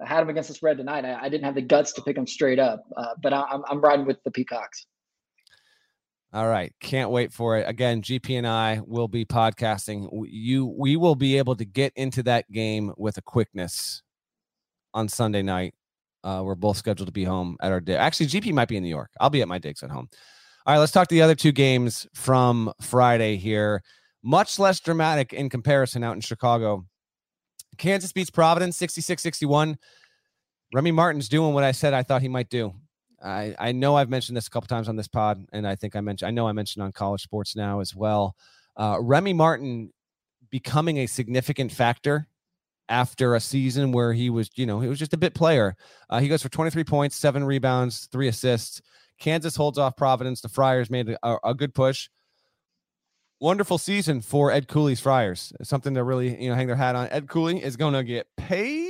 I 0.00 0.08
had 0.08 0.22
them 0.22 0.30
against 0.30 0.48
the 0.48 0.54
spread 0.54 0.78
tonight. 0.78 1.04
I, 1.04 1.20
I 1.22 1.28
didn't 1.28 1.44
have 1.44 1.54
the 1.54 1.62
guts 1.62 1.92
to 1.94 2.02
pick 2.02 2.16
them 2.16 2.26
straight 2.26 2.58
up, 2.58 2.82
uh, 2.96 3.14
but 3.22 3.32
I, 3.32 3.42
I'm 3.42 3.62
I'm 3.68 3.80
riding 3.80 4.06
with 4.06 4.22
the 4.24 4.30
Peacocks. 4.30 4.86
All 6.34 6.48
right, 6.48 6.72
can't 6.80 7.10
wait 7.10 7.30
for 7.30 7.58
it. 7.58 7.68
Again, 7.68 8.00
GP 8.00 8.38
and 8.38 8.46
I 8.46 8.80
will 8.86 9.08
be 9.08 9.26
podcasting. 9.26 10.08
You, 10.30 10.64
we 10.64 10.96
will 10.96 11.14
be 11.14 11.36
able 11.36 11.56
to 11.56 11.66
get 11.66 11.92
into 11.94 12.22
that 12.22 12.50
game 12.50 12.90
with 12.96 13.18
a 13.18 13.22
quickness 13.22 14.02
on 14.94 15.08
Sunday 15.08 15.42
night. 15.42 15.74
Uh, 16.24 16.40
we're 16.42 16.54
both 16.54 16.78
scheduled 16.78 17.08
to 17.08 17.12
be 17.12 17.24
home 17.24 17.58
at 17.60 17.70
our 17.70 17.80
day. 17.80 17.96
Actually, 17.96 18.28
GP 18.28 18.54
might 18.54 18.68
be 18.68 18.78
in 18.78 18.82
New 18.82 18.88
York. 18.88 19.10
I'll 19.20 19.28
be 19.28 19.42
at 19.42 19.48
my 19.48 19.58
digs 19.58 19.82
at 19.82 19.90
home. 19.90 20.08
All 20.64 20.72
right, 20.72 20.80
let's 20.80 20.92
talk 20.92 21.08
to 21.08 21.14
the 21.14 21.20
other 21.20 21.34
two 21.34 21.52
games 21.52 22.06
from 22.14 22.72
Friday 22.80 23.36
here. 23.36 23.82
Much 24.22 24.58
less 24.58 24.80
dramatic 24.80 25.34
in 25.34 25.50
comparison 25.50 26.02
out 26.02 26.14
in 26.14 26.20
Chicago. 26.22 26.86
Kansas 27.76 28.12
beats 28.12 28.30
Providence 28.30 28.76
66 28.78 29.22
61. 29.22 29.76
Remy 30.72 30.92
Martin's 30.92 31.28
doing 31.28 31.52
what 31.52 31.64
I 31.64 31.72
said 31.72 31.92
I 31.92 32.02
thought 32.02 32.22
he 32.22 32.28
might 32.28 32.48
do. 32.48 32.72
I, 33.22 33.54
I 33.58 33.72
know 33.72 33.96
I've 33.96 34.10
mentioned 34.10 34.36
this 34.36 34.46
a 34.46 34.50
couple 34.50 34.66
times 34.66 34.88
on 34.88 34.96
this 34.96 35.08
pod, 35.08 35.46
and 35.52 35.66
I 35.66 35.76
think 35.76 35.94
I 35.94 36.00
mentioned 36.00 36.28
I 36.28 36.30
know 36.30 36.48
I 36.48 36.52
mentioned 36.52 36.82
on 36.82 36.92
college 36.92 37.22
sports 37.22 37.54
now 37.54 37.80
as 37.80 37.94
well. 37.94 38.36
Uh, 38.76 38.98
Remy 39.00 39.32
Martin 39.32 39.92
becoming 40.50 40.98
a 40.98 41.06
significant 41.06 41.72
factor 41.72 42.26
after 42.88 43.34
a 43.34 43.40
season 43.40 43.92
where 43.92 44.12
he 44.12 44.28
was, 44.28 44.50
you 44.56 44.66
know, 44.66 44.80
he 44.80 44.88
was 44.88 44.98
just 44.98 45.14
a 45.14 45.16
bit 45.16 45.34
player. 45.34 45.76
Uh, 46.10 46.20
he 46.20 46.28
goes 46.28 46.42
for 46.42 46.48
23 46.48 46.84
points, 46.84 47.16
seven 47.16 47.44
rebounds, 47.44 48.08
three 48.12 48.28
assists. 48.28 48.82
Kansas 49.18 49.56
holds 49.56 49.78
off 49.78 49.96
Providence. 49.96 50.40
The 50.40 50.48
Friars 50.48 50.90
made 50.90 51.08
a, 51.22 51.36
a 51.44 51.54
good 51.54 51.74
push. 51.74 52.08
Wonderful 53.40 53.78
season 53.78 54.20
for 54.20 54.52
Ed 54.52 54.68
Cooley's 54.68 55.00
Friars. 55.00 55.52
Something 55.62 55.94
to 55.94 56.04
really, 56.04 56.40
you 56.42 56.50
know, 56.50 56.54
hang 56.54 56.66
their 56.66 56.76
hat 56.76 56.94
on. 56.94 57.08
Ed 57.10 57.28
Cooley 57.28 57.62
is 57.62 57.76
going 57.76 57.94
to 57.94 58.04
get 58.04 58.26
paid. 58.36 58.88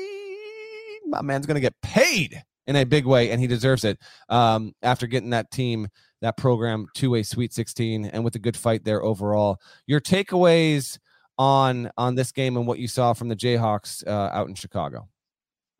My 1.06 1.22
man's 1.22 1.46
going 1.46 1.54
to 1.56 1.60
get 1.60 1.80
paid 1.82 2.42
in 2.66 2.76
a 2.76 2.84
big 2.84 3.06
way, 3.06 3.30
and 3.30 3.40
he 3.40 3.46
deserves 3.46 3.84
it 3.84 3.98
um, 4.28 4.72
after 4.82 5.06
getting 5.06 5.30
that 5.30 5.50
team, 5.50 5.88
that 6.20 6.36
program 6.36 6.86
to 6.94 7.16
a 7.16 7.22
Sweet 7.22 7.52
16, 7.52 8.06
and 8.06 8.24
with 8.24 8.34
a 8.34 8.38
good 8.38 8.56
fight 8.56 8.84
there 8.84 9.02
overall. 9.02 9.60
Your 9.86 10.00
takeaways 10.00 10.98
on 11.38 11.90
on 11.96 12.14
this 12.14 12.30
game 12.30 12.56
and 12.56 12.66
what 12.66 12.78
you 12.78 12.86
saw 12.86 13.12
from 13.12 13.28
the 13.28 13.36
Jayhawks 13.36 14.06
uh, 14.06 14.30
out 14.32 14.48
in 14.48 14.54
Chicago. 14.54 15.08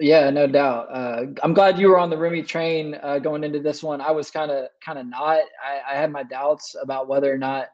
Yeah, 0.01 0.31
no 0.31 0.49
doubt. 0.49 0.89
Uh, 0.91 1.27
I'm 1.43 1.55
glad 1.55 1.79
you 1.79 1.89
were 1.89 1.99
on 1.99 2.11
the 2.11 2.17
Remy 2.17 2.43
train 2.43 2.99
uh, 3.03 3.19
going 3.19 3.45
into 3.45 3.61
this 3.61 3.83
one. 3.83 4.01
I 4.01 4.11
was 4.11 4.31
kind 4.31 4.51
of 4.51 4.69
kind 4.85 4.99
of 4.99 5.07
not. 5.07 5.39
I, 5.65 5.81
I 5.93 5.95
had 5.95 6.11
my 6.11 6.25
doubts 6.25 6.75
about 6.81 7.07
whether 7.09 7.33
or 7.33 7.39
not 7.39 7.69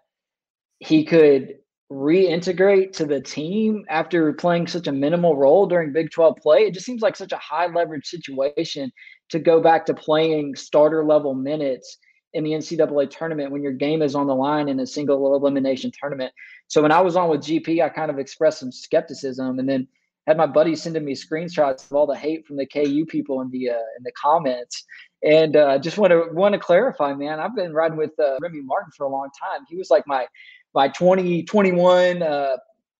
he 0.80 1.04
could 1.04 1.58
reintegrate 1.90 2.92
to 2.92 3.06
the 3.06 3.20
team 3.20 3.84
after 3.88 4.32
playing 4.34 4.66
such 4.66 4.86
a 4.86 4.92
minimal 4.92 5.36
role 5.36 5.66
during 5.66 5.92
Big 5.92 6.10
12 6.10 6.36
play. 6.36 6.60
It 6.60 6.74
just 6.74 6.84
seems 6.84 7.00
like 7.00 7.16
such 7.16 7.32
a 7.32 7.38
high 7.38 7.66
leverage 7.66 8.06
situation 8.06 8.92
to 9.30 9.38
go 9.38 9.60
back 9.60 9.86
to 9.86 9.94
playing 9.94 10.54
starter 10.54 11.04
level 11.04 11.34
minutes 11.34 11.98
in 12.34 12.44
the 12.44 12.50
NCAA 12.50 13.10
tournament 13.10 13.50
when 13.50 13.62
your 13.62 13.72
game 13.72 14.02
is 14.02 14.14
on 14.14 14.26
the 14.26 14.34
line 14.34 14.68
in 14.68 14.80
a 14.80 14.86
single 14.86 15.34
elimination 15.34 15.90
tournament. 15.98 16.32
So 16.66 16.82
when 16.82 16.92
I 16.92 17.00
was 17.00 17.16
on 17.16 17.30
with 17.30 17.40
GP, 17.40 17.82
I 17.82 17.88
kind 17.88 18.10
of 18.10 18.18
expressed 18.18 18.60
some 18.60 18.70
skepticism 18.70 19.58
and 19.58 19.68
then 19.68 19.88
had 20.26 20.36
my 20.36 20.46
buddy 20.46 20.76
sending 20.76 21.06
me 21.06 21.14
screenshots 21.14 21.90
of 21.90 21.96
all 21.96 22.06
the 22.06 22.14
hate 22.14 22.46
from 22.46 22.58
the 22.58 22.66
KU 22.66 23.06
people 23.06 23.40
in 23.40 23.50
the 23.50 23.70
uh, 23.70 23.86
in 23.96 24.04
the 24.04 24.12
comments. 24.12 24.84
And 25.22 25.56
uh, 25.56 25.78
just 25.78 25.96
want 25.96 26.10
to 26.10 26.26
want 26.32 26.52
to 26.52 26.58
clarify, 26.58 27.14
man. 27.14 27.40
I've 27.40 27.56
been 27.56 27.72
riding 27.72 27.96
with 27.96 28.12
uh, 28.20 28.36
Remy 28.42 28.60
Martin 28.60 28.92
for 28.94 29.06
a 29.06 29.08
long 29.08 29.30
time. 29.40 29.64
He 29.68 29.76
was 29.76 29.88
like 29.88 30.06
my 30.06 30.26
my 30.74 30.88
2021 30.88 32.22
uh, 32.22 32.56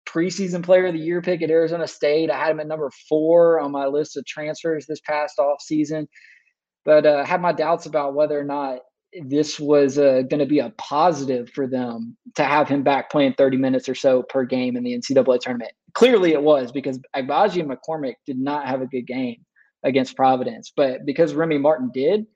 preseason 0.06 0.62
player 0.62 0.86
of 0.86 0.94
the 0.94 0.98
year 0.98 1.20
pick 1.20 1.42
at 1.42 1.50
Arizona 1.50 1.86
State. 1.86 2.30
I 2.30 2.38
had 2.38 2.50
him 2.50 2.60
at 2.60 2.66
number 2.66 2.90
four 3.08 3.60
on 3.60 3.72
my 3.72 3.86
list 3.86 4.16
of 4.16 4.24
transfers 4.24 4.86
this 4.86 5.00
past 5.00 5.38
off 5.38 5.60
season, 5.60 6.08
but 6.84 7.06
uh, 7.06 7.24
had 7.24 7.40
my 7.40 7.52
doubts 7.52 7.86
about 7.86 8.14
whether 8.14 8.38
or 8.38 8.44
not 8.44 8.80
this 9.24 9.58
was 9.58 9.98
uh, 9.98 10.22
going 10.28 10.40
to 10.40 10.46
be 10.46 10.58
a 10.58 10.70
positive 10.76 11.48
for 11.50 11.66
them 11.66 12.16
to 12.34 12.44
have 12.44 12.68
him 12.68 12.82
back 12.82 13.10
playing 13.10 13.34
30 13.34 13.56
minutes 13.56 13.88
or 13.88 13.94
so 13.94 14.22
per 14.22 14.44
game 14.44 14.76
in 14.76 14.82
the 14.82 14.92
NCAA 14.92 15.40
tournament. 15.40 15.72
Clearly, 15.94 16.32
it 16.32 16.42
was 16.42 16.72
because 16.72 16.98
Agbaji 17.16 17.60
and 17.60 17.70
McCormack 17.70 18.14
did 18.26 18.38
not 18.38 18.66
have 18.66 18.82
a 18.82 18.86
good 18.86 19.06
game 19.06 19.44
against 19.82 20.16
Providence, 20.16 20.72
but 20.76 21.06
because 21.06 21.34
Remy 21.34 21.58
Martin 21.58 21.90
did, 21.92 22.26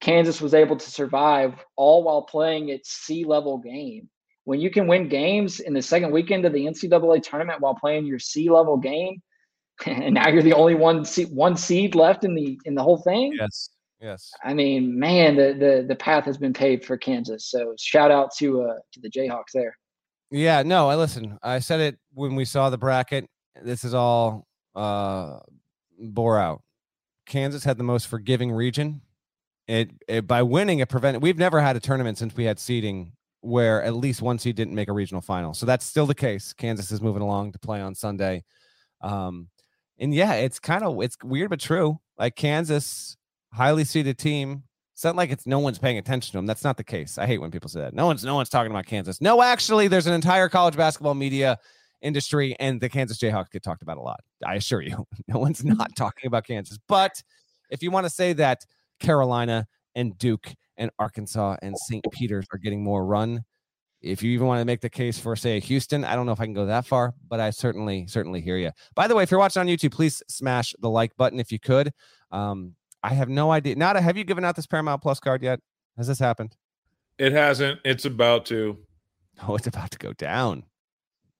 Kansas 0.00 0.40
was 0.40 0.52
able 0.52 0.76
to 0.76 0.90
survive 0.90 1.54
all 1.76 2.04
while 2.04 2.22
playing 2.22 2.68
its 2.68 2.90
C 2.90 3.24
level 3.24 3.58
game 3.58 4.10
when 4.44 4.60
you 4.60 4.70
can 4.70 4.86
win 4.86 5.08
games 5.08 5.60
in 5.60 5.72
the 5.72 5.82
second 5.82 6.10
weekend 6.10 6.44
of 6.44 6.52
the 6.52 6.64
NCAA 6.64 7.22
tournament 7.22 7.60
while 7.60 7.74
playing 7.74 8.06
your 8.06 8.18
C 8.18 8.50
level 8.50 8.76
game, 8.76 9.22
and 9.86 10.14
now 10.14 10.28
you're 10.28 10.42
the 10.42 10.52
only 10.52 10.74
one 10.74 11.04
seed, 11.04 11.28
one 11.30 11.56
seed 11.56 11.94
left 11.94 12.24
in 12.24 12.34
the 12.34 12.58
in 12.64 12.74
the 12.74 12.82
whole 12.82 12.98
thing. 12.98 13.34
Yes, 13.38 13.70
yes. 14.00 14.30
I 14.44 14.54
mean, 14.54 14.98
man, 14.98 15.36
the 15.36 15.54
the 15.58 15.84
the 15.88 15.96
path 15.96 16.24
has 16.24 16.38
been 16.38 16.52
paved 16.52 16.84
for 16.84 16.96
Kansas. 16.96 17.50
So 17.50 17.74
shout 17.78 18.10
out 18.10 18.34
to 18.36 18.62
uh 18.62 18.74
to 18.92 19.00
the 19.00 19.10
Jayhawks 19.10 19.52
there. 19.52 19.76
Yeah, 20.30 20.62
no, 20.62 20.88
I 20.88 20.96
listen. 20.96 21.38
I 21.42 21.58
said 21.58 21.80
it 21.80 21.98
when 22.12 22.34
we 22.34 22.44
saw 22.44 22.70
the 22.70 22.78
bracket. 22.78 23.28
This 23.62 23.84
is 23.84 23.94
all 23.94 24.46
uh 24.74 25.40
bore 25.98 26.38
out. 26.38 26.62
Kansas 27.26 27.64
had 27.64 27.78
the 27.78 27.84
most 27.84 28.06
forgiving 28.06 28.52
region. 28.52 29.00
It, 29.66 29.92
it 30.06 30.26
by 30.26 30.42
winning 30.42 30.80
it 30.80 30.90
prevented. 30.90 31.22
We've 31.22 31.38
never 31.38 31.62
had 31.62 31.74
a 31.74 31.80
tournament 31.80 32.18
since 32.18 32.36
we 32.36 32.44
had 32.44 32.58
seeding 32.58 33.12
where 33.44 33.82
at 33.82 33.94
least 33.94 34.22
one 34.22 34.38
seed 34.38 34.56
didn't 34.56 34.74
make 34.74 34.88
a 34.88 34.92
regional 34.92 35.20
final. 35.20 35.52
So 35.52 35.66
that's 35.66 35.84
still 35.84 36.06
the 36.06 36.14
case. 36.14 36.54
Kansas 36.54 36.90
is 36.90 37.02
moving 37.02 37.22
along 37.22 37.52
to 37.52 37.58
play 37.58 37.80
on 37.80 37.94
Sunday. 37.94 38.42
Um, 39.02 39.48
and 39.98 40.14
yeah, 40.14 40.34
it's 40.34 40.58
kind 40.58 40.82
of 40.82 41.00
it's 41.02 41.16
weird 41.22 41.50
but 41.50 41.60
true. 41.60 41.98
Like 42.18 42.36
Kansas, 42.36 43.16
highly 43.52 43.84
seeded 43.84 44.18
team. 44.18 44.64
It's 44.94 45.04
not 45.04 45.16
like 45.16 45.30
it's 45.30 45.46
no 45.46 45.58
one's 45.58 45.78
paying 45.78 45.98
attention 45.98 46.32
to 46.32 46.38
them. 46.38 46.46
That's 46.46 46.64
not 46.64 46.76
the 46.76 46.84
case. 46.84 47.18
I 47.18 47.26
hate 47.26 47.40
when 47.40 47.50
people 47.50 47.68
say 47.68 47.80
that. 47.80 47.94
No 47.94 48.06
one's 48.06 48.24
no 48.24 48.34
one's 48.34 48.48
talking 48.48 48.70
about 48.70 48.86
Kansas. 48.86 49.20
No, 49.20 49.42
actually, 49.42 49.88
there's 49.88 50.06
an 50.06 50.14
entire 50.14 50.48
college 50.48 50.76
basketball 50.76 51.14
media 51.14 51.58
industry, 52.00 52.56
and 52.60 52.80
the 52.80 52.88
Kansas 52.88 53.18
Jayhawks 53.18 53.50
get 53.50 53.62
talked 53.62 53.82
about 53.82 53.98
a 53.98 54.02
lot. 54.02 54.20
I 54.46 54.54
assure 54.54 54.80
you, 54.80 55.06
no 55.28 55.38
one's 55.38 55.64
not 55.64 55.94
talking 55.96 56.28
about 56.28 56.46
Kansas. 56.46 56.78
But 56.88 57.22
if 57.70 57.82
you 57.82 57.90
want 57.90 58.06
to 58.06 58.10
say 58.10 58.32
that 58.34 58.64
Carolina 59.00 59.66
and 59.94 60.16
Duke 60.16 60.54
and 60.76 60.90
Arkansas 60.98 61.56
and 61.62 61.76
St. 61.88 62.04
Peter's 62.12 62.46
are 62.52 62.58
getting 62.58 62.82
more 62.82 63.04
run. 63.04 63.44
if 64.00 64.22
you 64.22 64.30
even 64.32 64.46
want 64.46 64.60
to 64.60 64.64
make 64.64 64.80
the 64.80 64.90
case 64.90 65.18
for 65.18 65.34
say 65.34 65.60
Houston, 65.60 66.04
I 66.04 66.14
don't 66.14 66.26
know 66.26 66.32
if 66.32 66.40
I 66.40 66.44
can 66.44 66.52
go 66.54 66.66
that 66.66 66.86
far, 66.86 67.14
but 67.28 67.40
I 67.40 67.50
certainly 67.50 68.06
certainly 68.06 68.40
hear 68.40 68.58
you. 68.58 68.70
By 68.94 69.08
the 69.08 69.14
way, 69.14 69.22
if 69.22 69.30
you're 69.30 69.40
watching 69.40 69.60
on 69.60 69.66
YouTube, 69.66 69.92
please 69.92 70.22
smash 70.28 70.74
the 70.80 70.90
like 70.90 71.16
button 71.16 71.40
if 71.40 71.50
you 71.50 71.58
could. 71.58 71.90
Um, 72.30 72.74
I 73.02 73.14
have 73.14 73.28
no 73.28 73.50
idea. 73.50 73.76
Nada, 73.76 74.00
have 74.00 74.16
you 74.16 74.24
given 74.24 74.44
out 74.44 74.56
this 74.56 74.66
Paramount 74.66 75.02
Plus 75.02 75.20
card 75.20 75.42
yet? 75.42 75.60
Has 75.96 76.06
this 76.06 76.18
happened? 76.18 76.56
It 77.18 77.32
hasn't. 77.32 77.80
It's 77.84 78.04
about 78.04 78.46
to. 78.46 78.78
Oh, 79.48 79.56
it's 79.56 79.66
about 79.66 79.90
to 79.90 79.98
go 79.98 80.12
down. 80.12 80.62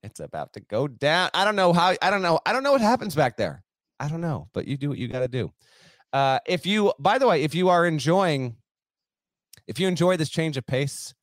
It's 0.03 0.19
about 0.19 0.51
to 0.53 0.59
go 0.59 0.85
down. 0.85 1.29
I 1.33 1.45
don't 1.45 1.55
know 1.55 1.71
how. 1.71 1.95
I 2.01 2.09
don't 2.09 2.21
know. 2.21 2.41
I 2.45 2.51
don't 2.51 2.61
know 2.61 2.73
what 2.73 2.81
happens 2.81 3.15
back 3.15 3.37
there. 3.37 3.63
I 4.01 4.09
don't 4.09 4.19
know, 4.19 4.49
but 4.53 4.67
you 4.67 4.75
do 4.75 4.89
what 4.89 4.97
you 4.97 5.07
got 5.07 5.21
to 5.21 5.29
do. 5.29 5.53
Uh, 6.11 6.39
if 6.45 6.65
you, 6.65 6.91
by 6.99 7.17
the 7.17 7.25
way, 7.25 7.41
if 7.43 7.55
you 7.55 7.69
are 7.69 7.85
enjoying, 7.85 8.57
if 9.67 9.79
you 9.79 9.87
enjoy 9.87 10.17
this 10.17 10.29
change 10.29 10.57
of 10.57 10.65
pace, 10.65 11.13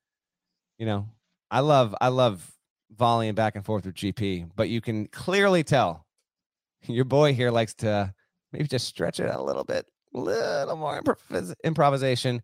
you 0.78 0.86
know, 0.86 1.08
I 1.50 1.60
love, 1.60 1.94
I 2.00 2.08
love 2.08 2.50
volleying 2.90 3.34
back 3.34 3.56
and 3.56 3.64
forth 3.64 3.86
with 3.86 3.94
GP, 3.94 4.50
but 4.56 4.68
you 4.68 4.80
can 4.80 5.06
clearly 5.08 5.64
tell 5.64 6.06
your 6.88 7.04
boy 7.04 7.34
here 7.34 7.50
likes 7.50 7.74
to 7.74 8.12
maybe 8.52 8.68
just 8.68 8.86
stretch 8.86 9.20
it 9.20 9.28
out 9.28 9.40
a 9.40 9.42
little 9.42 9.64
bit, 9.64 9.86
a 10.14 10.18
little 10.18 10.76
more 10.76 11.00
improv- 11.00 11.54
improvisation 11.64 12.42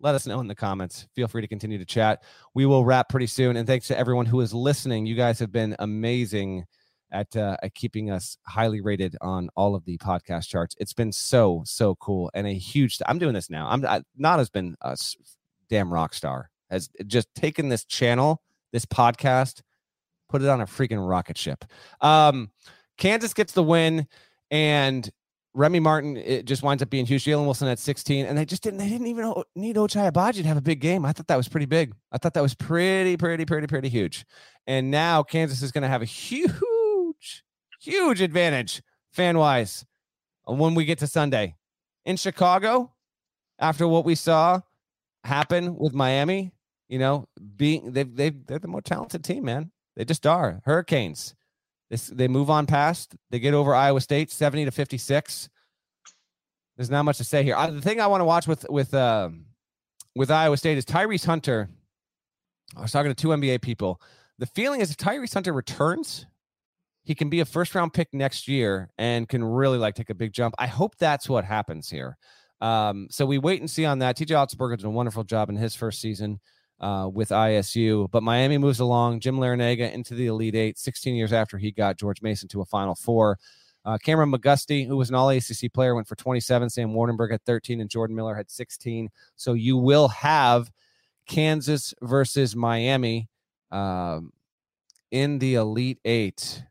let 0.00 0.14
us 0.14 0.26
know 0.26 0.40
in 0.40 0.48
the 0.48 0.54
comments. 0.54 1.06
Feel 1.14 1.28
free 1.28 1.42
to 1.42 1.48
continue 1.48 1.78
to 1.78 1.84
chat. 1.84 2.22
We 2.54 2.66
will 2.66 2.84
wrap 2.84 3.08
pretty 3.08 3.26
soon. 3.26 3.56
And 3.56 3.66
thanks 3.66 3.88
to 3.88 3.98
everyone 3.98 4.26
who 4.26 4.40
is 4.40 4.52
listening. 4.52 5.06
You 5.06 5.14
guys 5.14 5.38
have 5.38 5.52
been 5.52 5.74
amazing 5.78 6.64
at, 7.12 7.34
uh, 7.36 7.56
at 7.62 7.74
keeping 7.74 8.10
us 8.10 8.36
highly 8.46 8.80
rated 8.80 9.16
on 9.20 9.48
all 9.56 9.74
of 9.74 9.84
the 9.84 9.96
podcast 9.98 10.48
charts. 10.48 10.74
It's 10.78 10.92
been 10.92 11.12
so, 11.12 11.62
so 11.64 11.94
cool 11.96 12.30
and 12.34 12.46
a 12.46 12.52
huge. 12.52 12.98
I'm 13.06 13.18
doing 13.18 13.34
this 13.34 13.48
now. 13.48 13.68
I'm 13.68 13.84
I, 13.86 14.02
not 14.16 14.38
has 14.38 14.50
been 14.50 14.76
a 14.82 14.96
damn 15.70 15.92
rock 15.92 16.14
star, 16.14 16.50
has 16.70 16.88
just 17.06 17.28
taken 17.34 17.68
this 17.68 17.84
channel, 17.84 18.42
this 18.72 18.86
podcast, 18.86 19.62
put 20.28 20.42
it 20.42 20.48
on 20.48 20.60
a 20.60 20.66
freaking 20.66 21.08
rocket 21.08 21.38
ship. 21.38 21.64
Um, 22.00 22.50
Kansas 22.98 23.34
gets 23.34 23.52
the 23.52 23.62
win. 23.62 24.06
And 24.50 25.10
Remy 25.54 25.80
Martin 25.80 26.16
it 26.18 26.44
just 26.44 26.62
winds 26.62 26.82
up 26.82 26.90
being 26.90 27.06
huge. 27.06 27.24
Jalen 27.24 27.44
Wilson 27.44 27.68
at 27.68 27.78
16, 27.78 28.26
and 28.26 28.36
they 28.36 28.44
just 28.44 28.62
didn't. 28.62 28.78
They 28.78 28.88
didn't 28.88 29.06
even 29.06 29.42
need 29.54 29.76
Ochai 29.76 30.10
Agbaji 30.12 30.42
to 30.42 30.48
have 30.48 30.58
a 30.58 30.62
big 30.62 30.80
game. 30.80 31.04
I 31.04 31.12
thought 31.12 31.28
that 31.28 31.36
was 31.36 31.48
pretty 31.48 31.66
big. 31.66 31.94
I 32.12 32.18
thought 32.18 32.34
that 32.34 32.42
was 32.42 32.54
pretty, 32.54 33.16
pretty, 33.16 33.46
pretty, 33.46 33.66
pretty 33.66 33.88
huge. 33.88 34.26
And 34.66 34.90
now 34.90 35.22
Kansas 35.22 35.62
is 35.62 35.72
going 35.72 35.82
to 35.82 35.88
have 35.88 36.02
a 36.02 36.06
huge, 36.06 37.44
huge 37.80 38.20
advantage 38.20 38.82
fan 39.12 39.38
wise 39.38 39.84
when 40.44 40.74
we 40.74 40.84
get 40.84 40.98
to 40.98 41.06
Sunday 41.06 41.56
in 42.04 42.16
Chicago. 42.16 42.92
After 43.58 43.88
what 43.88 44.04
we 44.04 44.14
saw 44.14 44.60
happen 45.26 45.76
with 45.76 45.92
Miami, 45.92 46.52
you 46.88 46.98
know, 46.98 47.26
being 47.56 47.92
they 47.92 48.04
they 48.04 48.30
they're 48.30 48.58
the 48.58 48.68
more 48.68 48.80
talented 48.80 49.24
team, 49.24 49.44
man. 49.44 49.70
They 49.96 50.04
just 50.04 50.26
are. 50.26 50.60
Hurricanes. 50.64 51.34
This 51.90 52.06
they 52.08 52.28
move 52.28 52.50
on 52.50 52.66
past. 52.66 53.14
They 53.30 53.38
get 53.38 53.54
over 53.54 53.74
Iowa 53.74 54.00
State, 54.00 54.30
seventy 54.30 54.64
to 54.64 54.70
fifty 54.70 54.98
six. 54.98 55.48
There's 56.76 56.90
not 56.90 57.04
much 57.04 57.18
to 57.18 57.24
say 57.24 57.42
here. 57.42 57.56
I, 57.56 57.70
the 57.70 57.80
thing 57.80 58.00
I 58.00 58.06
want 58.06 58.20
to 58.20 58.26
watch 58.26 58.46
with 58.46 58.66
with 58.68 58.92
uh, 58.92 59.30
with 60.14 60.30
Iowa 60.30 60.56
State 60.56 60.78
is 60.78 60.84
Tyrese 60.84 61.24
Hunter. 61.24 61.68
I 62.76 62.82
was 62.82 62.92
talking 62.92 63.10
to 63.10 63.14
two 63.14 63.28
NBA 63.28 63.62
people. 63.62 64.00
The 64.38 64.46
feeling 64.46 64.80
is 64.80 64.90
if 64.90 64.96
Tyrese 64.96 65.32
Hunter 65.32 65.52
returns, 65.52 66.26
he 67.04 67.14
can 67.14 67.30
be 67.30 67.40
a 67.40 67.44
first 67.44 67.74
round 67.74 67.94
pick 67.94 68.08
next 68.12 68.48
year 68.48 68.90
and 68.98 69.28
can 69.28 69.42
really 69.42 69.78
like 69.78 69.94
take 69.94 70.10
a 70.10 70.14
big 70.14 70.32
jump. 70.32 70.54
I 70.58 70.66
hope 70.66 70.96
that's 70.96 71.28
what 71.28 71.44
happens 71.44 71.88
here. 71.88 72.18
Um, 72.60 73.08
so 73.10 73.26
we 73.26 73.38
wait 73.38 73.60
and 73.60 73.70
see 73.70 73.84
on 73.84 73.98
that. 74.00 74.16
TJ 74.16 74.28
Otzelberger 74.28 74.76
did 74.76 74.86
a 74.86 74.90
wonderful 74.90 75.24
job 75.24 75.50
in 75.50 75.56
his 75.56 75.74
first 75.74 76.00
season 76.00 76.40
uh, 76.80 77.08
with 77.12 77.30
ISU. 77.30 78.10
But 78.10 78.22
Miami 78.22 78.58
moves 78.58 78.80
along. 78.80 79.20
Jim 79.20 79.36
Larrañaga 79.36 79.92
into 79.92 80.14
the 80.14 80.26
Elite 80.26 80.54
Eight 80.54 80.78
16 80.78 81.14
years 81.14 81.32
after 81.32 81.58
he 81.58 81.70
got 81.70 81.98
George 81.98 82.22
Mason 82.22 82.48
to 82.48 82.60
a 82.60 82.64
Final 82.64 82.94
Four. 82.94 83.38
Uh, 83.84 83.98
Kameron 84.04 84.34
McGusty, 84.34 84.86
who 84.86 84.96
was 84.96 85.10
an 85.10 85.14
all 85.14 85.30
ACC 85.30 85.72
player, 85.72 85.94
went 85.94 86.08
for 86.08 86.16
27. 86.16 86.70
Sam 86.70 86.90
Waardenburg 86.90 87.30
had 87.30 87.44
13, 87.44 87.80
and 87.80 87.88
Jordan 87.88 88.16
Miller 88.16 88.34
had 88.34 88.50
16. 88.50 89.10
So 89.36 89.52
you 89.52 89.76
will 89.76 90.08
have 90.08 90.72
Kansas 91.28 91.94
versus 92.02 92.56
Miami 92.56 93.28
um, 93.70 94.32
in 95.12 95.38
the 95.38 95.54
Elite 95.54 96.00
Eight. 96.04 96.64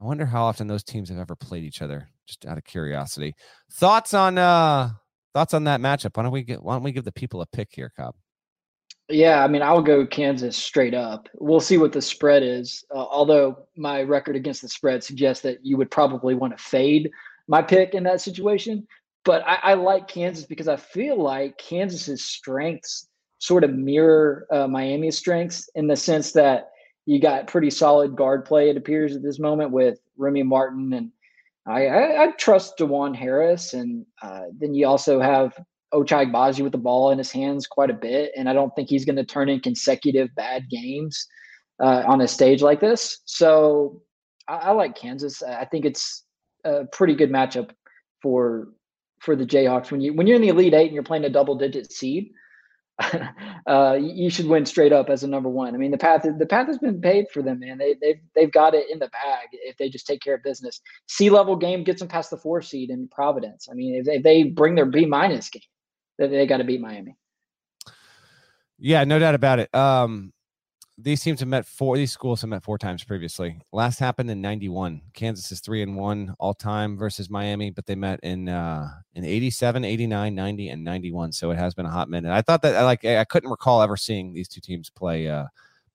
I 0.00 0.04
wonder 0.04 0.26
how 0.26 0.44
often 0.44 0.66
those 0.66 0.82
teams 0.82 1.08
have 1.10 1.18
ever 1.18 1.36
played 1.36 1.64
each 1.64 1.82
other. 1.82 2.08
Just 2.26 2.44
out 2.44 2.58
of 2.58 2.64
curiosity, 2.64 3.34
thoughts 3.72 4.12
on 4.12 4.36
uh 4.36 4.90
thoughts 5.34 5.54
on 5.54 5.64
that 5.64 5.80
matchup? 5.80 6.16
Why 6.16 6.22
don't 6.22 6.32
we 6.32 6.42
get? 6.42 6.62
Why 6.62 6.74
don't 6.74 6.82
we 6.82 6.92
give 6.92 7.04
the 7.04 7.12
people 7.12 7.40
a 7.42 7.46
pick 7.46 7.68
here, 7.72 7.92
Cobb? 7.96 8.14
Yeah, 9.10 9.42
I 9.42 9.48
mean, 9.48 9.62
I'll 9.62 9.82
go 9.82 10.06
Kansas 10.06 10.56
straight 10.56 10.92
up. 10.92 11.28
We'll 11.34 11.60
see 11.60 11.78
what 11.78 11.92
the 11.92 12.02
spread 12.02 12.42
is. 12.42 12.84
Uh, 12.94 12.98
although 12.98 13.66
my 13.74 14.02
record 14.02 14.36
against 14.36 14.60
the 14.60 14.68
spread 14.68 15.02
suggests 15.02 15.42
that 15.44 15.64
you 15.64 15.78
would 15.78 15.90
probably 15.90 16.34
want 16.34 16.56
to 16.56 16.62
fade 16.62 17.10
my 17.46 17.62
pick 17.62 17.94
in 17.94 18.02
that 18.02 18.20
situation. 18.20 18.86
But 19.24 19.42
I, 19.46 19.58
I 19.62 19.74
like 19.74 20.08
Kansas 20.08 20.44
because 20.44 20.68
I 20.68 20.76
feel 20.76 21.20
like 21.20 21.56
Kansas's 21.58 22.24
strengths 22.24 23.08
sort 23.38 23.64
of 23.64 23.72
mirror 23.72 24.46
uh, 24.52 24.66
Miami's 24.66 25.16
strengths 25.16 25.70
in 25.74 25.86
the 25.86 25.96
sense 25.96 26.32
that 26.32 26.70
you 27.06 27.20
got 27.20 27.46
pretty 27.46 27.70
solid 27.70 28.14
guard 28.14 28.44
play. 28.44 28.68
It 28.68 28.76
appears 28.76 29.16
at 29.16 29.22
this 29.22 29.38
moment 29.38 29.70
with 29.70 29.98
Remy 30.18 30.42
Martin 30.42 30.92
and 30.92 31.10
I, 31.68 31.86
I, 31.86 32.24
I 32.24 32.30
trust 32.32 32.78
Dajuan 32.78 33.14
Harris, 33.14 33.74
and 33.74 34.06
uh, 34.22 34.44
then 34.58 34.74
you 34.74 34.86
also 34.86 35.20
have 35.20 35.52
Ochai 35.92 36.30
Agbaji 36.30 36.62
with 36.62 36.72
the 36.72 36.78
ball 36.78 37.10
in 37.10 37.18
his 37.18 37.30
hands 37.30 37.66
quite 37.66 37.90
a 37.90 37.94
bit, 37.94 38.32
and 38.36 38.48
I 38.48 38.52
don't 38.52 38.74
think 38.74 38.88
he's 38.88 39.04
going 39.04 39.16
to 39.16 39.24
turn 39.24 39.48
in 39.48 39.60
consecutive 39.60 40.34
bad 40.34 40.68
games 40.70 41.26
uh, 41.82 42.04
on 42.06 42.20
a 42.20 42.28
stage 42.28 42.62
like 42.62 42.80
this. 42.80 43.20
So 43.26 44.02
I, 44.48 44.56
I, 44.56 44.70
like 44.72 44.96
Kansas. 44.96 45.42
I 45.42 45.64
think 45.66 45.84
it's 45.84 46.24
a 46.64 46.84
pretty 46.86 47.14
good 47.14 47.30
matchup 47.30 47.70
for 48.22 48.68
for 49.20 49.34
the 49.36 49.46
Jayhawks 49.46 49.90
when 49.90 50.00
you 50.00 50.14
when 50.14 50.26
you're 50.26 50.36
in 50.36 50.42
the 50.42 50.48
Elite 50.48 50.74
Eight 50.74 50.86
and 50.86 50.94
you're 50.94 51.02
playing 51.02 51.24
a 51.24 51.30
double 51.30 51.56
digit 51.56 51.92
seed. 51.92 52.30
uh, 53.66 53.96
you 54.00 54.28
should 54.28 54.46
win 54.46 54.66
straight 54.66 54.92
up 54.92 55.08
as 55.08 55.22
a 55.22 55.28
number 55.28 55.48
one. 55.48 55.74
I 55.74 55.78
mean, 55.78 55.90
the 55.90 55.98
path 55.98 56.22
the 56.22 56.46
path 56.46 56.66
has 56.66 56.78
been 56.78 57.00
paid 57.00 57.26
for 57.32 57.42
them, 57.42 57.60
man. 57.60 57.78
They 57.78 57.94
they've 58.00 58.20
they've 58.34 58.52
got 58.52 58.74
it 58.74 58.90
in 58.90 58.98
the 58.98 59.08
bag 59.08 59.48
if 59.52 59.76
they 59.76 59.88
just 59.88 60.06
take 60.06 60.20
care 60.20 60.34
of 60.34 60.42
business. 60.42 60.80
C 61.06 61.30
level 61.30 61.54
game 61.56 61.84
gets 61.84 62.00
them 62.00 62.08
past 62.08 62.30
the 62.30 62.36
four 62.36 62.60
seed 62.60 62.90
in 62.90 63.08
Providence. 63.08 63.68
I 63.70 63.74
mean, 63.74 63.94
if 63.94 64.06
they, 64.06 64.16
if 64.16 64.22
they 64.22 64.42
bring 64.44 64.74
their 64.74 64.86
B 64.86 65.06
minus 65.06 65.48
game, 65.48 65.62
they, 66.18 66.26
they 66.26 66.46
got 66.46 66.58
to 66.58 66.64
beat 66.64 66.80
Miami. 66.80 67.16
Yeah, 68.78 69.04
no 69.04 69.18
doubt 69.18 69.34
about 69.34 69.58
it. 69.60 69.74
Um, 69.74 70.32
these 71.00 71.22
teams 71.22 71.38
have 71.38 71.48
met 71.48 71.64
four. 71.64 71.96
These 71.96 72.10
schools 72.10 72.40
have 72.40 72.50
met 72.50 72.64
four 72.64 72.76
times 72.76 73.04
previously. 73.04 73.60
Last 73.72 74.00
happened 74.00 74.28
in 74.30 74.40
'91. 74.40 75.00
Kansas 75.14 75.52
is 75.52 75.60
three 75.60 75.82
and 75.82 75.96
one 75.96 76.34
all 76.40 76.54
time 76.54 76.98
versus 76.98 77.30
Miami, 77.30 77.70
but 77.70 77.86
they 77.86 77.94
met 77.94 78.18
in 78.24 78.48
uh, 78.48 78.88
in 79.14 79.24
'87, 79.24 79.84
'89, 79.84 80.34
'90, 80.34 80.68
and 80.70 80.82
'91. 80.82 81.30
So 81.32 81.52
it 81.52 81.58
has 81.58 81.74
been 81.74 81.86
a 81.86 81.90
hot 81.90 82.10
minute. 82.10 82.32
I 82.32 82.42
thought 82.42 82.62
that 82.62 82.74
I 82.74 82.82
like 82.82 83.04
I 83.04 83.22
couldn't 83.24 83.50
recall 83.50 83.80
ever 83.80 83.96
seeing 83.96 84.32
these 84.32 84.48
two 84.48 84.60
teams 84.60 84.90
play 84.90 85.28
uh, 85.28 85.44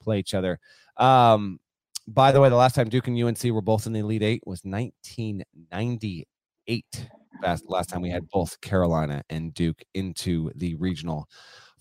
play 0.01 0.19
each 0.19 0.33
other. 0.33 0.57
Um, 0.97 1.59
by 2.07 2.31
the 2.31 2.39
way, 2.39 2.47
the 2.49 2.55
last 2.55 2.75
time 2.75 2.87
Duke 2.89 3.07
and 3.07 3.21
UNC 3.21 3.43
were 3.45 3.61
both 3.61 3.85
in 3.85 3.91
the 3.93 3.99
Elite 3.99 4.23
Eight 4.23 4.43
was 4.45 4.61
1998 4.63 7.09
last, 7.43 7.65
last 7.67 7.89
time 7.89 8.01
we 8.01 8.09
had 8.09 8.29
both 8.29 8.59
Carolina 8.61 9.23
and 9.29 9.53
Duke 9.53 9.83
into 9.93 10.51
the 10.55 10.75
regional 10.75 11.27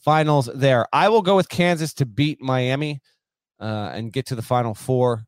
finals 0.04 0.50
there. 0.54 0.86
I 0.92 1.08
will 1.08 1.22
go 1.22 1.36
with 1.36 1.48
Kansas 1.48 1.94
to 1.94 2.06
beat 2.06 2.40
Miami 2.40 3.00
uh, 3.60 3.90
and 3.94 4.12
get 4.12 4.26
to 4.26 4.34
the 4.34 4.42
final 4.42 4.74
four. 4.74 5.24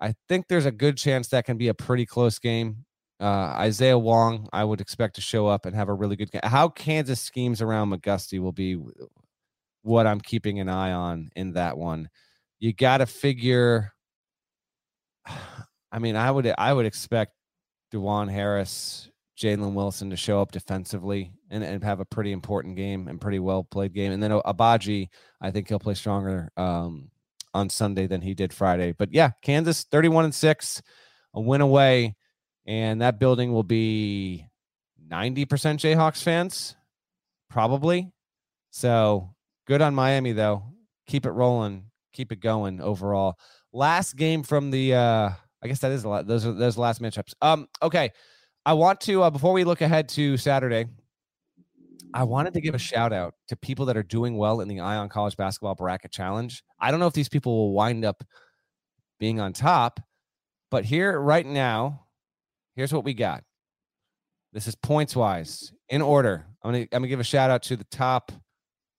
I 0.00 0.14
think 0.28 0.46
there's 0.48 0.66
a 0.66 0.72
good 0.72 0.96
chance 0.96 1.28
that 1.28 1.44
can 1.44 1.56
be 1.56 1.68
a 1.68 1.74
pretty 1.74 2.06
close 2.06 2.38
game. 2.38 2.84
Uh, 3.20 3.54
Isaiah 3.58 3.98
Wong, 3.98 4.48
I 4.52 4.62
would 4.62 4.80
expect 4.80 5.16
to 5.16 5.20
show 5.20 5.48
up 5.48 5.66
and 5.66 5.74
have 5.74 5.88
a 5.88 5.94
really 5.94 6.14
good 6.14 6.30
game. 6.30 6.40
How 6.44 6.68
Kansas 6.68 7.20
schemes 7.20 7.60
around 7.60 7.90
McGusty 7.90 8.40
will 8.40 8.52
be 8.52 8.78
what 9.82 10.06
I'm 10.06 10.20
keeping 10.20 10.60
an 10.60 10.68
eye 10.68 10.92
on 10.92 11.30
in 11.34 11.54
that 11.54 11.76
one. 11.76 12.10
You 12.60 12.72
got 12.72 12.98
to 12.98 13.06
figure. 13.06 13.92
I 15.90 15.98
mean, 15.98 16.16
I 16.16 16.30
would 16.30 16.52
I 16.58 16.72
would 16.72 16.84
expect 16.84 17.32
Dajuan 17.92 18.30
Harris 18.30 19.10
Jalen 19.40 19.72
Wilson 19.72 20.10
to 20.10 20.16
show 20.16 20.42
up 20.42 20.52
defensively 20.52 21.32
and, 21.50 21.64
and 21.64 21.82
have 21.84 22.00
a 22.00 22.04
pretty 22.04 22.32
important 22.32 22.76
game 22.76 23.08
and 23.08 23.20
pretty 23.20 23.38
well 23.38 23.64
played 23.64 23.94
game. 23.94 24.12
And 24.12 24.22
then 24.22 24.30
Agbaji, 24.30 25.08
I 25.40 25.50
think 25.50 25.68
he'll 25.68 25.78
play 25.78 25.94
stronger 25.94 26.50
um, 26.56 27.10
on 27.54 27.70
Sunday 27.70 28.06
than 28.06 28.20
he 28.20 28.34
did 28.34 28.52
Friday. 28.52 28.92
But 28.92 29.12
yeah, 29.12 29.30
Kansas 29.42 29.84
31 29.84 30.26
and 30.26 30.34
6, 30.34 30.82
a 31.34 31.40
win 31.40 31.60
away. 31.60 32.16
And 32.66 33.00
that 33.00 33.18
building 33.18 33.52
will 33.52 33.62
be 33.62 34.46
90% 35.10 35.46
Jayhawks 35.46 36.22
fans, 36.22 36.76
probably. 37.48 38.12
So 38.70 39.34
good 39.66 39.80
on 39.80 39.94
Miami, 39.94 40.32
though. 40.32 40.64
Keep 41.06 41.24
it 41.24 41.30
rolling, 41.30 41.84
keep 42.12 42.30
it 42.30 42.40
going 42.40 42.82
overall. 42.82 43.38
Last 43.72 44.16
game 44.16 44.42
from 44.42 44.70
the, 44.70 44.94
uh, 44.94 45.30
I 45.62 45.68
guess 45.68 45.80
that 45.80 45.92
is 45.92 46.04
a 46.04 46.08
lot. 46.08 46.26
Those 46.26 46.44
are 46.44 46.52
those 46.52 46.76
last 46.76 47.00
matchups. 47.00 47.32
Um, 47.40 47.68
okay. 47.82 48.12
I 48.66 48.74
want 48.74 49.00
to 49.02 49.22
uh, 49.22 49.30
before 49.30 49.54
we 49.54 49.64
look 49.64 49.80
ahead 49.80 50.10
to 50.10 50.36
Saturday. 50.36 50.86
I 52.14 52.24
wanted 52.24 52.54
to 52.54 52.60
give 52.60 52.74
a 52.74 52.78
shout 52.78 53.12
out 53.12 53.34
to 53.48 53.56
people 53.56 53.86
that 53.86 53.96
are 53.96 54.02
doing 54.02 54.36
well 54.36 54.60
in 54.60 54.68
the 54.68 54.80
Eye 54.80 54.96
on 54.96 55.08
College 55.08 55.36
Basketball 55.36 55.74
Bracket 55.74 56.10
Challenge. 56.10 56.62
I 56.80 56.90
don't 56.90 57.00
know 57.00 57.06
if 57.06 57.12
these 57.12 57.28
people 57.28 57.56
will 57.56 57.72
wind 57.72 58.04
up 58.04 58.24
being 59.20 59.40
on 59.40 59.52
top, 59.52 60.00
but 60.70 60.84
here 60.84 61.20
right 61.20 61.44
now, 61.44 62.06
here's 62.76 62.92
what 62.92 63.04
we 63.04 63.14
got. 63.14 63.42
This 64.52 64.66
is 64.66 64.74
points 64.74 65.14
wise 65.14 65.72
in 65.88 66.00
order. 66.02 66.46
I'm 66.62 66.72
gonna 66.72 66.82
I'm 66.84 67.00
gonna 67.00 67.08
give 67.08 67.20
a 67.20 67.24
shout 67.24 67.50
out 67.50 67.62
to 67.64 67.76
the 67.76 67.84
top 67.84 68.32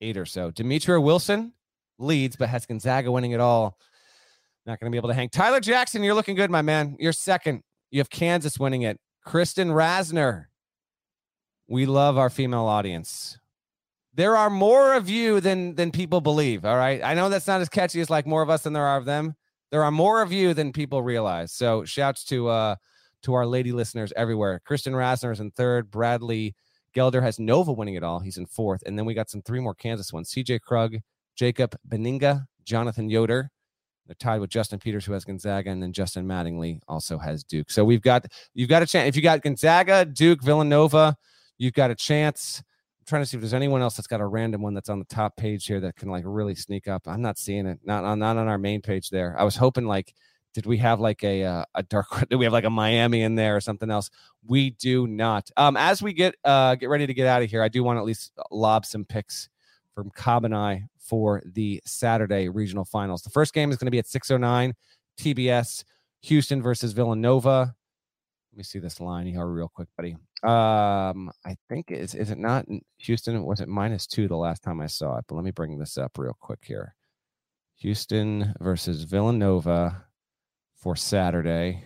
eight 0.01 0.17
or 0.17 0.25
so. 0.25 0.51
Demetria 0.51 1.01
Wilson 1.01 1.53
leads, 1.97 2.35
but 2.35 2.49
has 2.49 2.65
Gonzaga 2.65 3.11
winning 3.11 3.31
it 3.31 3.39
all. 3.39 3.77
Not 4.65 4.79
gonna 4.79 4.91
be 4.91 4.97
able 4.97 5.09
to 5.09 5.15
hang. 5.15 5.29
Tyler 5.29 5.59
Jackson, 5.59 6.03
you're 6.03 6.13
looking 6.13 6.35
good, 6.35 6.51
my 6.51 6.61
man. 6.61 6.95
You're 6.99 7.13
second. 7.13 7.63
You 7.91 7.99
have 7.99 8.09
Kansas 8.09 8.59
winning 8.59 8.83
it. 8.83 8.99
Kristen 9.25 9.69
Rasner. 9.69 10.45
We 11.69 11.85
love 11.85 12.17
our 12.17 12.31
female 12.31 12.65
audience. 12.65 13.37
There 14.15 14.35
are 14.35 14.49
more 14.49 14.95
of 14.95 15.07
you 15.07 15.39
than 15.39 15.75
than 15.75 15.91
people 15.91 16.19
believe. 16.19 16.65
All 16.65 16.75
right. 16.75 16.99
I 17.03 17.13
know 17.13 17.29
that's 17.29 17.45
not 17.45 17.61
as 17.61 17.69
catchy 17.69 18.01
as 18.01 18.09
like 18.09 18.25
more 18.25 18.41
of 18.41 18.49
us 18.49 18.63
than 18.63 18.73
there 18.73 18.87
are 18.87 18.97
of 18.97 19.05
them. 19.05 19.35
There 19.69 19.83
are 19.83 19.91
more 19.91 20.23
of 20.23 20.31
you 20.31 20.55
than 20.55 20.73
people 20.73 21.03
realize. 21.03 21.51
So 21.51 21.85
shouts 21.85 22.23
to 22.25 22.47
uh 22.47 22.75
to 23.21 23.35
our 23.35 23.45
lady 23.45 23.71
listeners 23.71 24.11
everywhere. 24.15 24.61
Kristen 24.65 24.93
Rasner 24.93 25.31
is 25.31 25.39
in 25.39 25.51
third. 25.51 25.91
Bradley 25.91 26.55
Gelder 26.95 27.21
has 27.21 27.39
Nova 27.39 27.71
winning 27.71 27.93
it 27.93 28.03
all. 28.03 28.19
He's 28.19 28.37
in 28.37 28.47
fourth. 28.47 28.81
And 28.87 28.97
then 28.97 29.05
we 29.05 29.13
got 29.13 29.29
some 29.29 29.43
three 29.43 29.59
more 29.59 29.75
Kansas 29.75 30.11
ones. 30.11 30.33
CJ 30.33 30.61
Krug, 30.61 30.95
Jacob 31.35 31.75
Beninga, 31.87 32.45
Jonathan 32.65 33.09
Yoder. 33.11 33.51
They're 34.07 34.15
tied 34.15 34.41
with 34.41 34.49
Justin 34.49 34.79
Peters, 34.79 35.05
who 35.05 35.13
has 35.13 35.23
Gonzaga, 35.23 35.69
and 35.69 35.83
then 35.83 35.93
Justin 35.93 36.25
Mattingly 36.25 36.79
also 36.87 37.19
has 37.19 37.43
Duke. 37.43 37.69
So 37.69 37.85
we've 37.85 38.01
got 38.01 38.25
you've 38.55 38.69
got 38.69 38.81
a 38.81 38.87
chance. 38.87 39.07
If 39.07 39.15
you 39.15 39.21
got 39.21 39.43
Gonzaga, 39.43 40.03
Duke, 40.03 40.41
Villanova, 40.41 41.15
you've 41.59 41.73
got 41.73 41.91
a 41.91 41.95
chance. 41.95 42.63
I'm 42.99 43.05
trying 43.05 43.21
to 43.21 43.25
see 43.27 43.37
if 43.37 43.41
there's 43.41 43.53
anyone 43.53 43.83
else 43.83 43.95
that's 43.95 44.07
got 44.07 44.21
a 44.21 44.25
random 44.25 44.63
one 44.63 44.73
that's 44.73 44.89
on 44.89 44.97
the 44.97 45.05
top 45.05 45.37
page 45.37 45.67
here 45.67 45.79
that 45.81 45.95
can 45.95 46.09
like 46.09 46.23
really 46.25 46.55
sneak 46.55 46.87
up. 46.87 47.03
I'm 47.05 47.21
not 47.21 47.37
seeing 47.37 47.67
it. 47.67 47.79
Not 47.83 48.03
on 48.03 48.17
not 48.17 48.37
on 48.37 48.47
our 48.47 48.57
main 48.57 48.81
page 48.81 49.09
there. 49.09 49.35
I 49.37 49.43
was 49.43 49.55
hoping 49.55 49.85
like 49.85 50.15
did 50.53 50.65
we 50.65 50.77
have 50.77 50.99
like 50.99 51.23
a 51.23 51.43
uh, 51.43 51.65
a 51.75 51.83
dark? 51.83 52.07
Do 52.29 52.37
we 52.37 52.45
have 52.45 52.53
like 52.53 52.63
a 52.63 52.69
Miami 52.69 53.21
in 53.21 53.35
there 53.35 53.55
or 53.55 53.61
something 53.61 53.91
else? 53.91 54.09
We 54.47 54.71
do 54.71 55.05
not. 55.05 55.49
Um, 55.57 55.77
as 55.77 56.01
we 56.01 56.13
get 56.13 56.35
uh 56.43 56.75
get 56.75 56.89
ready 56.89 57.05
to 57.05 57.13
get 57.13 57.27
out 57.27 57.43
of 57.43 57.49
here, 57.49 57.61
I 57.61 57.67
do 57.67 57.83
want 57.83 57.97
to 57.97 57.99
at 57.99 58.05
least 58.05 58.31
lob 58.51 58.85
some 58.85 59.05
picks 59.05 59.49
from 59.93 60.09
Cobb 60.11 60.45
and 60.45 60.55
I 60.55 60.85
for 60.97 61.43
the 61.45 61.81
Saturday 61.85 62.49
regional 62.49 62.85
finals. 62.85 63.21
The 63.21 63.29
first 63.29 63.53
game 63.53 63.71
is 63.71 63.77
going 63.77 63.87
to 63.87 63.91
be 63.91 63.99
at 63.99 64.05
6:09 64.05 64.73
TBS. 65.19 65.83
Houston 66.23 66.61
versus 66.61 66.91
Villanova. 66.91 67.75
Let 68.51 68.57
me 68.57 68.63
see 68.63 68.79
this 68.79 68.99
line 68.99 69.27
here 69.27 69.45
real 69.45 69.71
quick, 69.73 69.87
buddy. 69.95 70.17
Um, 70.43 71.31
I 71.45 71.55
think 71.69 71.91
is 71.91 72.15
is 72.15 72.31
it 72.31 72.37
not 72.37 72.65
Houston? 72.97 73.43
Was 73.43 73.61
it 73.61 73.67
minus 73.67 74.07
two 74.07 74.27
the 74.27 74.35
last 74.35 74.63
time 74.63 74.81
I 74.81 74.87
saw 74.87 75.17
it? 75.17 75.25
But 75.27 75.35
let 75.35 75.43
me 75.43 75.51
bring 75.51 75.77
this 75.77 75.97
up 75.97 76.17
real 76.17 76.35
quick 76.39 76.59
here. 76.65 76.95
Houston 77.77 78.53
versus 78.59 79.03
Villanova 79.03 80.03
for 80.75 80.95
Saturday. 80.95 81.83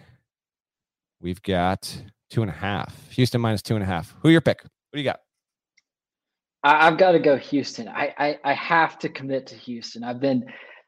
We've 1.20 1.42
got 1.42 1.96
two 2.30 2.42
and 2.42 2.50
a 2.50 2.54
half. 2.54 3.10
Houston 3.12 3.42
minus 3.42 3.62
two 3.62 3.76
and 3.76 3.84
a 3.84 3.88
half. 3.88 4.16
Who 4.22 4.30
your 4.30 4.42
pick? 4.42 4.64
What 4.64 4.72
do 4.94 5.00
you 5.00 5.06
got? 5.06 5.20
I, 6.64 6.86
have 6.86 6.98
got 6.98 7.12
to 7.12 7.20
go 7.20 7.36
Houston. 7.36 7.88
I, 7.90 8.14
I, 8.18 8.40
I 8.44 8.54
have 8.54 8.98
to 9.00 9.10
commit 9.10 9.48
to 9.48 9.56
Houston. 9.56 10.04
I've 10.04 10.22
been 10.22 10.46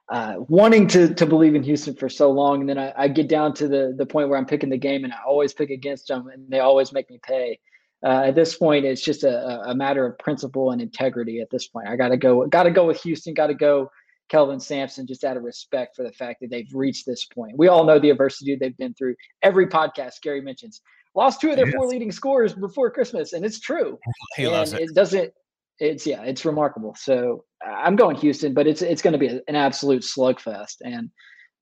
uh, 0.10 0.36
wanting 0.48 0.88
to 0.88 1.14
to 1.16 1.26
believe 1.26 1.56
in 1.56 1.64
Houston 1.64 1.96
for 1.96 2.10
so 2.10 2.32
long, 2.32 2.62
and 2.62 2.70
then 2.70 2.78
I, 2.78 2.94
I, 2.96 3.08
get 3.08 3.28
down 3.28 3.54
to 3.56 3.68
the 3.68 3.96
the 3.98 4.06
point 4.06 4.30
where 4.30 4.38
I'm 4.38 4.46
picking 4.46 4.70
the 4.70 4.78
game, 4.78 5.04
and 5.04 5.12
I 5.12 5.18
always 5.26 5.54
pick 5.54 5.72
against 5.72 6.08
them, 6.08 6.28
and 6.28 6.50
they 6.50 6.60
always 6.60 6.94
make 6.94 7.10
me 7.10 7.20
pay. 7.24 7.60
Uh, 8.04 8.26
at 8.26 8.36
this 8.36 8.56
point, 8.56 8.86
it's 8.86 9.02
just 9.02 9.24
a, 9.24 9.62
a 9.62 9.74
matter 9.74 10.06
of 10.06 10.20
principle 10.20 10.72
and 10.72 10.82
integrity. 10.82 11.42
At 11.42 11.50
this 11.50 11.68
point, 11.68 11.88
I 11.88 11.96
got 11.96 12.10
to 12.10 12.18
go. 12.18 12.46
Got 12.46 12.64
to 12.64 12.72
go 12.72 12.86
with 12.86 13.02
Houston. 13.02 13.34
Got 13.34 13.48
to 13.48 13.56
go 13.56 13.90
Kelvin 14.30 14.60
Sampson 14.60 15.08
just 15.08 15.24
out 15.24 15.38
of 15.38 15.44
respect 15.44 15.96
for 15.96 16.04
the 16.04 16.12
fact 16.12 16.42
that 16.42 16.50
they've 16.50 16.70
reached 16.74 17.06
this 17.06 17.26
point. 17.26 17.58
We 17.58 17.68
all 17.68 17.84
know 17.84 18.00
the 18.00 18.10
adversity 18.10 18.56
they've 18.56 18.78
been 18.78 18.94
through. 18.94 19.16
Every 19.42 19.68
podcast 19.68 20.22
Gary 20.22 20.42
mentions 20.42 20.82
lost 21.16 21.42
two 21.42 21.50
of 21.50 21.56
their 21.56 21.68
yes. 21.68 21.76
four 21.76 21.88
leading 21.88 22.12
scores 22.12 22.54
before 22.54 22.92
Christmas, 22.92 23.34
and 23.34 23.46
it's 23.46 23.60
true. 23.60 23.98
He 24.36 24.46
and 24.46 24.74
it. 24.74 24.82
it 24.82 24.94
doesn't. 24.94 25.34
It's 25.80 26.06
yeah, 26.08 26.24
it's 26.24 26.46
remarkable. 26.46 26.96
So 26.96 27.44
I'm 27.66 27.96
going 27.96 28.16
Houston, 28.18 28.54
but 28.54 28.68
it's 28.68 28.82
it's 28.82 29.02
going 29.02 29.14
to 29.14 29.20
be 29.20 29.28
an 29.28 29.56
absolute 29.56 30.04
slugfest, 30.04 30.78
and 30.82 31.10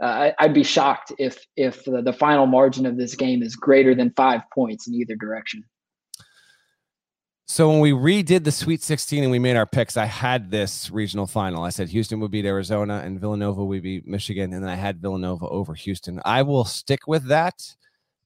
uh, 0.02 0.32
I, 0.38 0.46
would 0.46 0.54
be 0.54 0.64
shocked 0.64 1.14
if 1.18 1.46
if 1.56 1.84
the, 1.86 2.02
the 2.02 2.14
final 2.14 2.46
margin 2.46 2.86
of 2.86 2.98
this 2.98 3.16
game 3.16 3.42
is 3.42 3.56
greater 3.56 3.96
than 3.96 4.12
five 4.16 4.42
points 4.54 4.88
in 4.88 4.94
either 4.96 5.16
direction. 5.16 5.64
So 7.46 7.70
when 7.70 7.82
we 7.82 7.92
redid 7.92 8.46
the 8.46 8.52
Sweet 8.52 8.82
16 8.82 9.22
and 9.22 9.32
we 9.32 9.38
made 9.38 9.58
our 9.58 9.66
picks, 9.66 9.98
I 9.98 10.06
had 10.06 10.50
this 10.50 10.90
regional 10.90 11.28
final. 11.28 11.64
I 11.64 11.70
said 11.70 11.90
Houston 11.90 12.20
would 12.22 12.32
beat 12.32 12.46
Arizona 12.46 13.02
and 13.04 13.20
Villanova 13.20 13.64
would 13.64 13.84
beat 13.84 14.08
Michigan, 14.08 14.54
and 14.54 14.64
then 14.64 14.70
I 14.70 14.76
had 14.76 15.02
Villanova 15.02 15.48
over 15.48 15.74
Houston. 15.74 16.22
I 16.26 16.42
will 16.42 16.66
stick 16.66 17.06
with 17.06 17.28
that, 17.28 17.76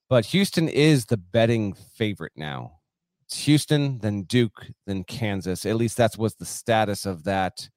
but 0.08 0.26
Houston 0.26 0.68
is 0.68 1.06
the 1.06 1.16
betting 1.16 1.74
favorite 1.74 2.32
now. 2.36 2.77
It's 3.28 3.44
Houston, 3.44 3.98
then 3.98 4.22
Duke, 4.22 4.68
then 4.86 5.04
Kansas. 5.04 5.66
At 5.66 5.76
least 5.76 5.98
that's 5.98 6.16
what's 6.16 6.36
the 6.36 6.46
status 6.46 7.04
of 7.04 7.24
that 7.24 7.68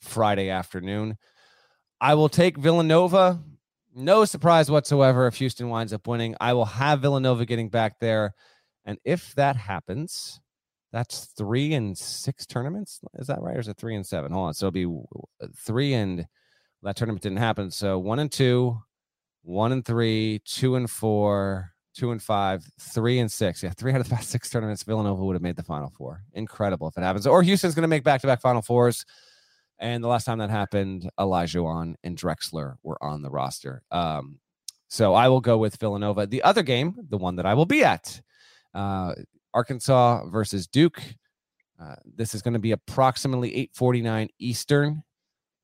Friday 0.00 0.50
afternoon. 0.50 1.18
I 2.00 2.14
will 2.14 2.28
take 2.28 2.58
Villanova. 2.58 3.40
No 3.94 4.24
surprise 4.24 4.72
whatsoever 4.72 5.28
if 5.28 5.36
Houston 5.36 5.68
winds 5.68 5.92
up 5.92 6.08
winning. 6.08 6.34
I 6.40 6.54
will 6.54 6.64
have 6.64 7.00
Villanova 7.00 7.46
getting 7.46 7.68
back 7.68 8.00
there. 8.00 8.34
And 8.84 8.98
if 9.04 9.32
that 9.36 9.54
happens, 9.54 10.40
that's 10.92 11.26
three 11.36 11.74
and 11.74 11.96
six 11.96 12.44
tournaments. 12.44 12.98
Is 13.14 13.28
that 13.28 13.40
right? 13.40 13.56
Or 13.56 13.60
is 13.60 13.68
it 13.68 13.76
three 13.76 13.94
and 13.94 14.04
seven? 14.04 14.32
Hold 14.32 14.48
on. 14.48 14.54
So 14.54 14.66
it'll 14.66 14.72
be 14.72 15.48
three 15.56 15.94
and 15.94 16.26
that 16.82 16.96
tournament 16.96 17.22
didn't 17.22 17.38
happen. 17.38 17.70
So 17.70 18.00
one 18.00 18.18
and 18.18 18.32
two, 18.32 18.82
one 19.42 19.70
and 19.70 19.84
three, 19.84 20.40
two 20.44 20.74
and 20.74 20.90
four, 20.90 21.71
two 21.94 22.12
and 22.12 22.22
five, 22.22 22.64
three 22.78 23.18
and 23.18 23.30
six. 23.30 23.62
Yeah, 23.62 23.70
three 23.70 23.92
out 23.92 24.00
of 24.00 24.08
the 24.08 24.14
past 24.14 24.30
six 24.30 24.50
tournaments, 24.50 24.82
Villanova 24.82 25.24
would 25.24 25.34
have 25.34 25.42
made 25.42 25.56
the 25.56 25.62
final 25.62 25.90
four. 25.90 26.22
Incredible 26.32 26.88
if 26.88 26.96
it 26.96 27.02
happens. 27.02 27.26
Or 27.26 27.42
Houston's 27.42 27.74
going 27.74 27.82
to 27.82 27.88
make 27.88 28.04
back 28.04 28.20
to 28.22 28.26
back 28.26 28.40
final 28.40 28.62
fours. 28.62 29.04
And 29.78 30.02
the 30.02 30.08
last 30.08 30.24
time 30.24 30.38
that 30.38 30.50
happened, 30.50 31.10
Elijah 31.18 31.58
Olajuwon 31.58 31.96
and 32.04 32.16
Drexler 32.16 32.76
were 32.82 33.02
on 33.02 33.22
the 33.22 33.30
roster. 33.30 33.82
Um, 33.90 34.38
so 34.88 35.14
I 35.14 35.28
will 35.28 35.40
go 35.40 35.58
with 35.58 35.76
Villanova. 35.76 36.26
The 36.26 36.42
other 36.42 36.62
game, 36.62 36.94
the 37.08 37.18
one 37.18 37.36
that 37.36 37.46
I 37.46 37.54
will 37.54 37.66
be 37.66 37.82
at, 37.82 38.20
uh, 38.74 39.14
Arkansas 39.54 40.26
versus 40.26 40.66
Duke. 40.66 41.02
Uh, 41.80 41.96
this 42.04 42.34
is 42.34 42.42
going 42.42 42.54
to 42.54 42.60
be 42.60 42.72
approximately 42.72 43.56
8:49 43.74 44.28
Eastern. 44.38 45.02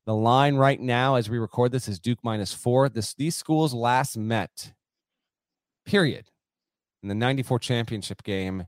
The 0.07 0.15
line 0.15 0.57
right 0.57 0.81
now, 0.81 1.17
as 1.17 1.29
we 1.29 1.39
record 1.39 1.71
this, 1.71 1.87
is 1.87 2.01
Duke 2.01 2.19
minus 2.23 2.53
four. 2.53 2.89
This 2.89 3.15
these 3.15 3.37
schools 3.37 3.75
last 3.75 4.17
met, 4.17 4.73
period, 5.89 6.27
in 7.03 7.09
the 7.09 7.15
'94 7.15 7.59
championship 7.59 8.23
game. 8.23 8.67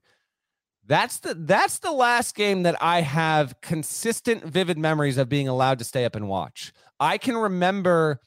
That's 0.86 1.18
the 1.18 1.34
that's 1.34 1.78
the 1.78 1.92
last 1.92 2.34
game 2.34 2.64
that 2.64 2.76
I 2.82 3.02
have 3.02 3.60
consistent, 3.60 4.44
vivid 4.44 4.78
memories 4.78 5.18
of 5.18 5.28
being 5.28 5.46
allowed 5.46 5.78
to 5.78 5.84
stay 5.84 6.04
up 6.04 6.16
and 6.16 6.28
watch. 6.28 6.72
I 6.98 7.18
can 7.18 7.36
remember 7.36 8.20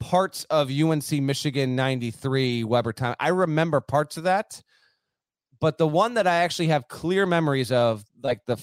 parts 0.00 0.44
of 0.44 0.70
UNC 0.70 1.12
Michigan 1.12 1.76
'93 1.76 2.64
Webber 2.64 2.92
time. 2.92 3.14
I 3.20 3.28
remember 3.28 3.80
parts 3.80 4.16
of 4.16 4.24
that 4.24 4.62
but 5.60 5.78
the 5.78 5.86
one 5.86 6.14
that 6.14 6.26
I 6.26 6.36
actually 6.36 6.68
have 6.68 6.88
clear 6.88 7.26
memories 7.26 7.72
of, 7.72 8.04
like 8.22 8.44
the 8.46 8.58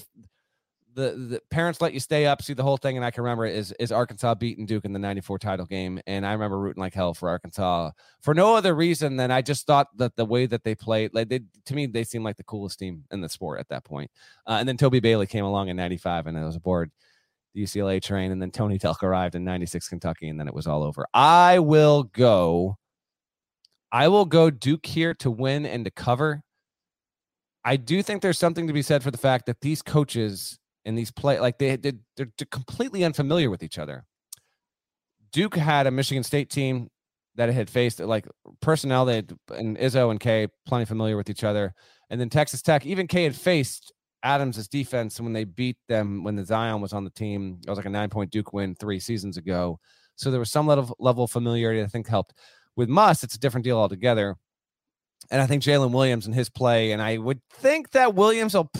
the, 0.96 1.12
the 1.12 1.42
parents 1.52 1.82
let 1.82 1.94
you 1.94 2.00
stay 2.00 2.26
up, 2.26 2.42
see 2.42 2.54
the 2.54 2.64
whole 2.64 2.78
thing, 2.78 2.96
and 2.96 3.06
I 3.06 3.12
can 3.12 3.24
remember 3.24 3.46
is 3.46 3.74
is 3.80 3.92
Arkansas 3.92 4.36
beating 4.36 4.66
Duke 4.66 4.86
in 4.86 4.94
the 4.94 5.00
'94 5.00 5.40
title 5.40 5.66
game, 5.66 6.00
and 6.08 6.26
I 6.26 6.32
remember 6.32 6.58
rooting 6.58 6.82
like 6.82 6.94
hell 6.94 7.14
for 7.14 7.30
Arkansas 7.30 7.92
for 8.22 8.34
no 8.34 8.56
other 8.56 8.74
reason 8.74 9.18
than 9.18 9.30
I 9.30 9.42
just 9.42 9.68
thought 9.68 9.88
that 9.98 10.16
the 10.16 10.26
way 10.26 10.46
that 10.46 10.64
they 10.64 10.74
played, 10.74 11.14
like 11.14 11.28
they 11.28 11.42
to 11.66 11.76
me, 11.76 11.86
they 11.86 12.06
seemed 12.06 12.24
like 12.24 12.38
the 12.38 12.44
coolest 12.46 12.80
team 12.80 13.04
in 13.12 13.20
the 13.20 13.28
sport 13.28 13.60
at 13.60 13.68
that 13.70 13.84
point. 13.84 14.10
Uh, 14.48 14.58
and 14.60 14.68
then 14.68 14.78
Toby 14.78 15.02
Bailey 15.02 15.28
came 15.28 15.44
along 15.44 15.68
in 15.68 15.76
'95, 15.76 16.28
and 16.28 16.38
I 16.38 16.46
was 16.46 16.56
aboard 16.56 16.92
the 17.54 17.64
UCLA 17.64 18.02
train, 18.02 18.32
and 18.32 18.42
then 18.42 18.52
Tony 18.52 18.80
Delk 18.80 19.04
arrived 19.04 19.36
in 19.36 19.44
'96 19.44 19.90
Kentucky, 19.90 20.30
and 20.30 20.40
then 20.40 20.48
it 20.48 20.54
was 20.54 20.66
all 20.66 20.82
over. 20.82 21.06
I 21.14 21.60
will 21.60 22.04
go. 22.04 22.78
I 23.92 24.08
will 24.08 24.26
go 24.26 24.50
Duke 24.50 24.86
here 24.86 25.14
to 25.16 25.30
win 25.30 25.66
and 25.66 25.84
to 25.84 25.92
cover. 25.92 26.42
I 27.66 27.76
do 27.76 28.02
think 28.02 28.22
there's 28.22 28.38
something 28.38 28.68
to 28.68 28.74
be 28.74 28.82
said 28.82 29.04
for 29.04 29.12
the 29.12 29.18
fact 29.18 29.48
that 29.48 29.60
these 29.62 29.82
coaches 29.82 30.60
and 30.86 30.98
these 30.98 31.12
play 31.12 31.40
like 31.40 31.58
they 31.58 31.76
they're, 31.76 31.94
they're 32.16 32.28
completely 32.52 33.04
unfamiliar 33.04 33.50
with 33.50 33.64
each 33.64 33.78
other. 33.78 34.06
Duke 35.32 35.56
had 35.56 35.88
a 35.88 35.92
Michigan 35.92 36.24
State 36.24 36.50
team 36.50 36.90
that 37.36 37.50
it 37.50 37.54
had 37.54 37.70
faced 37.70 38.00
like 38.00 38.28
personnel 38.62 39.06
they 39.06 39.16
had, 39.16 39.34
and 39.54 39.78
Izzo 39.78 40.12
and 40.12 40.20
K 40.20 40.48
plenty 40.66 40.86
familiar 40.86 41.18
with 41.18 41.30
each 41.30 41.44
other, 41.44 41.74
and 42.10 42.20
then 42.20 42.30
Texas 42.30 42.62
Tech 42.62 42.86
even 42.86 43.08
K 43.08 43.24
had 43.24 43.36
faced 43.36 43.92
Adams' 44.24 44.68
defense 44.68 45.20
when 45.20 45.34
they 45.34 45.44
beat 45.44 45.78
them 45.88 46.24
when 46.24 46.36
the 46.36 46.46
Zion 46.46 46.82
was 46.82 46.94
on 46.94 47.04
the 47.04 47.10
team. 47.10 47.60
It 47.66 47.70
was 47.70 47.78
like 47.78 47.86
a 47.86 47.90
nine 47.90 48.10
point 48.10 48.32
Duke 48.32 48.54
win 48.54 48.76
three 48.76 49.00
seasons 49.00 49.38
ago, 49.38 49.80
so 50.16 50.32
there 50.32 50.40
was 50.40 50.52
some 50.52 50.68
level 50.68 50.96
level 51.00 51.26
of 51.26 51.32
familiarity 51.32 51.82
I 51.82 51.88
think 51.88 52.08
helped. 52.08 52.34
With 52.78 52.90
Muss, 52.90 53.24
it's 53.24 53.36
a 53.36 53.40
different 53.40 53.64
deal 53.64 53.78
altogether 53.78 54.36
and 55.32 55.42
I 55.42 55.48
think 55.48 55.64
Jalen 55.64 55.92
Williams 55.92 56.26
and 56.26 56.36
his 56.36 56.50
play, 56.50 56.92
and 56.92 57.02
I 57.02 57.18
would 57.18 57.42
think 57.50 57.92
that 57.92 58.16
Williams 58.16 58.54
will. 58.54 58.72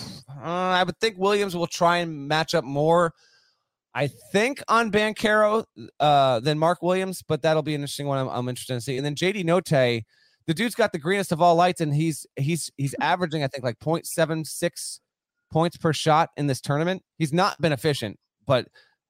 I 0.50 0.84
would 0.84 1.00
think 1.00 1.18
Williams 1.18 1.56
will 1.56 1.68
try 1.68 1.98
and 1.98 2.28
match 2.28 2.54
up 2.54 2.64
more. 2.64 3.14
I 3.94 4.08
think 4.08 4.62
on 4.68 4.92
Banchero 4.92 5.64
uh, 6.00 6.40
than 6.42 6.60
Mark 6.60 6.82
Williams, 6.82 7.24
but 7.26 7.42
that'll 7.42 7.64
be 7.64 7.76
an 7.76 7.82
interesting 7.82 8.08
one. 8.08 8.18
I'm, 8.18 8.28
I'm 8.28 8.50
interested 8.50 8.74
in 8.74 8.82
seeing. 8.82 8.98
And 8.98 9.06
then 9.06 9.16
JD 9.16 9.46
Notae, 9.46 10.04
the 10.48 10.54
dude's 10.54 10.76
got 10.76 10.92
the 10.92 11.00
greenest 11.00 11.32
of 11.32 11.42
all 11.42 11.56
lights, 11.56 11.82
and 11.82 11.94
he's 11.96 12.28
he's 12.36 12.70
he's 12.78 12.94
averaging 13.00 13.44
I 13.44 13.48
think 13.48 13.64
like 13.64 13.80
0.76 13.80 15.00
points 15.52 15.78
per 15.78 15.94
shot 15.94 16.30
in 16.36 16.48
this 16.48 16.60
tournament. 16.60 17.04
He's 17.18 17.34
not 17.34 17.60
been 17.62 17.72
efficient, 17.72 18.20
but 18.46 18.68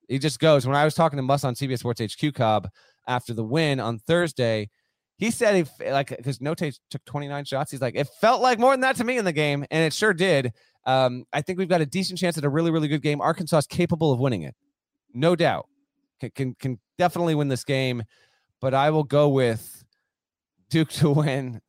he 0.07 0.19
just 0.19 0.39
goes. 0.39 0.67
When 0.67 0.75
I 0.75 0.85
was 0.85 0.93
talking 0.93 1.17
to 1.17 1.23
Muss 1.23 1.43
on 1.43 1.55
CBS 1.55 1.79
Sports 1.79 2.01
HQ 2.01 2.33
Cobb 2.35 2.69
after 3.07 3.33
the 3.33 3.43
win 3.43 3.79
on 3.79 3.97
Thursday, 3.97 4.69
he 5.17 5.31
said 5.31 5.55
he 5.55 5.89
like 5.91 6.09
because 6.09 6.39
Notae 6.39 6.77
took 6.89 7.03
29 7.05 7.45
shots. 7.45 7.71
He's 7.71 7.81
like, 7.81 7.95
it 7.95 8.07
felt 8.21 8.41
like 8.41 8.59
more 8.59 8.71
than 8.73 8.81
that 8.81 8.97
to 8.97 9.03
me 9.03 9.17
in 9.17 9.25
the 9.25 9.33
game, 9.33 9.65
and 9.71 9.83
it 9.83 9.93
sure 9.93 10.13
did. 10.13 10.53
Um, 10.85 11.25
I 11.33 11.41
think 11.41 11.57
we've 11.57 11.69
got 11.69 11.81
a 11.81 11.85
decent 11.85 12.19
chance 12.19 12.37
at 12.37 12.43
a 12.43 12.49
really, 12.49 12.71
really 12.71 12.87
good 12.87 13.01
game. 13.01 13.21
Arkansas 13.21 13.57
is 13.57 13.67
capable 13.67 14.11
of 14.11 14.19
winning 14.19 14.43
it, 14.43 14.55
no 15.13 15.35
doubt. 15.35 15.67
Can, 16.19 16.31
can 16.31 16.55
can 16.55 16.79
definitely 16.97 17.35
win 17.35 17.47
this 17.47 17.63
game, 17.63 18.03
but 18.61 18.73
I 18.73 18.89
will 18.91 19.03
go 19.03 19.29
with 19.29 19.83
Duke 20.69 20.89
to 20.91 21.09
win 21.11 21.61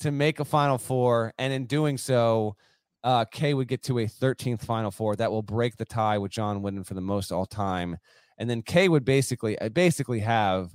to 0.00 0.10
make 0.10 0.40
a 0.40 0.44
Final 0.44 0.78
Four, 0.78 1.32
and 1.38 1.52
in 1.52 1.66
doing 1.66 1.98
so, 1.98 2.56
uh, 3.02 3.24
K 3.24 3.54
would 3.54 3.68
get 3.68 3.82
to 3.84 3.98
a 3.98 4.06
13th 4.06 4.62
Final 4.62 4.90
Four 4.90 5.16
that 5.16 5.30
will 5.30 5.42
break 5.42 5.76
the 5.76 5.84
tie 5.84 6.18
with 6.18 6.30
John 6.30 6.62
Wooden 6.62 6.84
for 6.84 6.94
the 6.94 7.00
most 7.00 7.32
all 7.32 7.46
time, 7.46 7.98
and 8.38 8.48
then 8.48 8.62
K 8.62 8.88
would 8.88 9.04
basically 9.04 9.58
uh, 9.58 9.68
basically 9.68 10.20
have 10.20 10.70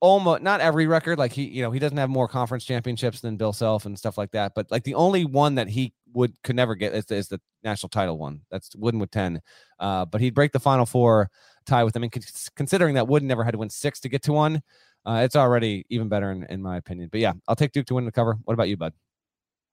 almost 0.00 0.42
not 0.42 0.60
every 0.60 0.86
record 0.86 1.18
like 1.18 1.32
he 1.32 1.44
you 1.44 1.62
know 1.62 1.70
he 1.70 1.78
doesn't 1.78 1.96
have 1.96 2.10
more 2.10 2.28
conference 2.28 2.64
championships 2.64 3.20
than 3.20 3.36
bill 3.36 3.52
self 3.52 3.86
and 3.86 3.98
stuff 3.98 4.18
like 4.18 4.30
that 4.30 4.52
but 4.54 4.70
like 4.70 4.84
the 4.84 4.94
only 4.94 5.24
one 5.24 5.54
that 5.54 5.68
he 5.68 5.92
would 6.16 6.32
could 6.42 6.56
never 6.56 6.74
get 6.74 6.94
is, 6.94 7.04
is 7.10 7.28
the 7.28 7.40
national 7.62 7.90
title 7.90 8.18
one 8.18 8.40
that's 8.50 8.74
wooden 8.74 8.98
with 8.98 9.10
10 9.10 9.40
uh, 9.78 10.04
but 10.04 10.20
he'd 10.20 10.34
break 10.34 10.52
the 10.52 10.60
final 10.60 10.86
four 10.86 11.30
tie 11.66 11.84
with 11.84 11.94
them 11.94 12.02
and 12.02 12.26
considering 12.56 12.94
that 12.94 13.06
wooden 13.06 13.28
never 13.28 13.44
had 13.44 13.52
to 13.52 13.58
win 13.58 13.70
six 13.70 14.00
to 14.00 14.08
get 14.08 14.22
to 14.22 14.32
one 14.32 14.62
uh, 15.04 15.20
it's 15.22 15.36
already 15.36 15.84
even 15.90 16.08
better 16.08 16.32
in, 16.32 16.44
in 16.44 16.62
my 16.62 16.76
opinion 16.76 17.08
but 17.12 17.20
yeah 17.20 17.32
i'll 17.46 17.56
take 17.56 17.72
duke 17.72 17.86
to 17.86 17.94
win 17.94 18.04
the 18.04 18.12
cover 18.12 18.38
what 18.44 18.54
about 18.54 18.68
you 18.68 18.76
bud 18.76 18.92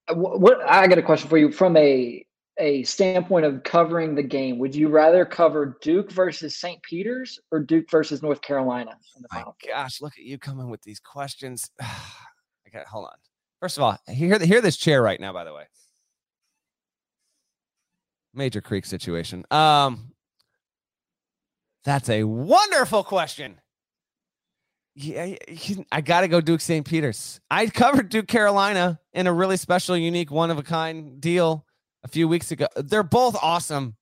uh, 0.08 0.14
what 0.14 0.60
i 0.68 0.86
got 0.86 0.98
a 0.98 1.02
question 1.02 1.28
for 1.28 1.38
you 1.38 1.50
from 1.50 1.76
a 1.76 2.24
a 2.58 2.84
standpoint 2.84 3.44
of 3.44 3.64
covering 3.64 4.14
the 4.14 4.22
game, 4.22 4.58
would 4.58 4.74
you 4.74 4.88
rather 4.88 5.24
cover 5.24 5.76
Duke 5.82 6.12
versus 6.12 6.56
St. 6.56 6.80
Peter's 6.82 7.40
or 7.50 7.58
Duke 7.58 7.90
versus 7.90 8.22
North 8.22 8.42
Carolina? 8.42 8.96
My 9.32 9.44
gosh, 9.66 10.00
look 10.00 10.12
at 10.16 10.24
you 10.24 10.38
coming 10.38 10.70
with 10.70 10.80
these 10.82 11.00
questions. 11.00 11.68
okay, 12.68 12.84
hold 12.88 13.06
on. 13.06 13.16
First 13.60 13.78
of 13.78 13.82
all, 13.82 13.98
hear 14.08 14.38
hear 14.38 14.60
this 14.60 14.76
chair 14.76 15.02
right 15.02 15.18
now. 15.18 15.32
By 15.32 15.44
the 15.44 15.54
way, 15.54 15.64
Major 18.34 18.60
Creak 18.60 18.86
situation. 18.86 19.44
Um, 19.50 20.12
that's 21.84 22.08
a 22.08 22.24
wonderful 22.24 23.04
question. 23.04 23.60
Yeah, 24.96 25.34
I 25.90 26.00
got 26.00 26.20
to 26.20 26.28
go 26.28 26.40
Duke 26.40 26.60
St. 26.60 26.86
Peter's. 26.86 27.40
I 27.50 27.66
covered 27.66 28.08
Duke 28.10 28.28
Carolina 28.28 29.00
in 29.12 29.26
a 29.26 29.32
really 29.32 29.56
special, 29.56 29.96
unique, 29.96 30.30
one 30.30 30.50
of 30.50 30.58
a 30.58 30.62
kind 30.62 31.20
deal 31.20 31.66
a 32.04 32.08
few 32.08 32.28
weeks 32.28 32.52
ago. 32.52 32.68
They're 32.76 33.02
both 33.02 33.36
awesome. 33.42 33.96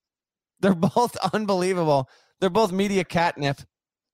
They're 0.60 0.74
both 0.94 1.16
unbelievable. 1.32 2.10
They're 2.40 2.50
both 2.50 2.72
media 2.72 3.04
catnip. 3.04 3.60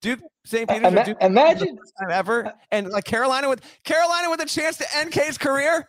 Duke 0.00 0.20
St. 0.44 0.68
Peter's 0.68 0.92
Ima- 0.92 1.04
Duke 1.04 1.18
imagine 1.20 1.78
ever 2.08 2.52
and 2.70 2.88
like 2.88 3.04
Carolina 3.04 3.48
with 3.48 3.60
Carolina 3.84 4.30
with 4.30 4.40
a 4.40 4.46
chance 4.46 4.76
to 4.76 4.86
end 4.96 5.10
K's 5.10 5.36
career. 5.36 5.88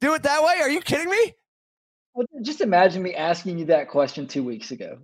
Do 0.00 0.14
it 0.14 0.22
that 0.22 0.42
way? 0.42 0.54
Are 0.62 0.70
you 0.70 0.80
kidding 0.80 1.10
me? 1.10 1.34
Well, 2.14 2.26
just 2.42 2.60
imagine 2.60 3.02
me 3.02 3.14
asking 3.14 3.58
you 3.58 3.64
that 3.66 3.88
question 3.88 4.26
two 4.26 4.44
weeks 4.44 4.70
ago. 4.70 4.98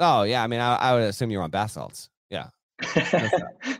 Oh 0.00 0.24
yeah, 0.24 0.42
I 0.42 0.46
mean, 0.48 0.60
I, 0.60 0.74
I 0.76 0.94
would 0.94 1.02
assume 1.04 1.30
you're 1.30 1.42
on 1.42 1.50
bath 1.50 1.72
salts. 1.72 2.10
Yeah. 2.30 2.48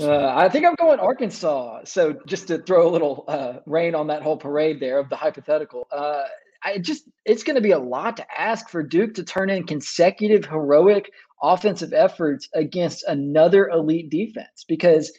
Uh, 0.00 0.32
I 0.34 0.48
think 0.48 0.64
I'm 0.64 0.76
going 0.76 1.00
Arkansas. 1.00 1.80
So 1.84 2.16
just 2.26 2.46
to 2.48 2.58
throw 2.58 2.88
a 2.88 2.90
little 2.90 3.24
uh, 3.26 3.54
rain 3.66 3.96
on 3.96 4.06
that 4.06 4.22
whole 4.22 4.36
parade 4.36 4.78
there 4.78 4.98
of 4.98 5.08
the 5.08 5.16
hypothetical, 5.16 5.88
uh, 5.90 6.22
I 6.62 6.78
just 6.78 7.08
it's 7.24 7.42
going 7.42 7.56
to 7.56 7.60
be 7.60 7.72
a 7.72 7.78
lot 7.78 8.16
to 8.18 8.40
ask 8.40 8.70
for 8.70 8.82
Duke 8.82 9.14
to 9.14 9.24
turn 9.24 9.50
in 9.50 9.66
consecutive 9.66 10.44
heroic 10.44 11.10
offensive 11.42 11.92
efforts 11.92 12.48
against 12.54 13.04
another 13.04 13.68
elite 13.68 14.10
defense 14.10 14.64
because 14.66 15.12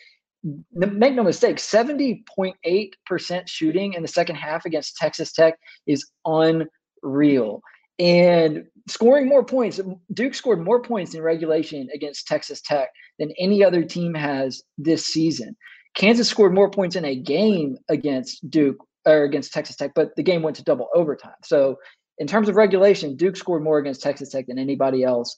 make 0.73 1.13
no 1.13 1.23
mistake 1.23 1.57
70.8% 1.57 3.47
shooting 3.47 3.93
in 3.93 4.01
the 4.01 4.07
second 4.07 4.35
half 4.35 4.65
against 4.65 4.97
Texas 4.97 5.31
Tech 5.31 5.57
is 5.87 6.09
unreal 6.25 7.61
and 7.99 8.65
scoring 8.87 9.27
more 9.27 9.43
points. 9.43 9.79
Duke 10.13 10.33
scored 10.33 10.61
more 10.61 10.81
points 10.81 11.13
in 11.13 11.21
regulation 11.21 11.87
against 11.93 12.27
Texas 12.27 12.61
Tech 12.61 12.89
than 13.19 13.31
any 13.39 13.63
other 13.63 13.83
team 13.83 14.13
has 14.13 14.63
this 14.77 15.05
season. 15.05 15.55
Kansas 15.95 16.27
scored 16.27 16.53
more 16.53 16.69
points 16.69 16.95
in 16.95 17.05
a 17.05 17.15
game 17.15 17.77
against 17.87 18.49
Duke 18.49 18.77
or 19.05 19.23
against 19.23 19.53
Texas 19.53 19.77
Tech, 19.77 19.91
but 19.95 20.15
the 20.15 20.23
game 20.23 20.41
went 20.41 20.57
to 20.57 20.63
double 20.63 20.89
overtime. 20.93 21.31
So, 21.43 21.77
in 22.17 22.27
terms 22.27 22.47
of 22.47 22.55
regulation, 22.55 23.15
Duke 23.15 23.35
scored 23.35 23.63
more 23.63 23.77
against 23.77 24.01
Texas 24.01 24.29
Tech 24.29 24.47
than 24.47 24.59
anybody 24.59 25.03
else 25.03 25.37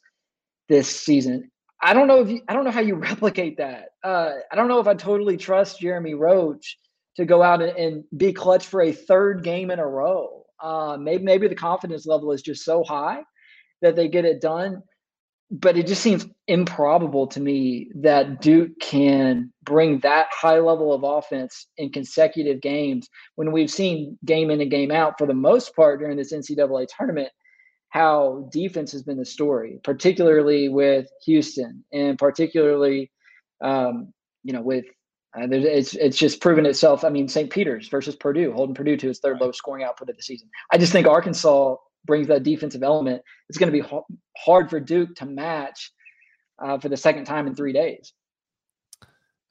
this 0.69 0.87
season. 0.87 1.51
I 1.81 1.93
don't 1.93 2.07
know 2.07 2.21
if 2.21 2.29
you, 2.29 2.41
I 2.47 2.53
don't 2.53 2.63
know 2.63 2.71
how 2.71 2.81
you 2.81 2.95
replicate 3.11 3.57
that. 3.57 3.89
Uh, 4.03 4.31
I 4.51 4.55
don't 4.55 4.67
know 4.67 4.79
if 4.79 4.87
I 4.87 4.93
totally 4.93 5.37
trust 5.37 5.79
Jeremy 5.79 6.13
Roach 6.13 6.77
to 7.17 7.25
go 7.25 7.41
out 7.41 7.61
and, 7.61 7.77
and 7.77 8.03
be 8.15 8.33
clutch 8.33 8.65
for 8.65 8.81
a 8.81 8.91
third 8.91 9.43
game 9.43 9.71
in 9.71 9.79
a 9.79 9.87
row. 9.87 10.45
Uh, 10.61 10.97
maybe 10.99 11.23
maybe 11.23 11.47
the 11.47 11.55
confidence 11.55 12.07
level 12.07 12.31
is 12.31 12.41
just 12.41 12.63
so 12.63 12.83
high 12.83 13.21
that 13.81 13.95
they 13.95 14.07
get 14.07 14.25
it 14.25 14.41
done. 14.41 14.81
But 15.49 15.77
it 15.77 15.87
just 15.87 16.01
seems 16.01 16.25
improbable 16.47 17.27
to 17.27 17.39
me 17.39 17.89
that 18.01 18.41
Duke 18.41 18.71
can 18.81 19.53
bring 19.63 19.99
that 19.99 20.27
high 20.31 20.59
level 20.59 20.91
of 20.93 21.03
offense 21.03 21.67
in 21.77 21.89
consecutive 21.89 22.59
games 22.59 23.07
when 23.35 23.53
we've 23.53 23.69
seen 23.71 24.17
game 24.25 24.51
in 24.51 24.59
and 24.59 24.69
game 24.69 24.91
out 24.91 25.17
for 25.17 25.25
the 25.25 25.33
most 25.33 25.73
part 25.73 25.99
during 25.99 26.17
this 26.17 26.33
NCAA 26.33 26.87
tournament 26.97 27.29
how 27.89 28.47
defense 28.51 28.91
has 28.91 29.03
been 29.03 29.17
the 29.17 29.25
story, 29.25 29.79
particularly 29.83 30.69
with 30.69 31.07
Houston 31.25 31.83
and 31.93 32.17
particularly, 32.17 33.11
um, 33.61 34.13
you 34.43 34.53
know, 34.53 34.61
with 34.61 34.85
uh, 35.37 35.47
it's 35.49 35.93
it's 35.95 36.17
just 36.17 36.41
proven 36.41 36.65
itself. 36.65 37.03
I 37.03 37.09
mean, 37.09 37.27
St. 37.27 37.49
Peter's 37.49 37.89
versus 37.89 38.15
Purdue, 38.15 38.51
holding 38.53 38.75
Purdue 38.75 38.97
to 38.97 39.09
its 39.09 39.19
third 39.19 39.39
lowest 39.39 39.59
scoring 39.59 39.83
output 39.83 40.09
of 40.09 40.15
the 40.15 40.23
season. 40.23 40.49
I 40.71 40.77
just 40.77 40.91
think 40.91 41.07
Arkansas 41.07 41.75
brings 42.05 42.27
that 42.27 42.43
defensive 42.43 42.83
element. 42.83 43.21
It's 43.49 43.57
going 43.57 43.71
to 43.71 43.81
be 43.81 43.87
hard 44.37 44.69
for 44.69 44.79
Duke 44.79 45.15
to 45.15 45.25
match 45.25 45.91
uh, 46.63 46.79
for 46.79 46.89
the 46.89 46.97
second 46.97 47.25
time 47.25 47.47
in 47.47 47.55
three 47.55 47.73
days. 47.73 48.13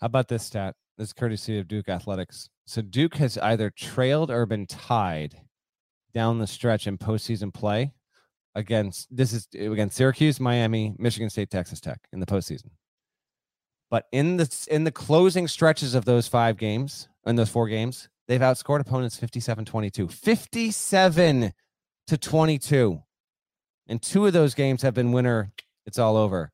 How 0.01 0.07
about 0.07 0.28
this 0.28 0.45
stat? 0.45 0.74
This 0.99 1.12
courtesy 1.12 1.59
of 1.59 1.68
Duke 1.68 1.89
Athletics. 1.89 2.49
So 2.66 2.82
Duke 2.82 3.16
has 3.16 3.39
either 3.39 3.70
trailed 3.70 4.30
or 4.30 4.47
been 4.47 4.66
tied 4.66 5.41
down 6.14 6.39
the 6.39 6.47
stretch 6.47 6.87
in 6.87 6.97
postseason 6.97 7.53
play 7.53 7.93
against 8.57 9.14
this 9.14 9.32
is 9.32 9.46
eh, 9.54 9.70
against 9.70 9.96
Syracuse, 9.96 10.40
Miami, 10.40 10.94
Michigan 10.98 11.30
State, 11.30 11.50
Texas 11.50 11.80
Tech 11.80 12.00
in 12.12 12.18
the 12.18 12.26
postseason. 12.26 12.70
But 13.90 14.07
in 14.11 14.38
the 14.38 14.66
in 14.68 14.82
the 14.82 14.90
closing 14.90 15.46
stretches 15.46 15.94
of 15.94 16.04
those 16.04 16.26
five 16.26 16.57
games, 16.57 17.09
in 17.24 17.36
those 17.36 17.50
four 17.50 17.68
games, 17.68 18.09
they've 18.26 18.40
outscored 18.40 18.80
opponents 18.80 19.20
57-22. 19.20 20.11
57 20.11 21.52
to 22.09 22.18
22. 22.18 23.02
And 23.86 24.02
two 24.02 24.26
of 24.26 24.32
those 24.32 24.54
games 24.54 24.82
have 24.82 24.94
been 24.94 25.12
winner, 25.12 25.52
it's 25.84 25.98
all 25.98 26.16
over. 26.16 26.50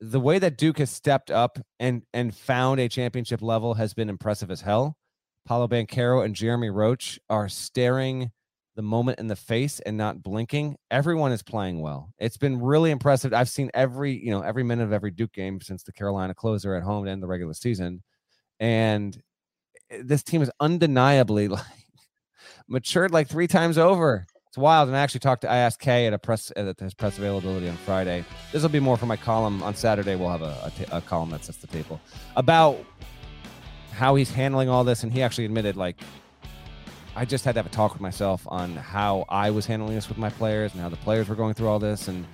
The 0.00 0.20
way 0.20 0.38
that 0.38 0.58
Duke 0.58 0.78
has 0.78 0.90
stepped 0.90 1.30
up 1.30 1.58
and 1.80 2.02
and 2.12 2.34
found 2.34 2.80
a 2.80 2.88
championship 2.88 3.40
level 3.40 3.74
has 3.74 3.94
been 3.94 4.10
impressive 4.10 4.50
as 4.50 4.60
hell. 4.60 4.98
Paolo 5.46 5.68
Banchero 5.68 6.24
and 6.24 6.34
Jeremy 6.34 6.70
Roach 6.70 7.18
are 7.30 7.48
staring 7.48 8.32
the 8.76 8.82
moment 8.82 9.18
in 9.18 9.28
the 9.28 9.36
face 9.36 9.80
and 9.80 9.96
not 9.96 10.22
blinking. 10.22 10.76
Everyone 10.90 11.32
is 11.32 11.42
playing 11.42 11.80
well. 11.80 12.12
It's 12.18 12.36
been 12.36 12.60
really 12.60 12.90
impressive. 12.90 13.32
I've 13.32 13.48
seen 13.48 13.70
every, 13.72 14.12
you 14.12 14.30
know, 14.30 14.42
every 14.42 14.64
minute 14.64 14.84
of 14.84 14.92
every 14.92 15.10
Duke 15.10 15.32
game 15.32 15.60
since 15.60 15.82
the 15.82 15.92
Carolina 15.92 16.34
closer 16.34 16.74
at 16.74 16.82
home 16.82 17.04
to 17.04 17.10
end 17.10 17.22
the 17.22 17.26
regular 17.26 17.54
season. 17.54 18.02
And 18.58 19.20
eh, 19.90 20.02
this 20.04 20.22
team 20.22 20.42
is 20.42 20.50
undeniably 20.60 21.48
like 21.48 21.62
matured 22.68 23.12
like 23.12 23.28
three 23.28 23.46
times 23.46 23.78
over. 23.78 24.26
It's 24.48 24.58
wild. 24.58 24.88
And 24.88 24.96
I 24.96 25.00
actually 25.00 25.20
talked 25.20 25.42
to 25.42 25.50
I 25.50 25.56
asked 25.58 25.80
K 25.80 26.06
at 26.06 26.12
a 26.12 26.18
press 26.18 26.52
at 26.56 26.78
his 26.78 26.94
press 26.94 27.18
availability 27.18 27.68
on 27.68 27.76
Friday. 27.78 28.24
This 28.52 28.62
will 28.62 28.68
be 28.68 28.80
more 28.80 28.96
for 28.96 29.06
my 29.06 29.16
column 29.16 29.62
on 29.62 29.74
Saturday. 29.74 30.16
We'll 30.16 30.30
have 30.30 30.42
a, 30.42 30.72
a, 30.92 30.98
a 30.98 31.00
column 31.00 31.30
that 31.30 31.44
sets 31.44 31.58
the 31.58 31.66
table 31.66 32.00
about 32.36 32.78
how 33.92 34.14
he's 34.16 34.30
handling 34.30 34.68
all 34.68 34.84
this. 34.84 35.02
And 35.02 35.12
he 35.12 35.22
actually 35.22 35.44
admitted 35.44 35.76
like 35.76 36.00
I 37.16 37.24
just 37.24 37.44
had 37.44 37.52
to 37.52 37.58
have 37.60 37.66
a 37.66 37.70
talk 37.70 37.92
with 37.92 38.00
myself 38.00 38.44
on 38.48 38.74
how 38.74 39.24
I 39.28 39.50
was 39.50 39.66
handling 39.66 39.94
this 39.94 40.08
with 40.08 40.18
my 40.18 40.30
players 40.30 40.72
and 40.72 40.80
how 40.80 40.88
the 40.88 40.96
players 40.96 41.28
were 41.28 41.36
going 41.36 41.54
through 41.54 41.68
all 41.68 41.78
this. 41.78 42.08
And 42.08 42.26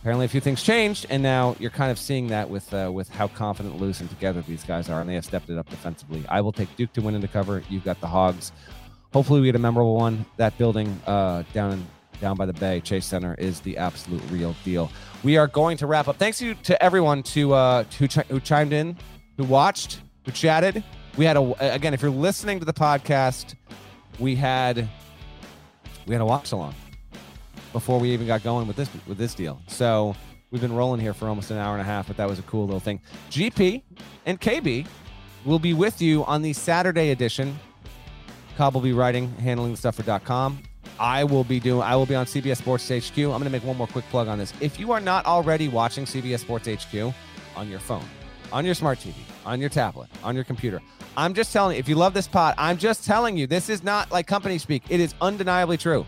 apparently, 0.00 0.24
a 0.24 0.28
few 0.28 0.40
things 0.40 0.62
changed, 0.62 1.06
and 1.10 1.22
now 1.22 1.56
you're 1.58 1.70
kind 1.70 1.90
of 1.90 1.98
seeing 1.98 2.28
that 2.28 2.48
with 2.48 2.72
uh, 2.72 2.90
with 2.92 3.08
how 3.08 3.28
confident, 3.28 3.80
loose, 3.80 4.00
and 4.00 4.08
together 4.08 4.42
these 4.42 4.62
guys 4.64 4.88
are, 4.88 5.00
and 5.00 5.10
they 5.10 5.14
have 5.14 5.24
stepped 5.24 5.50
it 5.50 5.58
up 5.58 5.68
defensively. 5.68 6.24
I 6.28 6.40
will 6.40 6.52
take 6.52 6.74
Duke 6.76 6.92
to 6.92 7.02
win 7.02 7.14
into 7.14 7.28
cover. 7.28 7.62
You've 7.68 7.84
got 7.84 8.00
the 8.00 8.06
Hogs. 8.06 8.52
hopefully 9.12 9.40
we 9.40 9.46
get 9.46 9.56
a 9.56 9.58
memorable 9.58 9.96
one. 9.96 10.24
That 10.36 10.56
building 10.58 11.00
uh, 11.06 11.42
down 11.52 11.72
in 11.72 11.86
down 12.20 12.36
by 12.36 12.46
the 12.46 12.52
bay, 12.52 12.80
Chase 12.80 13.06
Center, 13.06 13.34
is 13.34 13.60
the 13.60 13.76
absolute 13.76 14.22
real 14.30 14.54
deal. 14.64 14.90
We 15.22 15.36
are 15.36 15.46
going 15.46 15.76
to 15.78 15.86
wrap 15.86 16.08
up. 16.08 16.16
Thanks 16.16 16.40
you 16.40 16.54
to 16.54 16.80
everyone 16.82 17.22
to 17.24 17.52
uh, 17.52 17.84
who, 17.98 18.08
ch- 18.08 18.26
who 18.28 18.40
chimed 18.40 18.72
in, 18.72 18.96
who 19.36 19.44
watched, 19.44 20.00
who 20.24 20.32
chatted. 20.32 20.82
We 21.16 21.24
had 21.24 21.36
a 21.36 21.74
again. 21.74 21.94
If 21.94 22.02
you're 22.02 22.10
listening 22.10 22.60
to 22.60 22.64
the 22.64 22.72
podcast, 22.72 23.54
we 24.18 24.34
had 24.34 24.88
we 26.06 26.14
had 26.14 26.20
a 26.20 26.26
watch 26.26 26.52
along 26.52 26.74
before 27.72 28.00
we 28.00 28.10
even 28.10 28.26
got 28.26 28.42
going 28.42 28.66
with 28.66 28.76
this 28.76 28.88
with 29.06 29.18
this 29.18 29.34
deal. 29.34 29.60
So 29.66 30.16
we've 30.50 30.62
been 30.62 30.74
rolling 30.74 31.00
here 31.00 31.14
for 31.14 31.28
almost 31.28 31.50
an 31.50 31.58
hour 31.58 31.72
and 31.72 31.82
a 31.82 31.84
half, 31.84 32.06
but 32.06 32.16
that 32.16 32.28
was 32.28 32.38
a 32.38 32.42
cool 32.42 32.64
little 32.64 32.80
thing. 32.80 33.00
GP 33.30 33.82
and 34.26 34.40
KB 34.40 34.86
will 35.44 35.58
be 35.58 35.74
with 35.74 36.00
you 36.00 36.24
on 36.24 36.42
the 36.42 36.52
Saturday 36.52 37.10
edition. 37.10 37.58
Cobb 38.56 38.74
will 38.74 38.80
be 38.80 38.92
writing, 38.92 39.30
handling 39.36 39.72
the 39.72 39.76
stuff 39.76 39.96
for 39.96 40.18
.com. 40.20 40.60
I 40.98 41.22
will 41.22 41.44
be 41.44 41.60
doing. 41.60 41.82
I 41.82 41.94
will 41.94 42.06
be 42.06 42.16
on 42.16 42.26
CBS 42.26 42.56
Sports 42.56 42.88
HQ. 42.88 43.16
I'm 43.18 43.30
going 43.30 43.44
to 43.44 43.50
make 43.50 43.64
one 43.64 43.76
more 43.76 43.86
quick 43.86 44.04
plug 44.06 44.26
on 44.26 44.38
this. 44.38 44.52
If 44.60 44.80
you 44.80 44.90
are 44.90 45.00
not 45.00 45.26
already 45.26 45.68
watching 45.68 46.04
CBS 46.04 46.40
Sports 46.40 46.66
HQ 46.66 47.14
on 47.56 47.68
your 47.68 47.78
phone, 47.78 48.04
on 48.52 48.64
your 48.64 48.74
smart 48.74 48.98
TV, 48.98 49.14
on 49.44 49.60
your 49.60 49.68
tablet, 49.68 50.08
on 50.22 50.34
your 50.34 50.44
computer, 50.44 50.80
I'm 51.16 51.34
just 51.34 51.52
telling 51.52 51.74
you. 51.74 51.80
If 51.80 51.88
you 51.88 51.96
love 51.96 52.14
this 52.14 52.28
pod, 52.28 52.54
I'm 52.58 52.78
just 52.78 53.04
telling 53.04 53.36
you. 53.36 53.46
This 53.46 53.68
is 53.68 53.82
not 53.82 54.10
like 54.10 54.26
company 54.26 54.58
speak. 54.58 54.84
It 54.88 55.00
is 55.00 55.14
undeniably 55.20 55.76
true. 55.76 56.06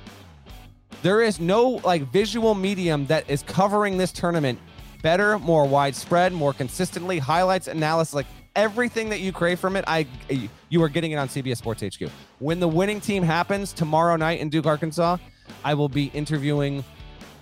There 1.03 1.23
is 1.23 1.41
no 1.41 1.81
like 1.85 2.03
visual 2.13 2.55
medium 2.55 3.07
that 3.07 3.29
is 3.29 3.43
covering 3.43 3.97
this 3.97 4.13
tournament 4.13 4.59
better, 5.03 5.39
more 5.39 5.67
widespread, 5.67 6.33
more 6.33 6.53
consistently, 6.53 7.19
highlights, 7.19 7.69
analysis, 7.69 8.15
like 8.15 8.27
everything 8.55 9.09
that 9.09 9.21
you 9.21 9.33
crave 9.33 9.59
from 9.59 9.77
it. 9.77 9.85
I 9.87 10.07
you 10.69 10.83
are 10.83 10.89
getting 10.89 11.13
it 11.13 11.17
on 11.17 11.29
CBS 11.29 11.57
Sports 11.57 11.83
HQ. 11.83 12.11
When 12.39 12.61
the 12.61 12.69
winning 12.69 13.01
team 13.01 13.23
happens 13.23 13.73
tomorrow 13.73 14.17
night 14.17 14.41
in 14.41 14.49
Duke, 14.49 14.67
Arkansas, 14.67 15.17
I 15.65 15.75
will 15.75 15.89
be 15.89 16.07
interviewing 16.15 16.85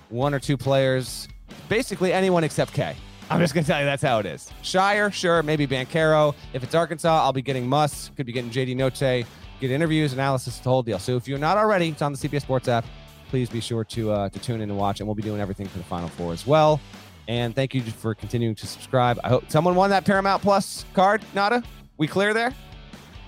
one 0.08 0.32
or 0.32 0.40
two 0.40 0.56
players, 0.56 1.28
basically 1.68 2.12
anyone 2.12 2.44
except 2.44 2.72
K. 2.72 2.96
I'm 3.30 3.40
just 3.40 3.54
gonna 3.54 3.66
tell 3.66 3.80
you 3.80 3.86
that's 3.86 4.02
how 4.02 4.18
it 4.20 4.26
is. 4.26 4.50
Shire, 4.62 5.10
sure, 5.10 5.42
maybe 5.42 5.66
Banchero. 5.66 6.34
If 6.52 6.62
it's 6.62 6.74
Arkansas, 6.74 7.22
I'll 7.22 7.32
be 7.32 7.42
getting 7.42 7.66
Muss, 7.66 8.10
could 8.16 8.26
be 8.26 8.32
getting 8.32 8.50
JD 8.50 8.74
Notae, 8.76 9.26
get 9.60 9.70
interviews, 9.70 10.12
analysis, 10.12 10.58
the 10.58 10.70
whole 10.70 10.82
deal. 10.82 10.98
So 10.98 11.16
if 11.16 11.28
you're 11.28 11.38
not 11.38 11.58
already, 11.58 11.88
it's 11.88 12.02
on 12.02 12.12
the 12.12 12.18
CBS 12.18 12.42
Sports 12.42 12.68
app 12.68 12.84
please 13.28 13.48
be 13.48 13.60
sure 13.60 13.84
to 13.84 14.10
uh, 14.10 14.28
to 14.30 14.38
tune 14.38 14.60
in 14.60 14.70
and 14.70 14.78
watch. 14.78 15.00
And 15.00 15.06
we'll 15.06 15.14
be 15.14 15.22
doing 15.22 15.40
everything 15.40 15.68
for 15.68 15.78
the 15.78 15.84
Final 15.84 16.08
Four 16.08 16.32
as 16.32 16.46
well. 16.46 16.80
And 17.28 17.54
thank 17.54 17.74
you 17.74 17.82
for 17.82 18.14
continuing 18.14 18.54
to 18.56 18.66
subscribe. 18.66 19.20
I 19.22 19.28
hope 19.28 19.50
someone 19.50 19.74
won 19.74 19.90
that 19.90 20.04
Paramount 20.04 20.42
Plus 20.42 20.84
card. 20.94 21.22
Nada, 21.34 21.62
we 21.98 22.06
clear 22.06 22.32
there. 22.32 22.54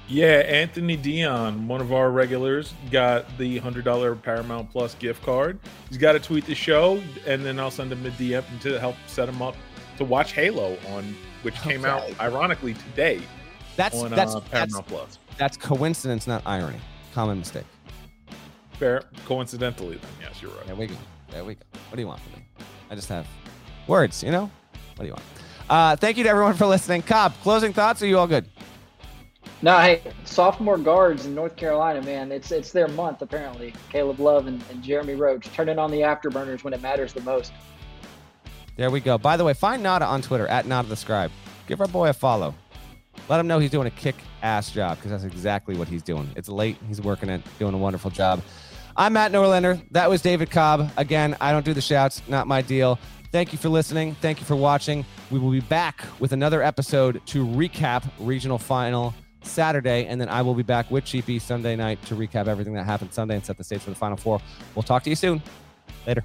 Yeah, 0.09 0.39
Anthony 0.39 0.97
Dion, 0.97 1.69
one 1.69 1.81
of 1.81 1.93
our 1.93 2.11
regulars, 2.11 2.75
got 2.91 3.27
the 3.39 3.59
hundred 3.59 3.85
dollar 3.85 4.17
Paramount 4.17 4.71
Plus 4.71 4.95
gift 4.95 5.23
card. 5.23 5.59
He's 5.89 5.99
got 5.99 6.13
to 6.13 6.21
tweet 6.21 6.47
the 6.47 6.55
show, 6.55 7.01
and 7.27 7.45
then 7.45 7.61
I'll 7.61 7.71
send 7.71 7.93
him 7.93 8.05
a 8.05 8.11
DM 8.11 8.45
to 8.63 8.81
help 8.81 8.97
set 9.07 9.29
him 9.29 9.41
up 9.41 9.55
to 10.01 10.05
watch 10.05 10.33
Halo 10.33 10.77
on, 10.89 11.15
which 11.43 11.55
came 11.63 11.85
okay. 11.85 11.89
out 11.89 12.21
ironically 12.21 12.75
today. 12.75 13.21
That's 13.77 13.97
on, 13.97 14.11
that's 14.11 14.35
uh, 14.35 14.41
Paramount 14.41 14.73
that's, 14.73 14.89
Plus. 14.89 15.19
That's 15.39 15.57
coincidence, 15.57 16.27
not 16.27 16.43
irony. 16.45 16.81
Common 17.15 17.39
mistake. 17.39 17.67
Fair. 18.73 19.03
Coincidentally, 19.27 19.97
then 19.97 20.11
yes, 20.21 20.43
you're 20.43 20.51
right. 20.53 20.67
There 20.67 20.75
we 20.75 20.87
go. 20.87 20.95
There 21.31 21.45
we 21.45 21.55
go. 21.55 21.61
What 21.89 21.97
do 21.97 22.03
you 22.03 22.09
want 22.09 22.21
from 22.21 22.33
me? 22.33 22.47
I 22.91 22.95
just 22.95 23.09
have 23.09 23.27
words. 23.87 24.23
You 24.23 24.33
know. 24.33 24.51
What 24.97 25.05
do 25.05 25.07
you 25.07 25.13
want? 25.13 25.25
Uh, 25.69 25.97
thank 25.97 26.17
you 26.17 26.25
to 26.25 26.31
everyone 26.31 26.55
for 26.55 26.67
listening. 26.67 27.03
Cobb, 27.03 27.35
closing 27.43 27.73
thoughts? 27.73 28.03
Are 28.03 28.07
you 28.07 28.19
all 28.19 28.27
good? 28.27 28.47
No, 29.63 29.79
hey, 29.79 30.03
sophomore 30.25 30.79
guards 30.79 31.27
in 31.27 31.35
North 31.35 31.57
Carolina, 31.57 32.03
man, 32.03 32.33
it's 32.33 32.51
it's 32.51 32.73
their 32.73 32.89
month 32.89 33.21
apparently. 33.21 33.75
Caleb 33.91 34.19
Love 34.19 34.47
and, 34.47 34.65
and 34.71 34.83
Jeremy 34.83 35.15
Roach 35.15 35.47
turning 35.53 35.79
on 35.79 35.91
the 35.91 36.01
afterburners 36.01 36.65
when 36.65 36.73
it 36.73 36.81
matters 36.81 37.13
the 37.13 37.21
most. 37.21 37.53
There 38.81 38.91
we 38.91 39.01
go. 39.01 39.19
By 39.19 39.37
the 39.37 39.45
way, 39.45 39.53
find 39.53 39.83
Nada 39.83 40.07
on 40.07 40.23
Twitter 40.23 40.47
at 40.47 40.65
Nada 40.65 40.89
the 40.89 40.97
Scribe. 40.97 41.31
Give 41.67 41.83
our 41.83 41.87
boy 41.87 42.09
a 42.09 42.15
follow. 42.15 42.55
Let 43.29 43.39
him 43.39 43.47
know 43.47 43.59
he's 43.59 43.71
doing 43.71 43.87
a 43.87 43.91
kick 43.91 44.15
ass 44.43 44.71
job 44.71 44.97
because 44.97 45.11
that's 45.11 45.25
exactly 45.25 45.77
what 45.77 45.87
he's 45.87 46.03
doing. 46.03 46.31
It's 46.35 46.49
late. 46.49 46.79
He's 46.89 46.99
working 46.99 47.29
it, 47.29 47.43
doing 47.59 47.75
a 47.75 47.77
wonderful 47.77 48.11
job. 48.11 48.41
I'm 48.97 49.13
Matt 49.13 49.33
Norlander. 49.33 49.83
That 49.91 50.09
was 50.09 50.23
David 50.23 50.51
Cobb. 50.51 50.91
Again, 50.97 51.37
I 51.43 51.53
don't 51.53 51.63
do 51.63 51.75
the 51.75 51.83
shouts, 51.83 52.23
not 52.27 52.47
my 52.47 52.63
deal. 52.63 52.99
Thank 53.31 53.53
you 53.53 53.59
for 53.59 53.69
listening. 53.69 54.15
Thank 54.15 54.41
you 54.41 54.47
for 54.47 54.57
watching. 54.57 55.05
We 55.31 55.39
will 55.39 55.51
be 55.51 55.61
back 55.61 56.03
with 56.19 56.33
another 56.33 56.63
episode 56.63 57.21
to 57.27 57.45
recap 57.45 58.11
regional 58.19 58.57
final 58.57 59.13
Saturday, 59.43 60.07
and 60.07 60.19
then 60.19 60.31
I 60.31 60.41
will 60.41 60.55
be 60.55 60.63
back 60.63 60.91
with 60.91 61.05
GP 61.05 61.43
Sunday 61.43 61.77
night 61.77 62.03
to 62.07 62.15
recap 62.15 62.49
everything 62.49 62.73
that 62.73 62.87
happened 62.87 63.13
Sunday 63.13 63.35
and 63.35 63.45
set 63.45 63.59
the 63.59 63.65
stage 63.65 63.83
for 63.83 63.91
the 63.91 63.97
final 63.97 64.17
four. 64.17 64.41
We'll 64.75 64.85
talk 64.85 65.03
to 65.03 65.11
you 65.11 65.17
soon. 65.17 65.43
Later. 66.07 66.25